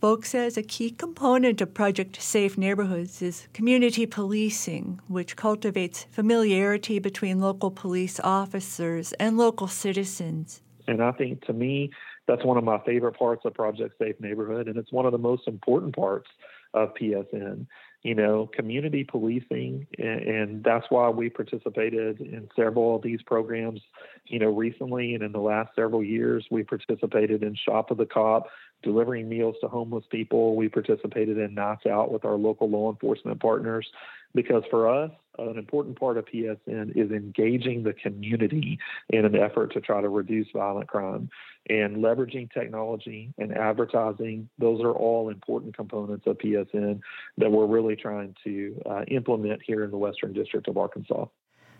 Fowlkes 0.00 0.28
says 0.28 0.56
a 0.56 0.62
key 0.62 0.90
component 0.90 1.60
of 1.60 1.74
Project 1.74 2.22
Safe 2.22 2.56
Neighborhoods 2.56 3.20
is 3.20 3.48
community 3.52 4.06
policing, 4.06 4.98
which 5.08 5.36
cultivates 5.36 6.06
familiarity 6.10 6.98
between 6.98 7.38
local 7.38 7.70
police 7.70 8.18
officers 8.20 9.12
and 9.20 9.36
local 9.36 9.68
citizens. 9.68 10.62
And 10.88 11.02
I 11.02 11.12
think 11.12 11.44
to 11.44 11.52
me, 11.52 11.90
that's 12.26 12.42
one 12.46 12.56
of 12.56 12.64
my 12.64 12.78
favorite 12.86 13.18
parts 13.18 13.42
of 13.44 13.52
Project 13.52 13.98
Safe 13.98 14.18
Neighborhood, 14.20 14.68
and 14.68 14.78
it's 14.78 14.90
one 14.90 15.04
of 15.04 15.12
the 15.12 15.18
most 15.18 15.46
important 15.46 15.94
parts 15.94 16.30
of 16.72 16.94
PSN 16.94 17.66
you 18.02 18.14
know, 18.14 18.48
community 18.54 19.04
policing, 19.04 19.86
and, 19.98 20.20
and, 20.22 20.64
that's 20.64 20.86
why 20.88 21.10
we 21.10 21.28
participated 21.28 22.20
in 22.20 22.48
several 22.56 22.96
of 22.96 23.02
these 23.02 23.20
programs, 23.22 23.80
you 24.24 24.38
know, 24.38 24.48
recently 24.48 25.14
and 25.14 25.22
in 25.22 25.32
the 25.32 25.40
last 25.40 25.70
several 25.76 26.02
years. 26.02 26.46
We 26.50 26.62
participated 26.62 27.42
in 27.42 27.54
Shop 27.54 27.90
of 27.90 27.98
the 27.98 28.06
Cop, 28.06 28.46
delivering 28.82 29.28
meals 29.28 29.56
to 29.60 29.68
homeless 29.68 30.04
people. 30.10 30.56
We 30.56 30.68
participated 30.68 31.38
in 31.38 31.54
Nights 31.54 31.86
Out 31.86 32.12
with 32.12 32.24
our 32.24 32.36
local 32.36 32.68
law 32.68 32.90
enforcement 32.90 33.40
partners. 33.40 33.88
because 34.34 34.62
for 34.70 34.88
us, 34.88 35.10
an 35.38 35.58
important 35.58 35.98
part 35.98 36.18
of 36.18 36.26
PSN 36.26 36.96
is 36.96 37.10
engaging 37.10 37.82
the 37.82 37.92
community 37.92 38.78
in 39.08 39.24
an 39.24 39.34
effort 39.34 39.72
to 39.72 39.80
try 39.80 40.00
to 40.00 40.08
reduce 40.08 40.48
violent 40.52 40.88
crime. 40.88 41.30
And 41.68 41.96
leveraging 41.96 42.52
technology 42.52 43.32
and 43.38 43.56
advertising, 43.56 44.48
those 44.58 44.80
are 44.80 44.92
all 44.92 45.28
important 45.28 45.76
components 45.76 46.26
of 46.26 46.38
PSN 46.38 47.00
that 47.38 47.50
we're 47.50 47.66
really 47.66 47.96
trying 47.96 48.34
to 48.44 48.80
uh, 48.88 49.02
implement 49.08 49.62
here 49.64 49.84
in 49.84 49.90
the 49.90 49.98
Western 49.98 50.32
District 50.32 50.68
of 50.68 50.76
Arkansas. 50.76 51.26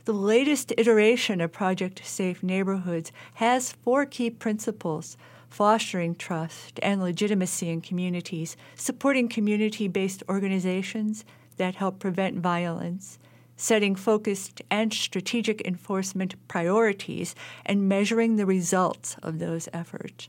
The 0.05 0.13
latest 0.15 0.73
iteration 0.79 1.41
of 1.41 1.53
Project 1.53 2.05
Safe 2.05 2.43
Neighborhoods 2.43 3.13
has 3.35 3.73
four 3.73 4.07
key 4.07 4.31
principles 4.31 5.17
fostering 5.51 6.15
trust 6.15 6.79
and 6.83 7.03
legitimacy 7.03 7.69
in 7.69 7.81
communities, 7.81 8.57
supporting 8.77 9.29
community 9.29 9.89
based 9.89 10.23
organizations 10.29 11.25
that 11.57 11.75
help 11.75 11.99
prevent 11.99 12.39
violence, 12.39 13.19
setting 13.57 13.95
focused 13.95 14.63
and 14.71 14.95
strategic 14.95 15.61
enforcement 15.67 16.35
priorities, 16.49 17.35
and 17.67 17.89
measuring 17.89 18.37
the 18.37 18.47
results 18.47 19.17
of 19.23 19.39
those 19.39 19.69
efforts. 19.73 20.29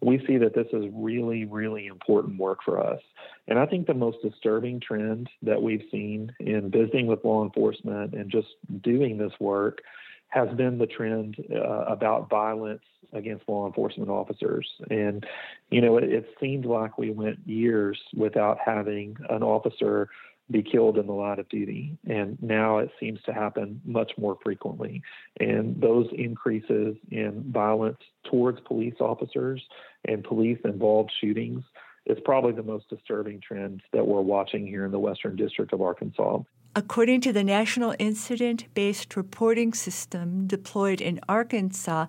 We 0.00 0.24
see 0.26 0.38
that 0.38 0.54
this 0.54 0.68
is 0.72 0.86
really, 0.92 1.44
really 1.44 1.86
important 1.86 2.38
work 2.38 2.60
for 2.64 2.80
us. 2.80 3.00
And 3.48 3.58
I 3.58 3.66
think 3.66 3.86
the 3.86 3.94
most 3.94 4.18
disturbing 4.22 4.78
trend 4.80 5.28
that 5.42 5.60
we've 5.60 5.84
seen 5.90 6.32
in 6.38 6.70
visiting 6.70 7.08
with 7.08 7.24
law 7.24 7.42
enforcement 7.42 8.14
and 8.14 8.30
just 8.30 8.48
doing 8.82 9.18
this 9.18 9.32
work 9.40 9.80
has 10.28 10.48
been 10.56 10.78
the 10.78 10.86
trend 10.86 11.36
uh, 11.50 11.84
about 11.86 12.28
violence 12.28 12.82
against 13.12 13.48
law 13.48 13.66
enforcement 13.66 14.10
officers. 14.10 14.68
And, 14.90 15.24
you 15.70 15.80
know, 15.80 15.96
it, 15.96 16.04
it 16.04 16.34
seemed 16.38 16.66
like 16.66 16.98
we 16.98 17.10
went 17.10 17.38
years 17.46 17.98
without 18.14 18.58
having 18.64 19.16
an 19.30 19.42
officer 19.42 20.08
be 20.50 20.62
killed 20.62 20.96
in 20.96 21.06
the 21.06 21.12
line 21.12 21.38
of 21.38 21.48
duty. 21.48 21.96
And 22.08 22.38
now 22.42 22.78
it 22.78 22.90
seems 22.98 23.20
to 23.22 23.32
happen 23.32 23.80
much 23.84 24.12
more 24.16 24.38
frequently. 24.42 25.02
And 25.40 25.80
those 25.80 26.06
increases 26.16 26.96
in 27.10 27.44
violence 27.52 27.98
towards 28.30 28.60
police 28.60 28.94
officers 29.00 29.62
and 30.06 30.24
police 30.24 30.58
involved 30.64 31.12
shootings 31.20 31.64
is 32.06 32.18
probably 32.24 32.52
the 32.52 32.62
most 32.62 32.88
disturbing 32.88 33.40
trend 33.40 33.82
that 33.92 34.06
we're 34.06 34.22
watching 34.22 34.66
here 34.66 34.86
in 34.86 34.90
the 34.90 34.98
Western 34.98 35.36
District 35.36 35.72
of 35.74 35.82
Arkansas. 35.82 36.40
According 36.76 37.22
to 37.22 37.32
the 37.32 37.42
National 37.42 37.94
Incident 37.98 38.66
Based 38.74 39.16
Reporting 39.16 39.72
System 39.72 40.46
deployed 40.46 41.00
in 41.00 41.18
Arkansas, 41.28 42.06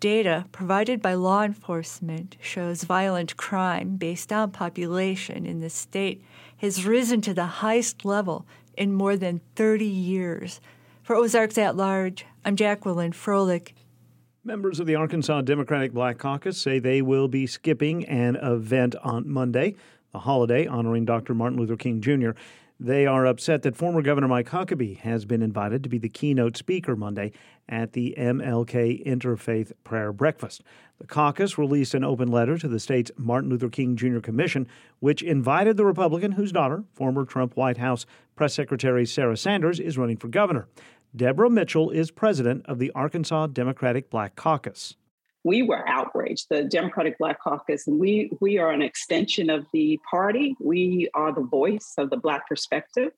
data 0.00 0.44
provided 0.52 1.00
by 1.00 1.14
law 1.14 1.42
enforcement 1.42 2.36
shows 2.40 2.84
violent 2.84 3.36
crime 3.36 3.96
based 3.96 4.32
on 4.32 4.50
population 4.50 5.46
in 5.46 5.60
the 5.60 5.70
state 5.70 6.22
has 6.58 6.84
risen 6.84 7.20
to 7.22 7.34
the 7.34 7.46
highest 7.46 8.04
level 8.04 8.46
in 8.76 8.92
more 8.92 9.16
than 9.16 9.40
30 9.56 9.84
years. 9.84 10.60
For 11.02 11.16
Ozarks 11.16 11.58
at 11.58 11.76
Large, 11.76 12.24
I'm 12.44 12.54
Jacqueline 12.54 13.12
Froelich. 13.12 13.72
Members 14.44 14.78
of 14.78 14.86
the 14.86 14.94
Arkansas 14.94 15.42
Democratic 15.42 15.92
Black 15.92 16.18
Caucus 16.18 16.60
say 16.60 16.78
they 16.78 17.00
will 17.00 17.28
be 17.28 17.46
skipping 17.46 18.04
an 18.06 18.36
event 18.36 18.94
on 19.02 19.28
Monday, 19.28 19.74
a 20.14 20.18
holiday 20.18 20.66
honoring 20.66 21.04
Dr. 21.04 21.34
Martin 21.34 21.58
Luther 21.58 21.76
King 21.76 22.00
Jr. 22.00 22.32
They 22.84 23.06
are 23.06 23.26
upset 23.26 23.62
that 23.62 23.76
former 23.76 24.02
Governor 24.02 24.26
Mike 24.26 24.48
Huckabee 24.48 24.98
has 24.98 25.24
been 25.24 25.40
invited 25.40 25.84
to 25.84 25.88
be 25.88 25.98
the 25.98 26.08
keynote 26.08 26.56
speaker 26.56 26.96
Monday 26.96 27.30
at 27.68 27.92
the 27.92 28.12
MLK 28.18 29.06
Interfaith 29.06 29.70
Prayer 29.84 30.12
Breakfast. 30.12 30.64
The 30.98 31.06
caucus 31.06 31.56
released 31.56 31.94
an 31.94 32.02
open 32.02 32.26
letter 32.26 32.58
to 32.58 32.66
the 32.66 32.80
state's 32.80 33.12
Martin 33.16 33.50
Luther 33.50 33.68
King 33.68 33.94
Jr. 33.94 34.18
Commission, 34.18 34.66
which 34.98 35.22
invited 35.22 35.76
the 35.76 35.84
Republican 35.84 36.32
whose 36.32 36.50
daughter, 36.50 36.82
former 36.92 37.24
Trump 37.24 37.56
White 37.56 37.76
House 37.76 38.04
Press 38.34 38.52
Secretary 38.52 39.06
Sarah 39.06 39.36
Sanders, 39.36 39.78
is 39.78 39.96
running 39.96 40.16
for 40.16 40.26
governor. 40.26 40.66
Deborah 41.14 41.50
Mitchell 41.50 41.90
is 41.90 42.10
president 42.10 42.66
of 42.66 42.80
the 42.80 42.90
Arkansas 42.96 43.46
Democratic 43.46 44.10
Black 44.10 44.34
Caucus 44.34 44.96
we 45.44 45.62
were 45.62 45.86
outraged, 45.88 46.46
the 46.48 46.64
Democratic 46.64 47.18
Black 47.18 47.40
Caucus, 47.40 47.86
and 47.86 47.98
we 47.98 48.30
we 48.40 48.58
are 48.58 48.70
an 48.70 48.82
extension 48.82 49.50
of 49.50 49.66
the 49.72 49.98
party. 50.08 50.56
We 50.60 51.08
are 51.14 51.32
the 51.32 51.42
voice 51.42 51.94
of 51.98 52.10
the 52.10 52.16
Black 52.16 52.48
perspective, 52.48 53.12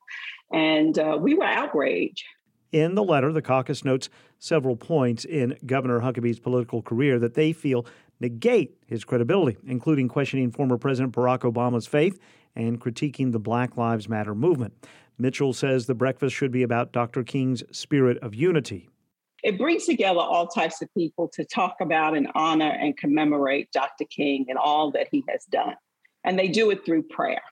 and 0.52 0.98
uh, 0.98 1.18
we 1.20 1.34
were 1.34 1.44
outraged. 1.44 2.24
In 2.72 2.94
the 2.96 3.04
letter, 3.04 3.32
the 3.32 3.42
caucus 3.42 3.84
notes 3.84 4.08
several 4.38 4.74
points 4.74 5.24
in 5.24 5.56
Governor 5.64 6.00
Huckabee's 6.00 6.40
political 6.40 6.82
career 6.82 7.18
that 7.20 7.34
they 7.34 7.52
feel 7.52 7.86
negate 8.20 8.76
his 8.86 9.04
credibility, 9.04 9.56
including 9.66 10.08
questioning 10.08 10.50
former 10.50 10.78
President 10.78 11.14
Barack 11.14 11.40
Obama's 11.40 11.86
faith 11.86 12.18
and 12.56 12.80
critiquing 12.80 13.32
the 13.32 13.38
Black 13.38 13.76
Lives 13.76 14.08
Matter 14.08 14.34
movement. 14.34 14.72
Mitchell 15.18 15.52
says 15.52 15.86
the 15.86 15.94
breakfast 15.94 16.34
should 16.34 16.50
be 16.50 16.62
about 16.62 16.92
Dr. 16.92 17.22
King's 17.22 17.62
spirit 17.70 18.18
of 18.18 18.34
unity 18.34 18.88
it 19.44 19.58
brings 19.58 19.84
together 19.84 20.20
all 20.20 20.46
types 20.46 20.80
of 20.80 20.88
people 20.96 21.28
to 21.34 21.44
talk 21.44 21.76
about 21.80 22.16
and 22.16 22.28
honor 22.34 22.70
and 22.70 22.96
commemorate 22.96 23.70
Dr. 23.72 24.06
King 24.06 24.46
and 24.48 24.56
all 24.56 24.90
that 24.92 25.08
he 25.10 25.22
has 25.28 25.44
done. 25.44 25.74
And 26.24 26.38
they 26.38 26.48
do 26.48 26.70
it 26.70 26.84
through 26.86 27.02
prayer. 27.04 27.42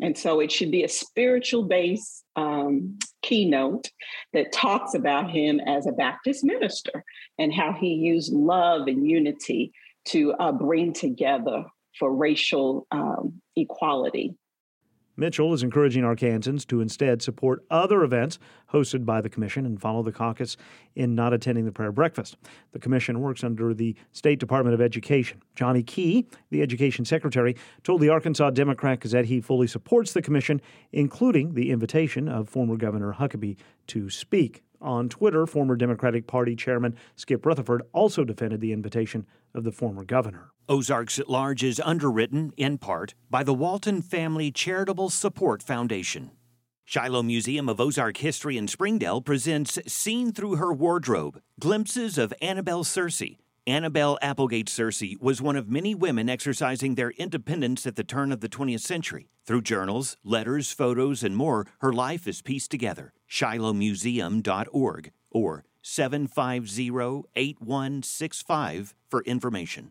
And 0.00 0.16
so 0.16 0.40
it 0.40 0.50
should 0.50 0.70
be 0.70 0.82
a 0.82 0.88
spiritual 0.88 1.64
based 1.64 2.24
um, 2.36 2.98
keynote 3.22 3.90
that 4.32 4.52
talks 4.52 4.94
about 4.94 5.30
him 5.30 5.60
as 5.60 5.86
a 5.86 5.92
Baptist 5.92 6.42
minister 6.42 7.04
and 7.38 7.52
how 7.52 7.72
he 7.72 7.88
used 7.88 8.32
love 8.32 8.88
and 8.88 9.08
unity 9.08 9.72
to 10.06 10.32
uh, 10.34 10.52
bring 10.52 10.94
together 10.94 11.64
for 11.98 12.14
racial 12.14 12.86
um, 12.90 13.40
equality 13.56 14.34
Mitchell 15.16 15.54
is 15.54 15.62
encouraging 15.62 16.04
Arkansans 16.04 16.66
to 16.66 16.80
instead 16.80 17.22
support 17.22 17.64
other 17.70 18.02
events 18.02 18.38
hosted 18.72 19.04
by 19.04 19.20
the 19.20 19.30
Commission 19.30 19.64
and 19.64 19.80
follow 19.80 20.02
the 20.02 20.12
caucus 20.12 20.56
in 20.94 21.14
not 21.14 21.32
attending 21.32 21.64
the 21.64 21.72
prayer 21.72 21.92
breakfast. 21.92 22.36
The 22.72 22.78
Commission 22.78 23.20
works 23.20 23.42
under 23.42 23.72
the 23.72 23.94
State 24.12 24.38
Department 24.38 24.74
of 24.74 24.80
Education. 24.80 25.42
Johnny 25.54 25.82
Key, 25.82 26.26
the 26.50 26.60
Education 26.60 27.04
Secretary, 27.04 27.56
told 27.82 28.00
the 28.00 28.10
Arkansas 28.10 28.50
Democrat 28.50 29.00
Gazette 29.00 29.26
he 29.26 29.40
fully 29.40 29.66
supports 29.66 30.12
the 30.12 30.22
Commission, 30.22 30.60
including 30.92 31.54
the 31.54 31.70
invitation 31.70 32.28
of 32.28 32.48
former 32.48 32.76
Governor 32.76 33.14
Huckabee 33.14 33.56
to 33.88 34.10
speak. 34.10 34.62
On 34.80 35.08
Twitter, 35.08 35.46
former 35.46 35.76
Democratic 35.76 36.26
Party 36.26 36.54
Chairman 36.54 36.96
Skip 37.16 37.44
Rutherford 37.44 37.82
also 37.92 38.24
defended 38.24 38.60
the 38.60 38.72
invitation 38.72 39.26
of 39.54 39.64
the 39.64 39.72
former 39.72 40.04
governor. 40.04 40.50
Ozarks 40.68 41.18
at 41.18 41.30
Large 41.30 41.62
is 41.62 41.80
underwritten, 41.84 42.52
in 42.56 42.78
part, 42.78 43.14
by 43.30 43.42
the 43.42 43.54
Walton 43.54 44.02
Family 44.02 44.50
Charitable 44.50 45.10
Support 45.10 45.62
Foundation. 45.62 46.30
Shiloh 46.84 47.22
Museum 47.22 47.68
of 47.68 47.80
Ozark 47.80 48.18
History 48.18 48.56
in 48.56 48.68
Springdale 48.68 49.20
presents 49.20 49.78
Seen 49.88 50.32
Through 50.32 50.56
Her 50.56 50.72
Wardrobe 50.72 51.40
Glimpses 51.58 52.16
of 52.16 52.32
Annabelle 52.40 52.84
Searcy. 52.84 53.38
Annabelle 53.68 54.16
Applegate 54.22 54.68
Searcy 54.68 55.20
was 55.20 55.42
one 55.42 55.56
of 55.56 55.68
many 55.68 55.92
women 55.92 56.28
exercising 56.28 56.94
their 56.94 57.10
independence 57.10 57.84
at 57.84 57.96
the 57.96 58.04
turn 58.04 58.30
of 58.30 58.40
the 58.40 58.48
20th 58.48 58.82
century. 58.82 59.28
Through 59.44 59.62
journals, 59.62 60.16
letters, 60.22 60.70
photos, 60.70 61.24
and 61.24 61.36
more, 61.36 61.66
her 61.80 61.92
life 61.92 62.28
is 62.28 62.42
pieced 62.42 62.70
together. 62.70 63.12
ShilohMuseum.org 63.28 65.10
or 65.32 65.64
750 65.82 67.24
8165 67.34 68.94
for 69.08 69.22
information. 69.24 69.90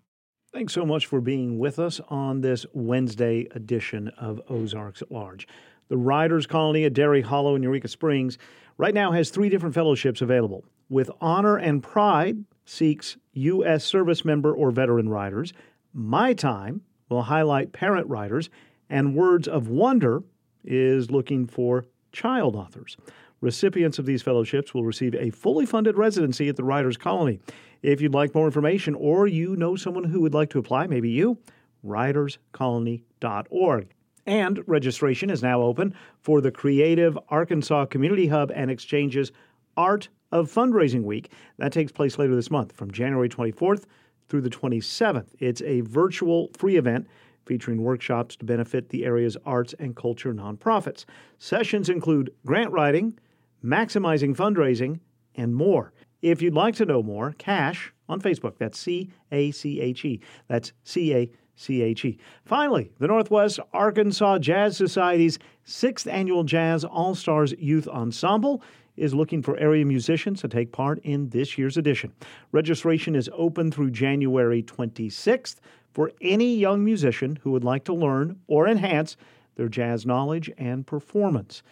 Thanks 0.53 0.71
so 0.71 0.85
much 0.85 1.05
for 1.05 1.19
being 1.19 1.59
with 1.59 1.77
us 1.77 1.99
on 2.07 2.39
this 2.39 2.65
Wednesday 2.71 3.45
edition 3.51 4.07
of 4.17 4.39
Ozarks 4.47 5.01
at 5.01 5.11
Large. 5.11 5.49
The 5.89 5.97
Writers 5.97 6.47
Colony 6.47 6.85
at 6.85 6.93
Dairy 6.93 7.23
Hollow 7.23 7.55
in 7.55 7.63
Eureka 7.63 7.89
Springs 7.89 8.37
right 8.77 8.93
now 8.93 9.11
has 9.11 9.29
three 9.29 9.49
different 9.49 9.75
fellowships 9.75 10.21
available. 10.21 10.63
With 10.87 11.11
Honor 11.19 11.57
and 11.57 11.83
Pride 11.83 12.45
seeks 12.65 13.17
U.S. 13.33 13.83
service 13.83 14.25
member 14.25 14.53
or 14.53 14.71
veteran 14.71 15.09
riders. 15.09 15.53
My 15.93 16.33
Time 16.33 16.81
will 17.09 17.23
highlight 17.23 17.71
parent 17.71 18.09
riders, 18.09 18.49
and 18.89 19.15
Words 19.15 19.47
of 19.47 19.69
Wonder 19.69 20.23
is 20.63 21.11
looking 21.11 21.45
for 21.45 21.85
child 22.11 22.55
authors. 22.55 22.97
Recipients 23.41 23.99
of 23.99 24.05
these 24.05 24.23
fellowships 24.23 24.73
will 24.73 24.83
receive 24.83 25.13
a 25.15 25.29
fully 25.29 25.65
funded 25.65 25.97
residency 25.97 26.49
at 26.49 26.55
the 26.55 26.63
Writers 26.63 26.97
Colony. 26.97 27.39
If 27.83 28.01
you'd 28.01 28.13
like 28.13 28.33
more 28.33 28.47
information 28.47 28.95
or 28.95 29.27
you 29.27 29.55
know 29.55 29.75
someone 29.75 30.05
who 30.05 30.21
would 30.21 30.33
like 30.33 30.49
to 30.51 30.59
apply, 30.59 30.87
maybe 30.87 31.09
you, 31.09 31.37
writerscolony.org. 31.85 33.93
And 34.25 34.67
registration 34.67 35.29
is 35.29 35.43
now 35.43 35.61
open 35.61 35.93
for 36.21 36.41
the 36.41 36.49
Creative 36.49 37.19
Arkansas 37.29 37.85
Community 37.85 38.27
Hub 38.27 38.51
and 38.55 38.71
Exchange's 38.71 39.31
Art 39.77 40.09
of 40.39 40.51
Fundraising 40.51 41.03
Week. 41.03 41.31
That 41.57 41.71
takes 41.71 41.93
place 41.93 42.17
later 42.17 42.35
this 42.35 42.51
month 42.51 42.73
from 42.73 42.91
January 42.91 43.29
24th 43.29 43.85
through 44.27 44.41
the 44.41 44.49
27th. 44.49 45.29
It's 45.39 45.61
a 45.61 45.81
virtual 45.81 46.49
free 46.57 46.75
event 46.75 47.07
featuring 47.45 47.81
workshops 47.81 48.35
to 48.35 48.45
benefit 48.45 48.89
the 48.89 49.05
area's 49.05 49.37
arts 49.45 49.73
and 49.79 49.95
culture 49.95 50.33
nonprofits. 50.33 51.05
Sessions 51.37 51.87
include 51.87 52.33
grant 52.45 52.71
writing, 52.71 53.17
maximizing 53.63 54.35
fundraising, 54.35 54.99
and 55.35 55.55
more. 55.55 55.93
If 56.21 56.41
you'd 56.41 56.53
like 56.53 56.75
to 56.75 56.85
know 56.85 57.01
more, 57.01 57.33
CACHE 57.37 57.93
on 58.09 58.19
Facebook. 58.19 58.57
That's 58.57 58.77
C 58.77 59.11
A 59.31 59.51
C 59.51 59.79
H 59.79 60.03
E. 60.03 60.19
That's 60.47 60.73
C 60.83 61.13
A 61.13 61.29
C 61.55 61.81
H 61.81 62.03
E. 62.03 62.17
Finally, 62.43 62.91
the 62.99 63.07
Northwest 63.07 63.59
Arkansas 63.71 64.39
Jazz 64.39 64.75
Society's 64.75 65.39
sixth 65.63 66.07
annual 66.07 66.43
Jazz 66.43 66.83
All 66.83 67.15
Stars 67.15 67.53
Youth 67.57 67.87
Ensemble 67.87 68.61
is 68.97 69.13
looking 69.13 69.41
for 69.41 69.57
area 69.57 69.85
musicians 69.85 70.41
to 70.41 70.47
take 70.47 70.71
part 70.71 70.99
in 70.99 71.29
this 71.29 71.57
year's 71.57 71.77
edition. 71.77 72.13
Registration 72.51 73.15
is 73.15 73.29
open 73.33 73.71
through 73.71 73.91
January 73.91 74.63
26th 74.63 75.57
for 75.93 76.11
any 76.21 76.55
young 76.55 76.83
musician 76.83 77.39
who 77.43 77.51
would 77.51 77.63
like 77.63 77.83
to 77.85 77.93
learn 77.93 78.39
or 78.47 78.67
enhance 78.67 79.15
their 79.55 79.69
jazz 79.69 80.05
knowledge 80.05 80.51
and 80.57 80.85
performance. 80.85 81.63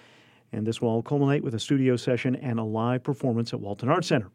And 0.52 0.66
this 0.66 0.82
will 0.82 0.90
all 0.90 1.02
culminate 1.02 1.44
with 1.44 1.56
a 1.56 1.60
studio 1.60 1.96
session 1.96 2.36
and 2.36 2.60
a 2.60 2.64
live 2.64 3.04
performance 3.04 3.54
at 3.54 3.60
Walton 3.60 3.90
Arts 3.90 4.08
Center. 4.08 4.30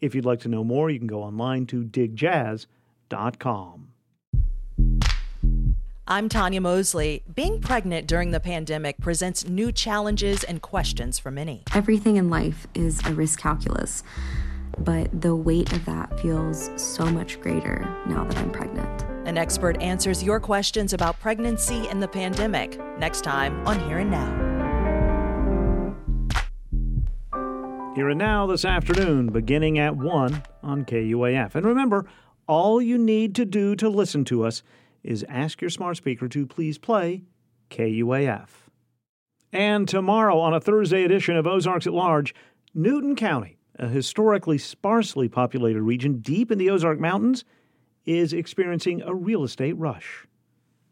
If 0.00 0.14
you'd 0.14 0.26
like 0.26 0.40
to 0.40 0.48
know 0.48 0.62
more, 0.62 0.90
you 0.90 0.98
can 0.98 1.08
go 1.08 1.22
online 1.22 1.66
to 1.66 1.84
digjazz.com. 1.84 3.88
I'm 6.08 6.28
Tanya 6.28 6.60
Mosley. 6.60 7.24
Being 7.34 7.60
pregnant 7.60 8.06
during 8.06 8.30
the 8.30 8.38
pandemic 8.38 8.96
presents 9.00 9.48
new 9.48 9.72
challenges 9.72 10.44
and 10.44 10.62
questions 10.62 11.18
for 11.18 11.32
many. 11.32 11.64
Everything 11.74 12.14
in 12.14 12.30
life 12.30 12.68
is 12.74 13.04
a 13.06 13.12
risk 13.12 13.40
calculus, 13.40 14.04
but 14.78 15.20
the 15.20 15.34
weight 15.34 15.72
of 15.72 15.84
that 15.86 16.20
feels 16.20 16.70
so 16.80 17.06
much 17.06 17.40
greater 17.40 17.80
now 18.06 18.22
that 18.22 18.38
I'm 18.38 18.52
pregnant. 18.52 19.02
An 19.26 19.36
expert 19.36 19.82
answers 19.82 20.22
your 20.22 20.38
questions 20.38 20.92
about 20.92 21.18
pregnancy 21.18 21.88
and 21.88 22.00
the 22.00 22.06
pandemic 22.06 22.78
next 23.00 23.22
time 23.22 23.66
on 23.66 23.80
Here 23.88 23.98
and 23.98 24.08
Now. 24.12 24.30
Here 27.96 28.10
and 28.10 28.18
Now 28.20 28.46
this 28.46 28.64
afternoon, 28.64 29.30
beginning 29.30 29.80
at 29.80 29.96
1 29.96 30.44
on 30.62 30.84
KUAF. 30.84 31.56
And 31.56 31.66
remember, 31.66 32.06
all 32.46 32.80
you 32.80 32.96
need 32.96 33.34
to 33.34 33.44
do 33.44 33.74
to 33.74 33.88
listen 33.88 34.24
to 34.26 34.44
us 34.44 34.62
is 35.06 35.24
ask 35.28 35.60
your 35.60 35.70
smart 35.70 35.96
speaker 35.96 36.28
to 36.28 36.46
please 36.46 36.78
play 36.78 37.22
KUAF. 37.70 38.48
And 39.52 39.88
tomorrow, 39.88 40.38
on 40.38 40.52
a 40.52 40.60
Thursday 40.60 41.04
edition 41.04 41.36
of 41.36 41.46
Ozarks 41.46 41.86
at 41.86 41.94
Large, 41.94 42.34
Newton 42.74 43.16
County, 43.16 43.56
a 43.78 43.88
historically 43.88 44.58
sparsely 44.58 45.28
populated 45.28 45.82
region 45.82 46.18
deep 46.18 46.50
in 46.50 46.58
the 46.58 46.68
Ozark 46.68 46.98
Mountains, 46.98 47.44
is 48.04 48.32
experiencing 48.32 49.02
a 49.02 49.14
real 49.14 49.44
estate 49.44 49.74
rush. 49.74 50.26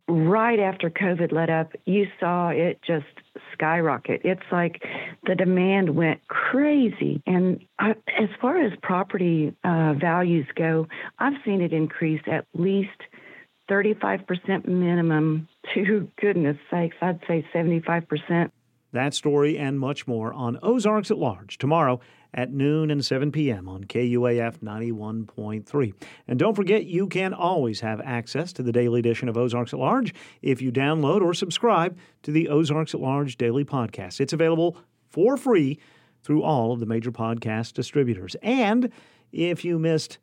Right 0.07 0.59
after 0.59 0.91
COVID 0.91 1.33
let 1.33 1.49
up, 1.49 1.73
you 1.87 2.07
saw 2.21 2.51
it 2.51 2.79
just 2.87 3.07
skyrocket. 3.53 4.21
It's 4.23 4.43
like 4.53 4.83
the 5.27 5.35
demand 5.35 5.97
went 5.97 6.27
crazy. 6.29 7.23
And 7.27 7.65
I, 7.79 7.93
as 8.19 8.29
far 8.41 8.61
as 8.61 8.73
property 8.83 9.55
uh, 9.65 9.95
values 9.95 10.47
go, 10.57 10.87
I've 11.19 11.35
seen 11.45 11.63
it 11.63 11.73
increase 11.73 12.21
at 12.27 12.47
least 12.55 13.01
35% 13.69 14.67
minimum 14.67 15.49
to 15.75 16.09
goodness 16.21 16.57
sakes, 16.71 16.97
I'd 17.01 17.21
say 17.27 17.47
75%. 17.55 18.51
That 18.93 19.13
story 19.13 19.59
and 19.59 19.81
much 19.81 20.07
more 20.07 20.33
on 20.33 20.59
Ozarks 20.63 21.11
at 21.11 21.19
Large 21.19 21.59
tomorrow 21.59 21.99
at 22.33 22.53
noon 22.53 22.91
and 22.91 23.05
7 23.05 23.33
p.m. 23.33 23.69
on 23.69 23.85
KUAF 23.85 24.59
91.3. 24.59 25.95
And 26.29 26.39
don't 26.39 26.55
forget, 26.55 26.85
you 26.85 27.09
can 27.09 27.33
always 27.33 27.81
have 27.81 28.01
access 28.01 28.53
to 28.53 28.63
the 28.63 28.73
daily 28.73 29.01
edition 29.01 29.29
of 29.29 29.37
Ozarks 29.37 29.73
at 29.73 29.81
Large 29.81 30.15
if 30.43 30.63
you 30.63 30.71
download 30.71 31.23
or 31.23 31.35
subscribe 31.35 31.97
to 32.23 32.31
the 32.31 32.49
Ozarks 32.49 32.95
at 32.95 33.01
Large 33.01 33.37
daily 33.37 33.65
podcast. 33.65 34.21
It's 34.21 34.33
available 34.33 34.77
for 35.11 35.37
free 35.37 35.79
through 36.23 36.43
all 36.43 36.73
of 36.73 36.81
the 36.81 36.87
major 36.87 37.13
podcast 37.13 37.75
distributors. 37.75 38.37
And 38.43 38.91
if 39.33 39.65
you 39.65 39.79
missed 39.79 40.19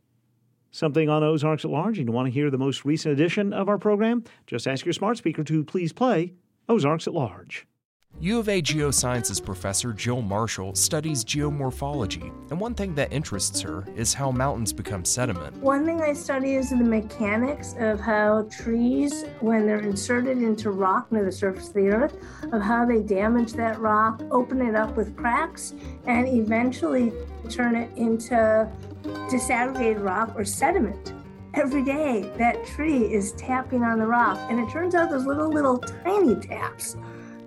something 0.72 1.10
on 1.10 1.24
Ozarks 1.24 1.66
at 1.66 1.72
Large 1.72 2.00
and 2.00 2.08
you 2.08 2.14
want 2.14 2.28
to 2.28 2.32
hear 2.32 2.50
the 2.50 2.58
most 2.58 2.86
recent 2.86 3.14
edition 3.14 3.54
of 3.54 3.70
our 3.70 3.78
program, 3.78 4.24
just 4.48 4.68
ask 4.68 4.86
your 4.86 4.94
smart 4.94 5.18
speaker 5.18 5.44
to 5.44 5.64
please 5.64 5.94
play 5.94 6.34
Ozarks 6.68 7.08
at 7.08 7.14
Large. 7.14 7.68
U 8.22 8.38
of 8.38 8.50
A 8.50 8.62
Geosciences 8.62 9.44
professor 9.44 9.94
Jill 9.94 10.22
Marshall 10.22 10.76
studies 10.76 11.26
geomorphology, 11.26 12.32
and 12.52 12.60
one 12.60 12.76
thing 12.76 12.94
that 12.94 13.12
interests 13.12 13.60
her 13.62 13.84
is 13.96 14.14
how 14.14 14.30
mountains 14.30 14.72
become 14.72 15.04
sediment. 15.04 15.58
One 15.58 15.86
thing 15.86 16.04
I 16.04 16.14
study 16.14 16.54
is 16.54 16.70
the 16.70 16.76
mechanics 16.76 17.74
of 17.80 18.00
how 18.00 18.44
trees, 18.44 19.26
when 19.40 19.66
they're 19.66 19.80
inserted 19.80 20.38
into 20.38 20.70
rock 20.70 21.12
near 21.12 21.26
the 21.26 21.32
surface 21.32 21.70
of 21.70 21.74
the 21.74 21.88
earth, 21.88 22.16
of 22.54 22.62
how 22.62 22.86
they 22.86 23.02
damage 23.02 23.54
that 23.54 23.80
rock, 23.80 24.22
open 24.30 24.62
it 24.62 24.76
up 24.76 24.96
with 24.96 25.18
cracks, 25.18 25.74
and 26.06 26.28
eventually 26.28 27.12
turn 27.50 27.76
it 27.76 27.90
into 27.98 28.72
disaggregated 29.32 30.04
rock 30.04 30.32
or 30.36 30.46
sediment. 30.46 31.16
Every 31.56 31.84
day, 31.84 32.32
that 32.38 32.64
tree 32.68 33.12
is 33.12 33.32
tapping 33.32 33.82
on 33.82 33.98
the 33.98 34.06
rock, 34.06 34.38
and 34.52 34.60
it 34.60 34.72
turns 34.72 34.94
out 34.94 35.10
those 35.10 35.26
little, 35.26 35.50
little 35.50 35.80
tiny 35.80 36.36
taps, 36.36 36.98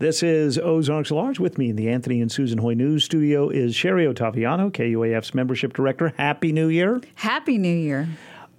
This 0.00 0.22
is 0.22 0.56
Ozarks 0.56 1.10
Large. 1.10 1.40
With 1.40 1.58
me 1.58 1.68
in 1.68 1.76
the 1.76 1.90
Anthony 1.90 2.22
and 2.22 2.32
Susan 2.32 2.56
Hoy 2.56 2.72
News 2.72 3.04
Studio 3.04 3.50
is 3.50 3.74
Sherry 3.74 4.06
Ottaviano, 4.06 4.70
KUAF's 4.72 5.34
membership 5.34 5.74
director. 5.74 6.14
Happy 6.16 6.52
New 6.52 6.68
Year. 6.68 7.02
Happy 7.16 7.58
New 7.58 7.68
Year. 7.68 8.08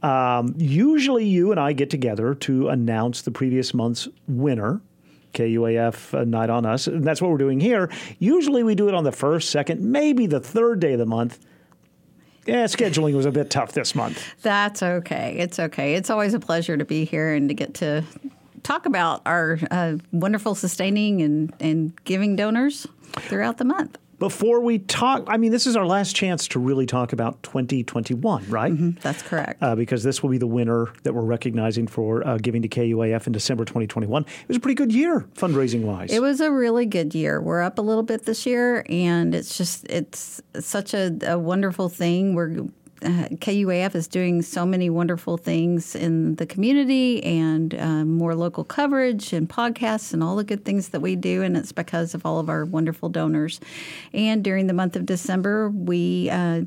Um, 0.03 0.53
usually, 0.55 1.25
you 1.25 1.49
and 1.49 1.59
I 1.59 1.73
get 1.73 1.89
together 1.89 2.35
to 2.35 2.69
announce 2.69 3.23
the 3.23 3.31
previous 3.31 3.73
month's 3.73 4.07
winner. 4.27 4.81
KUAF 5.33 6.13
uh, 6.13 6.25
Night 6.25 6.51
on 6.51 6.63
Us. 6.67 6.85
And 6.85 7.03
that's 7.03 7.23
what 7.23 7.31
we're 7.31 7.39
doing 7.39 7.59
here. 7.59 7.89
Usually 8.19 8.61
we 8.61 8.75
do 8.75 8.87
it 8.87 8.93
on 8.93 9.03
the 9.03 9.11
first, 9.11 9.49
second, 9.49 9.81
maybe 9.81 10.27
the 10.27 10.39
third 10.39 10.79
day 10.79 10.93
of 10.93 10.99
the 10.99 11.07
month. 11.07 11.39
Yeah, 12.45 12.65
scheduling 12.65 13.15
was 13.15 13.25
a 13.25 13.31
bit 13.31 13.49
tough 13.49 13.71
this 13.71 13.95
month. 13.95 14.35
That's 14.43 14.83
okay. 14.83 15.37
It's 15.39 15.57
okay. 15.57 15.95
It's 15.95 16.11
always 16.11 16.35
a 16.35 16.39
pleasure 16.39 16.77
to 16.77 16.85
be 16.85 17.03
here 17.03 17.33
and 17.33 17.49
to 17.49 17.55
get 17.55 17.73
to 17.75 18.03
talk 18.63 18.85
about 18.85 19.21
our 19.25 19.59
uh, 19.69 19.97
wonderful 20.11 20.55
sustaining 20.55 21.21
and, 21.21 21.53
and 21.59 22.03
giving 22.03 22.35
donors 22.35 22.87
throughout 23.19 23.57
the 23.57 23.65
month. 23.65 23.97
Before 24.21 24.59
we 24.59 24.77
talk, 24.77 25.23
I 25.25 25.37
mean, 25.37 25.51
this 25.51 25.65
is 25.65 25.75
our 25.75 25.85
last 25.85 26.15
chance 26.15 26.47
to 26.49 26.59
really 26.59 26.85
talk 26.85 27.11
about 27.11 27.41
2021, 27.41 28.47
right? 28.49 28.71
Mm-hmm, 28.71 28.99
that's 29.01 29.23
correct. 29.23 29.63
Uh, 29.63 29.75
because 29.75 30.03
this 30.03 30.21
will 30.21 30.29
be 30.29 30.37
the 30.37 30.45
winner 30.45 30.93
that 31.01 31.15
we're 31.15 31.23
recognizing 31.23 31.87
for 31.87 32.25
uh, 32.27 32.37
giving 32.37 32.61
to 32.61 32.67
KUAF 32.67 33.25
in 33.25 33.33
December 33.33 33.65
2021. 33.65 34.21
It 34.21 34.47
was 34.47 34.57
a 34.57 34.59
pretty 34.59 34.75
good 34.75 34.93
year 34.93 35.21
fundraising 35.35 35.85
wise. 35.85 36.11
It 36.11 36.21
was 36.21 36.39
a 36.39 36.51
really 36.51 36.85
good 36.85 37.15
year. 37.15 37.41
We're 37.41 37.63
up 37.63 37.79
a 37.79 37.81
little 37.81 38.03
bit 38.03 38.25
this 38.25 38.45
year, 38.45 38.85
and 38.89 39.33
it's 39.33 39.57
just 39.57 39.87
it's 39.89 40.39
such 40.59 40.93
a, 40.93 41.17
a 41.23 41.39
wonderful 41.39 41.89
thing. 41.89 42.35
We're 42.35 42.67
uh, 43.03 43.27
KUAF 43.29 43.95
is 43.95 44.07
doing 44.07 44.41
so 44.41 44.65
many 44.65 44.89
wonderful 44.89 45.37
things 45.37 45.95
in 45.95 46.35
the 46.35 46.45
community 46.45 47.23
and 47.23 47.73
um, 47.79 48.17
more 48.17 48.35
local 48.35 48.63
coverage 48.63 49.33
and 49.33 49.49
podcasts 49.49 50.13
and 50.13 50.23
all 50.23 50.35
the 50.35 50.43
good 50.43 50.65
things 50.65 50.89
that 50.89 50.99
we 50.99 51.15
do. 51.15 51.41
And 51.41 51.57
it's 51.57 51.71
because 51.71 52.13
of 52.13 52.25
all 52.25 52.39
of 52.39 52.49
our 52.49 52.63
wonderful 52.63 53.09
donors. 53.09 53.59
And 54.13 54.43
during 54.43 54.67
the 54.67 54.73
month 54.73 54.95
of 54.95 55.05
December, 55.05 55.69
we 55.69 56.29
uh, 56.29 56.61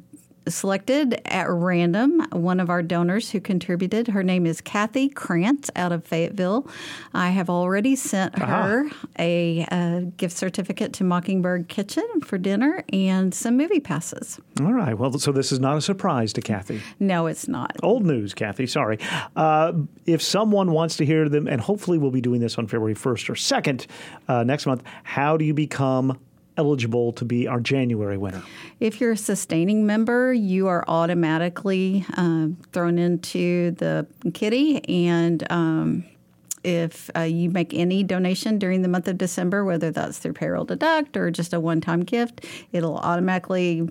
selected 0.48 1.20
at 1.26 1.48
random 1.48 2.20
one 2.32 2.60
of 2.60 2.70
our 2.70 2.82
donors 2.82 3.30
who 3.30 3.40
contributed. 3.40 4.08
Her 4.08 4.22
name 4.22 4.46
is 4.46 4.60
Kathy 4.60 5.08
Krantz 5.08 5.70
out 5.76 5.92
of 5.92 6.04
Fayetteville. 6.04 6.66
I 7.12 7.30
have 7.30 7.48
already 7.48 7.96
sent 7.96 8.38
her 8.38 8.86
uh-huh. 8.86 9.06
a, 9.18 9.66
a, 9.70 10.00
gift 10.16 10.36
certificate 10.36 10.92
to 10.94 11.04
Mockingbird 11.04 11.68
Kitchen 11.68 12.06
for 12.22 12.38
dinner 12.38 12.84
and 12.92 13.34
some 13.34 13.56
movie 13.56 13.80
passes. 13.80 14.38
All 14.60 14.72
right. 14.72 14.96
Well, 14.96 15.12
so 15.18 15.32
this 15.32 15.52
is 15.52 15.60
not 15.60 15.76
a 15.76 15.80
surprise 15.80 16.32
to 16.34 16.40
Kathy. 16.40 16.82
No, 17.00 17.26
it's 17.26 17.48
not. 17.48 17.76
Old 17.82 18.04
news, 18.04 18.34
Kathy. 18.34 18.66
Sorry. 18.66 18.98
Uh, 19.36 19.72
if 20.06 20.22
someone 20.22 20.72
wants 20.72 20.96
to 20.98 21.06
hear 21.06 21.28
them, 21.28 21.46
and 21.46 21.60
hopefully 21.60 21.98
we'll 21.98 22.10
be 22.10 22.20
doing 22.20 22.40
this 22.40 22.58
on 22.58 22.66
February 22.66 22.94
1st 22.94 23.30
or 23.30 23.34
2nd 23.34 23.86
uh, 24.28 24.44
next 24.44 24.66
month, 24.66 24.82
how 25.02 25.36
do 25.36 25.44
you 25.44 25.54
become 25.54 26.18
eligible 26.56 27.12
to 27.12 27.24
be 27.24 27.46
our 27.46 27.60
January 27.60 28.16
winner? 28.16 28.42
If 28.80 29.00
you're 29.00 29.12
a 29.12 29.16
sustaining 29.16 29.86
member, 29.86 30.32
you 30.32 30.68
are 30.68 30.84
automatically 30.88 32.04
uh, 32.16 32.48
thrown 32.72 32.98
into 32.98 33.72
the 33.72 34.06
kitty 34.32 35.06
and. 35.06 35.50
Um, 35.50 36.04
if 36.64 37.10
uh, 37.14 37.20
you 37.20 37.50
make 37.50 37.74
any 37.74 38.02
donation 38.02 38.58
during 38.58 38.80
the 38.80 38.88
month 38.88 39.06
of 39.06 39.18
December, 39.18 39.66
whether 39.66 39.90
that's 39.90 40.16
through 40.16 40.32
payroll 40.32 40.64
deduct 40.64 41.14
or 41.14 41.30
just 41.30 41.52
a 41.52 41.60
one 41.60 41.82
time 41.82 42.00
gift, 42.00 42.46
it'll 42.72 42.96
automatically 42.96 43.86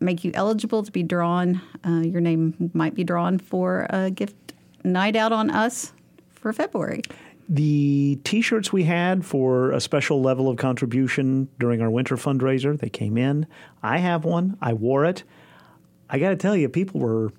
make 0.00 0.24
you 0.24 0.30
eligible 0.34 0.82
to 0.82 0.90
be 0.90 1.02
drawn. 1.02 1.60
Uh, 1.86 2.00
your 2.00 2.20
name 2.20 2.70
might 2.72 2.94
be 2.94 3.04
drawn 3.04 3.38
for 3.38 3.86
a 3.90 4.10
gift 4.10 4.54
night 4.84 5.16
out 5.16 5.32
on 5.32 5.50
us 5.50 5.92
for 6.34 6.52
February. 6.52 7.02
The 7.48 8.18
T-shirts 8.24 8.72
we 8.72 8.84
had 8.84 9.24
for 9.24 9.70
a 9.72 9.80
special 9.80 10.22
level 10.22 10.48
of 10.48 10.56
contribution 10.56 11.48
during 11.58 11.82
our 11.82 11.90
winter 11.90 12.16
fundraiser, 12.16 12.78
they 12.78 12.88
came 12.88 13.18
in. 13.18 13.46
I 13.82 13.98
have 13.98 14.24
one. 14.24 14.56
I 14.62 14.72
wore 14.72 15.04
it. 15.04 15.24
I 16.08 16.18
got 16.18 16.30
to 16.30 16.36
tell 16.36 16.56
you, 16.56 16.68
people 16.68 17.00
were 17.00 17.32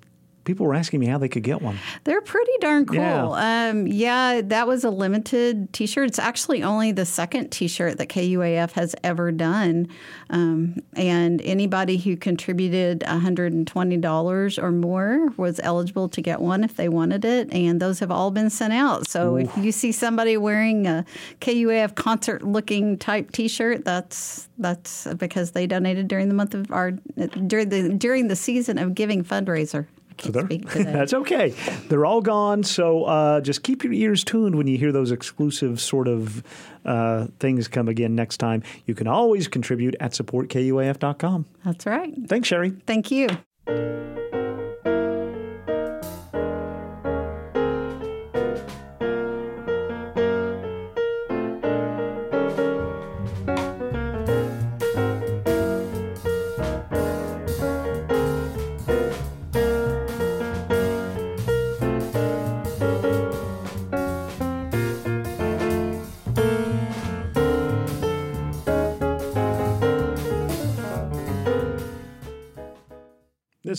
people 0.46 0.64
were 0.64 0.74
asking 0.74 1.00
me 1.00 1.06
how 1.06 1.18
they 1.18 1.28
could 1.28 1.42
get 1.42 1.60
one. 1.60 1.78
They're 2.04 2.22
pretty 2.22 2.52
darn 2.60 2.86
cool. 2.86 2.96
Yeah, 2.96 3.68
um, 3.68 3.86
yeah 3.86 4.40
that 4.42 4.66
was 4.66 4.84
a 4.84 4.90
limited 4.90 5.72
t 5.74 5.86
shirt. 5.86 6.08
It's 6.08 6.18
actually 6.18 6.62
only 6.62 6.92
the 6.92 7.04
second 7.04 7.50
t 7.50 7.68
shirt 7.68 7.98
that 7.98 8.08
KUAF 8.08 8.72
has 8.72 8.94
ever 9.04 9.30
done. 9.32 9.88
Um, 10.30 10.76
and 10.94 11.42
anybody 11.42 11.98
who 11.98 12.16
contributed 12.16 13.00
$120 13.00 14.62
or 14.62 14.72
more 14.72 15.28
was 15.36 15.60
eligible 15.62 16.08
to 16.08 16.22
get 16.22 16.40
one 16.40 16.64
if 16.64 16.76
they 16.76 16.88
wanted 16.88 17.24
it. 17.24 17.52
And 17.52 17.80
those 17.80 17.98
have 17.98 18.10
all 18.10 18.30
been 18.30 18.48
sent 18.48 18.72
out. 18.72 19.08
So 19.08 19.34
Ooh. 19.34 19.38
if 19.38 19.56
you 19.58 19.72
see 19.72 19.92
somebody 19.92 20.36
wearing 20.36 20.86
a 20.86 21.04
KUAF 21.40 21.94
concert 21.96 22.42
looking 22.42 22.96
type 22.96 23.32
t 23.32 23.48
shirt, 23.48 23.84
that's 23.84 24.48
that's 24.58 25.06
because 25.14 25.50
they 25.50 25.66
donated 25.66 26.08
during 26.08 26.28
the 26.28 26.34
month 26.34 26.54
of 26.54 26.70
our 26.70 26.92
during 26.92 27.68
the 27.68 27.92
during 27.94 28.28
the 28.28 28.36
season 28.36 28.78
of 28.78 28.94
giving 28.94 29.24
fundraiser. 29.24 29.86
So 30.20 30.30
that's 30.74 31.14
okay. 31.14 31.54
They're 31.88 32.06
all 32.06 32.20
gone. 32.20 32.62
So 32.62 33.04
uh, 33.04 33.40
just 33.40 33.62
keep 33.62 33.84
your 33.84 33.92
ears 33.92 34.24
tuned 34.24 34.56
when 34.56 34.66
you 34.66 34.78
hear 34.78 34.92
those 34.92 35.10
exclusive 35.10 35.80
sort 35.80 36.08
of 36.08 36.42
uh, 36.84 37.26
things 37.38 37.68
come 37.68 37.88
again 37.88 38.14
next 38.14 38.38
time. 38.38 38.62
You 38.86 38.94
can 38.94 39.06
always 39.06 39.48
contribute 39.48 39.96
at 40.00 40.12
supportkuaf.com. 40.12 41.46
That's 41.64 41.86
right. 41.86 42.14
Thanks, 42.28 42.48
Sherry. 42.48 42.70
Thank 42.86 43.10
you. 43.10 43.28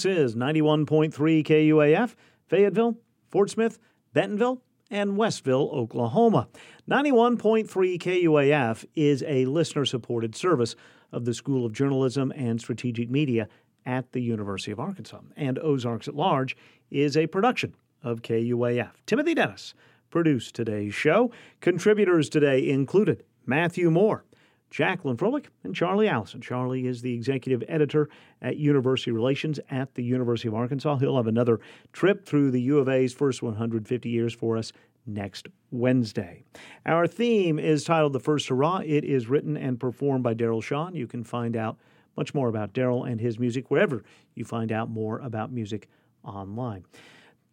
Is 0.08 0.36
91.3 0.36 1.12
KUAF, 1.44 2.16
Fayetteville, 2.48 2.98
Fort 3.30 3.50
Smith, 3.50 3.80
Bentonville, 4.14 4.62
and 4.90 5.18
Westville, 5.18 5.70
Oklahoma. 5.74 6.48
91.3 6.90 7.68
KUAF 8.00 8.86
is 8.96 9.24
a 9.28 9.46
listener 9.46 9.86
supported 9.86 10.36
service 10.36 10.76
of 11.12 11.26
the 11.26 11.34
School 11.34 11.66
of 11.66 11.74
Journalism 11.74 12.32
and 12.36 12.60
Strategic 12.60 13.10
Media 13.10 13.48
at 13.86 14.12
the 14.12 14.22
University 14.22 14.72
of 14.72 14.80
Arkansas. 14.80 15.20
And 15.36 15.60
Ozarks 15.60 16.08
at 16.08 16.16
Large 16.16 16.56
is 16.90 17.18
a 17.18 17.28
production 17.28 17.76
of 18.04 18.22
KUAF. 18.22 18.92
Timothy 19.06 19.34
Dennis 19.34 19.74
produced 20.10 20.56
today's 20.56 20.94
show. 20.94 21.32
Contributors 21.62 22.30
today 22.30 22.68
included 22.68 23.24
Matthew 23.46 23.90
Moore, 23.92 24.26
Jacqueline 24.70 25.18
Froelich 25.18 25.48
and 25.64 25.76
Charlie 25.76 26.08
Alison. 26.08 26.42
Charlie 26.42 26.88
is 26.88 27.02
the 27.02 27.14
executive 27.14 27.64
editor 27.68 28.10
at 28.42 28.58
University 28.58 29.12
Relations 29.12 29.60
at 29.70 29.96
the 29.96 30.04
University 30.04 30.48
of 30.48 30.56
Arkansas. 30.56 30.98
He'll 30.98 31.18
have 31.18 31.28
another 31.28 31.60
trip 31.94 32.26
through 32.26 32.52
the 32.52 32.62
U 32.62 32.80
of 32.80 32.90
A's 32.90 33.14
first 33.14 33.42
150 33.42 34.10
years 34.10 34.34
for 34.34 34.58
us 34.58 34.74
next 35.06 35.48
Wednesday. 35.72 36.44
Our 36.86 37.08
theme 37.08 37.60
is 37.60 37.86
titled 37.86 38.14
The 38.14 38.20
First 38.20 38.50
Hurrah. 38.50 38.82
It 38.86 39.06
is 39.06 39.30
written 39.30 39.56
and 39.56 39.80
performed 39.80 40.24
by 40.24 40.34
Daryl 40.34 40.62
Shawn. 40.62 40.96
You 40.96 41.08
can 41.08 41.24
find 41.24 41.56
out 41.56 41.78
much 42.18 42.34
more 42.34 42.50
about 42.50 42.74
Daryl 42.74 43.10
and 43.10 43.22
his 43.22 43.40
music 43.40 43.72
wherever 43.72 44.04
you 44.36 44.44
find 44.44 44.72
out 44.72 44.90
more 44.90 45.20
about 45.20 45.52
music 45.52 45.88
online. 46.24 46.84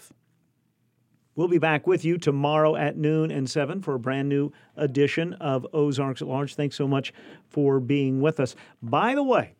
We'll 1.35 1.49
be 1.49 1.59
back 1.59 1.87
with 1.87 2.05
you 2.05 2.19
tomorrow 2.19 2.75
at 2.75 2.97
noon 2.97 3.31
and 3.31 3.49
7 3.49 3.81
for 3.81 3.95
a 3.95 3.99
brand 3.99 4.29
new 4.29 4.51
edition 4.77 5.35
of 5.35 5.65
Ozarks 5.73 6.21
at 6.21 6.27
Large. 6.27 6.57
Thanks 6.57 6.75
so 6.75 6.89
much 6.89 7.13
for 7.49 7.79
being 7.79 8.21
with 8.21 8.41
us. 8.41 8.57
By 8.83 9.15
the 9.15 9.23
way, 9.23 9.55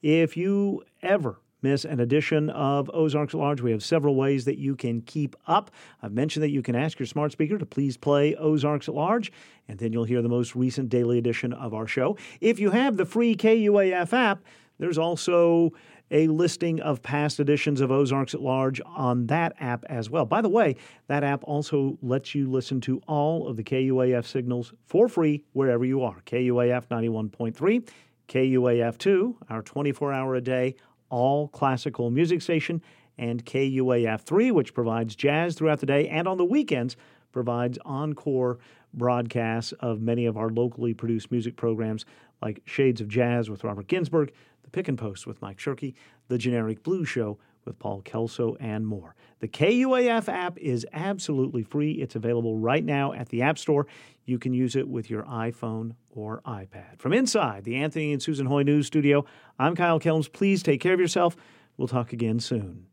if 0.00 0.36
you 0.36 0.84
ever 1.02 1.40
miss 1.64 1.86
an 1.86 1.98
edition 1.98 2.50
of 2.50 2.90
Ozarks 2.92 3.34
at 3.34 3.40
Large, 3.40 3.62
we 3.62 3.70
have 3.70 3.82
several 3.82 4.14
ways 4.14 4.44
that 4.44 4.58
you 4.58 4.76
can 4.76 5.00
keep 5.00 5.34
up. 5.46 5.70
I've 6.02 6.12
mentioned 6.12 6.42
that 6.42 6.50
you 6.50 6.60
can 6.60 6.76
ask 6.76 6.98
your 6.98 7.06
smart 7.06 7.32
speaker 7.32 7.56
to 7.56 7.64
please 7.64 7.96
play 7.96 8.34
Ozarks 8.36 8.86
at 8.86 8.94
Large, 8.94 9.32
and 9.66 9.78
then 9.78 9.90
you'll 9.90 10.04
hear 10.04 10.20
the 10.20 10.28
most 10.28 10.54
recent 10.54 10.90
daily 10.90 11.16
edition 11.16 11.54
of 11.54 11.72
our 11.72 11.86
show. 11.86 12.18
If 12.42 12.60
you 12.60 12.70
have 12.70 12.98
the 12.98 13.06
free 13.06 13.34
KUAF 13.34 14.12
app, 14.12 14.44
there's 14.78 14.98
also 14.98 15.72
a 16.10 16.28
listing 16.28 16.80
of 16.80 17.02
past 17.02 17.40
editions 17.40 17.80
of 17.80 17.90
Ozarks 17.90 18.34
at 18.34 18.42
Large 18.42 18.82
on 18.84 19.26
that 19.28 19.54
app 19.58 19.84
as 19.88 20.10
well. 20.10 20.26
By 20.26 20.42
the 20.42 20.50
way, 20.50 20.76
that 21.06 21.24
app 21.24 21.44
also 21.44 21.98
lets 22.02 22.34
you 22.34 22.50
listen 22.50 22.82
to 22.82 23.00
all 23.08 23.48
of 23.48 23.56
the 23.56 23.64
KUAF 23.64 24.26
signals 24.26 24.74
for 24.84 25.08
free 25.08 25.44
wherever 25.54 25.86
you 25.86 26.02
are. 26.02 26.20
KUAF 26.26 26.88
91.3, 26.88 27.88
KUAF 28.28 28.98
2, 28.98 29.38
our 29.48 29.62
24 29.62 30.12
hour 30.12 30.34
a 30.34 30.42
day 30.42 30.74
all 31.10 31.48
classical 31.48 32.10
music 32.10 32.42
station, 32.42 32.82
and 33.18 33.44
KUAF 33.44 34.22
3, 34.22 34.50
which 34.50 34.74
provides 34.74 35.14
jazz 35.14 35.54
throughout 35.54 35.80
the 35.80 35.86
day 35.86 36.08
and 36.08 36.26
on 36.26 36.36
the 36.36 36.44
weekends 36.44 36.96
provides 37.32 37.78
encore 37.84 38.58
broadcasts 38.92 39.72
of 39.80 40.00
many 40.00 40.26
of 40.26 40.36
our 40.36 40.50
locally 40.50 40.94
produced 40.94 41.30
music 41.30 41.56
programs 41.56 42.04
like 42.40 42.60
Shades 42.64 43.00
of 43.00 43.08
Jazz 43.08 43.50
with 43.50 43.64
Robert 43.64 43.88
Ginsburg, 43.88 44.32
The 44.62 44.70
Pick 44.70 44.88
and 44.88 44.98
Post 44.98 45.26
with 45.26 45.42
Mike 45.42 45.58
Shirky, 45.58 45.94
The 46.28 46.38
Generic 46.38 46.82
Blues 46.82 47.08
Show 47.08 47.38
with 47.64 47.78
Paul 47.78 48.02
Kelso, 48.02 48.56
and 48.60 48.86
more. 48.86 49.14
The 49.40 49.48
KUAF 49.48 50.28
app 50.28 50.58
is 50.58 50.86
absolutely 50.92 51.62
free. 51.62 51.92
It's 51.92 52.16
available 52.16 52.56
right 52.56 52.84
now 52.84 53.12
at 53.12 53.28
the 53.28 53.42
App 53.42 53.58
Store. 53.58 53.86
You 54.24 54.38
can 54.38 54.54
use 54.54 54.74
it 54.76 54.88
with 54.88 55.10
your 55.10 55.22
iPhone 55.24 55.96
or 56.10 56.40
iPad. 56.46 56.98
From 56.98 57.12
inside 57.12 57.64
the 57.64 57.76
Anthony 57.76 58.12
and 58.12 58.22
Susan 58.22 58.46
Hoy 58.46 58.62
News 58.62 58.86
Studio, 58.86 59.24
I'm 59.58 59.76
Kyle 59.76 60.00
Kellams. 60.00 60.32
Please 60.32 60.62
take 60.62 60.80
care 60.80 60.94
of 60.94 61.00
yourself. 61.00 61.36
We'll 61.76 61.88
talk 61.88 62.12
again 62.12 62.40
soon. 62.40 62.86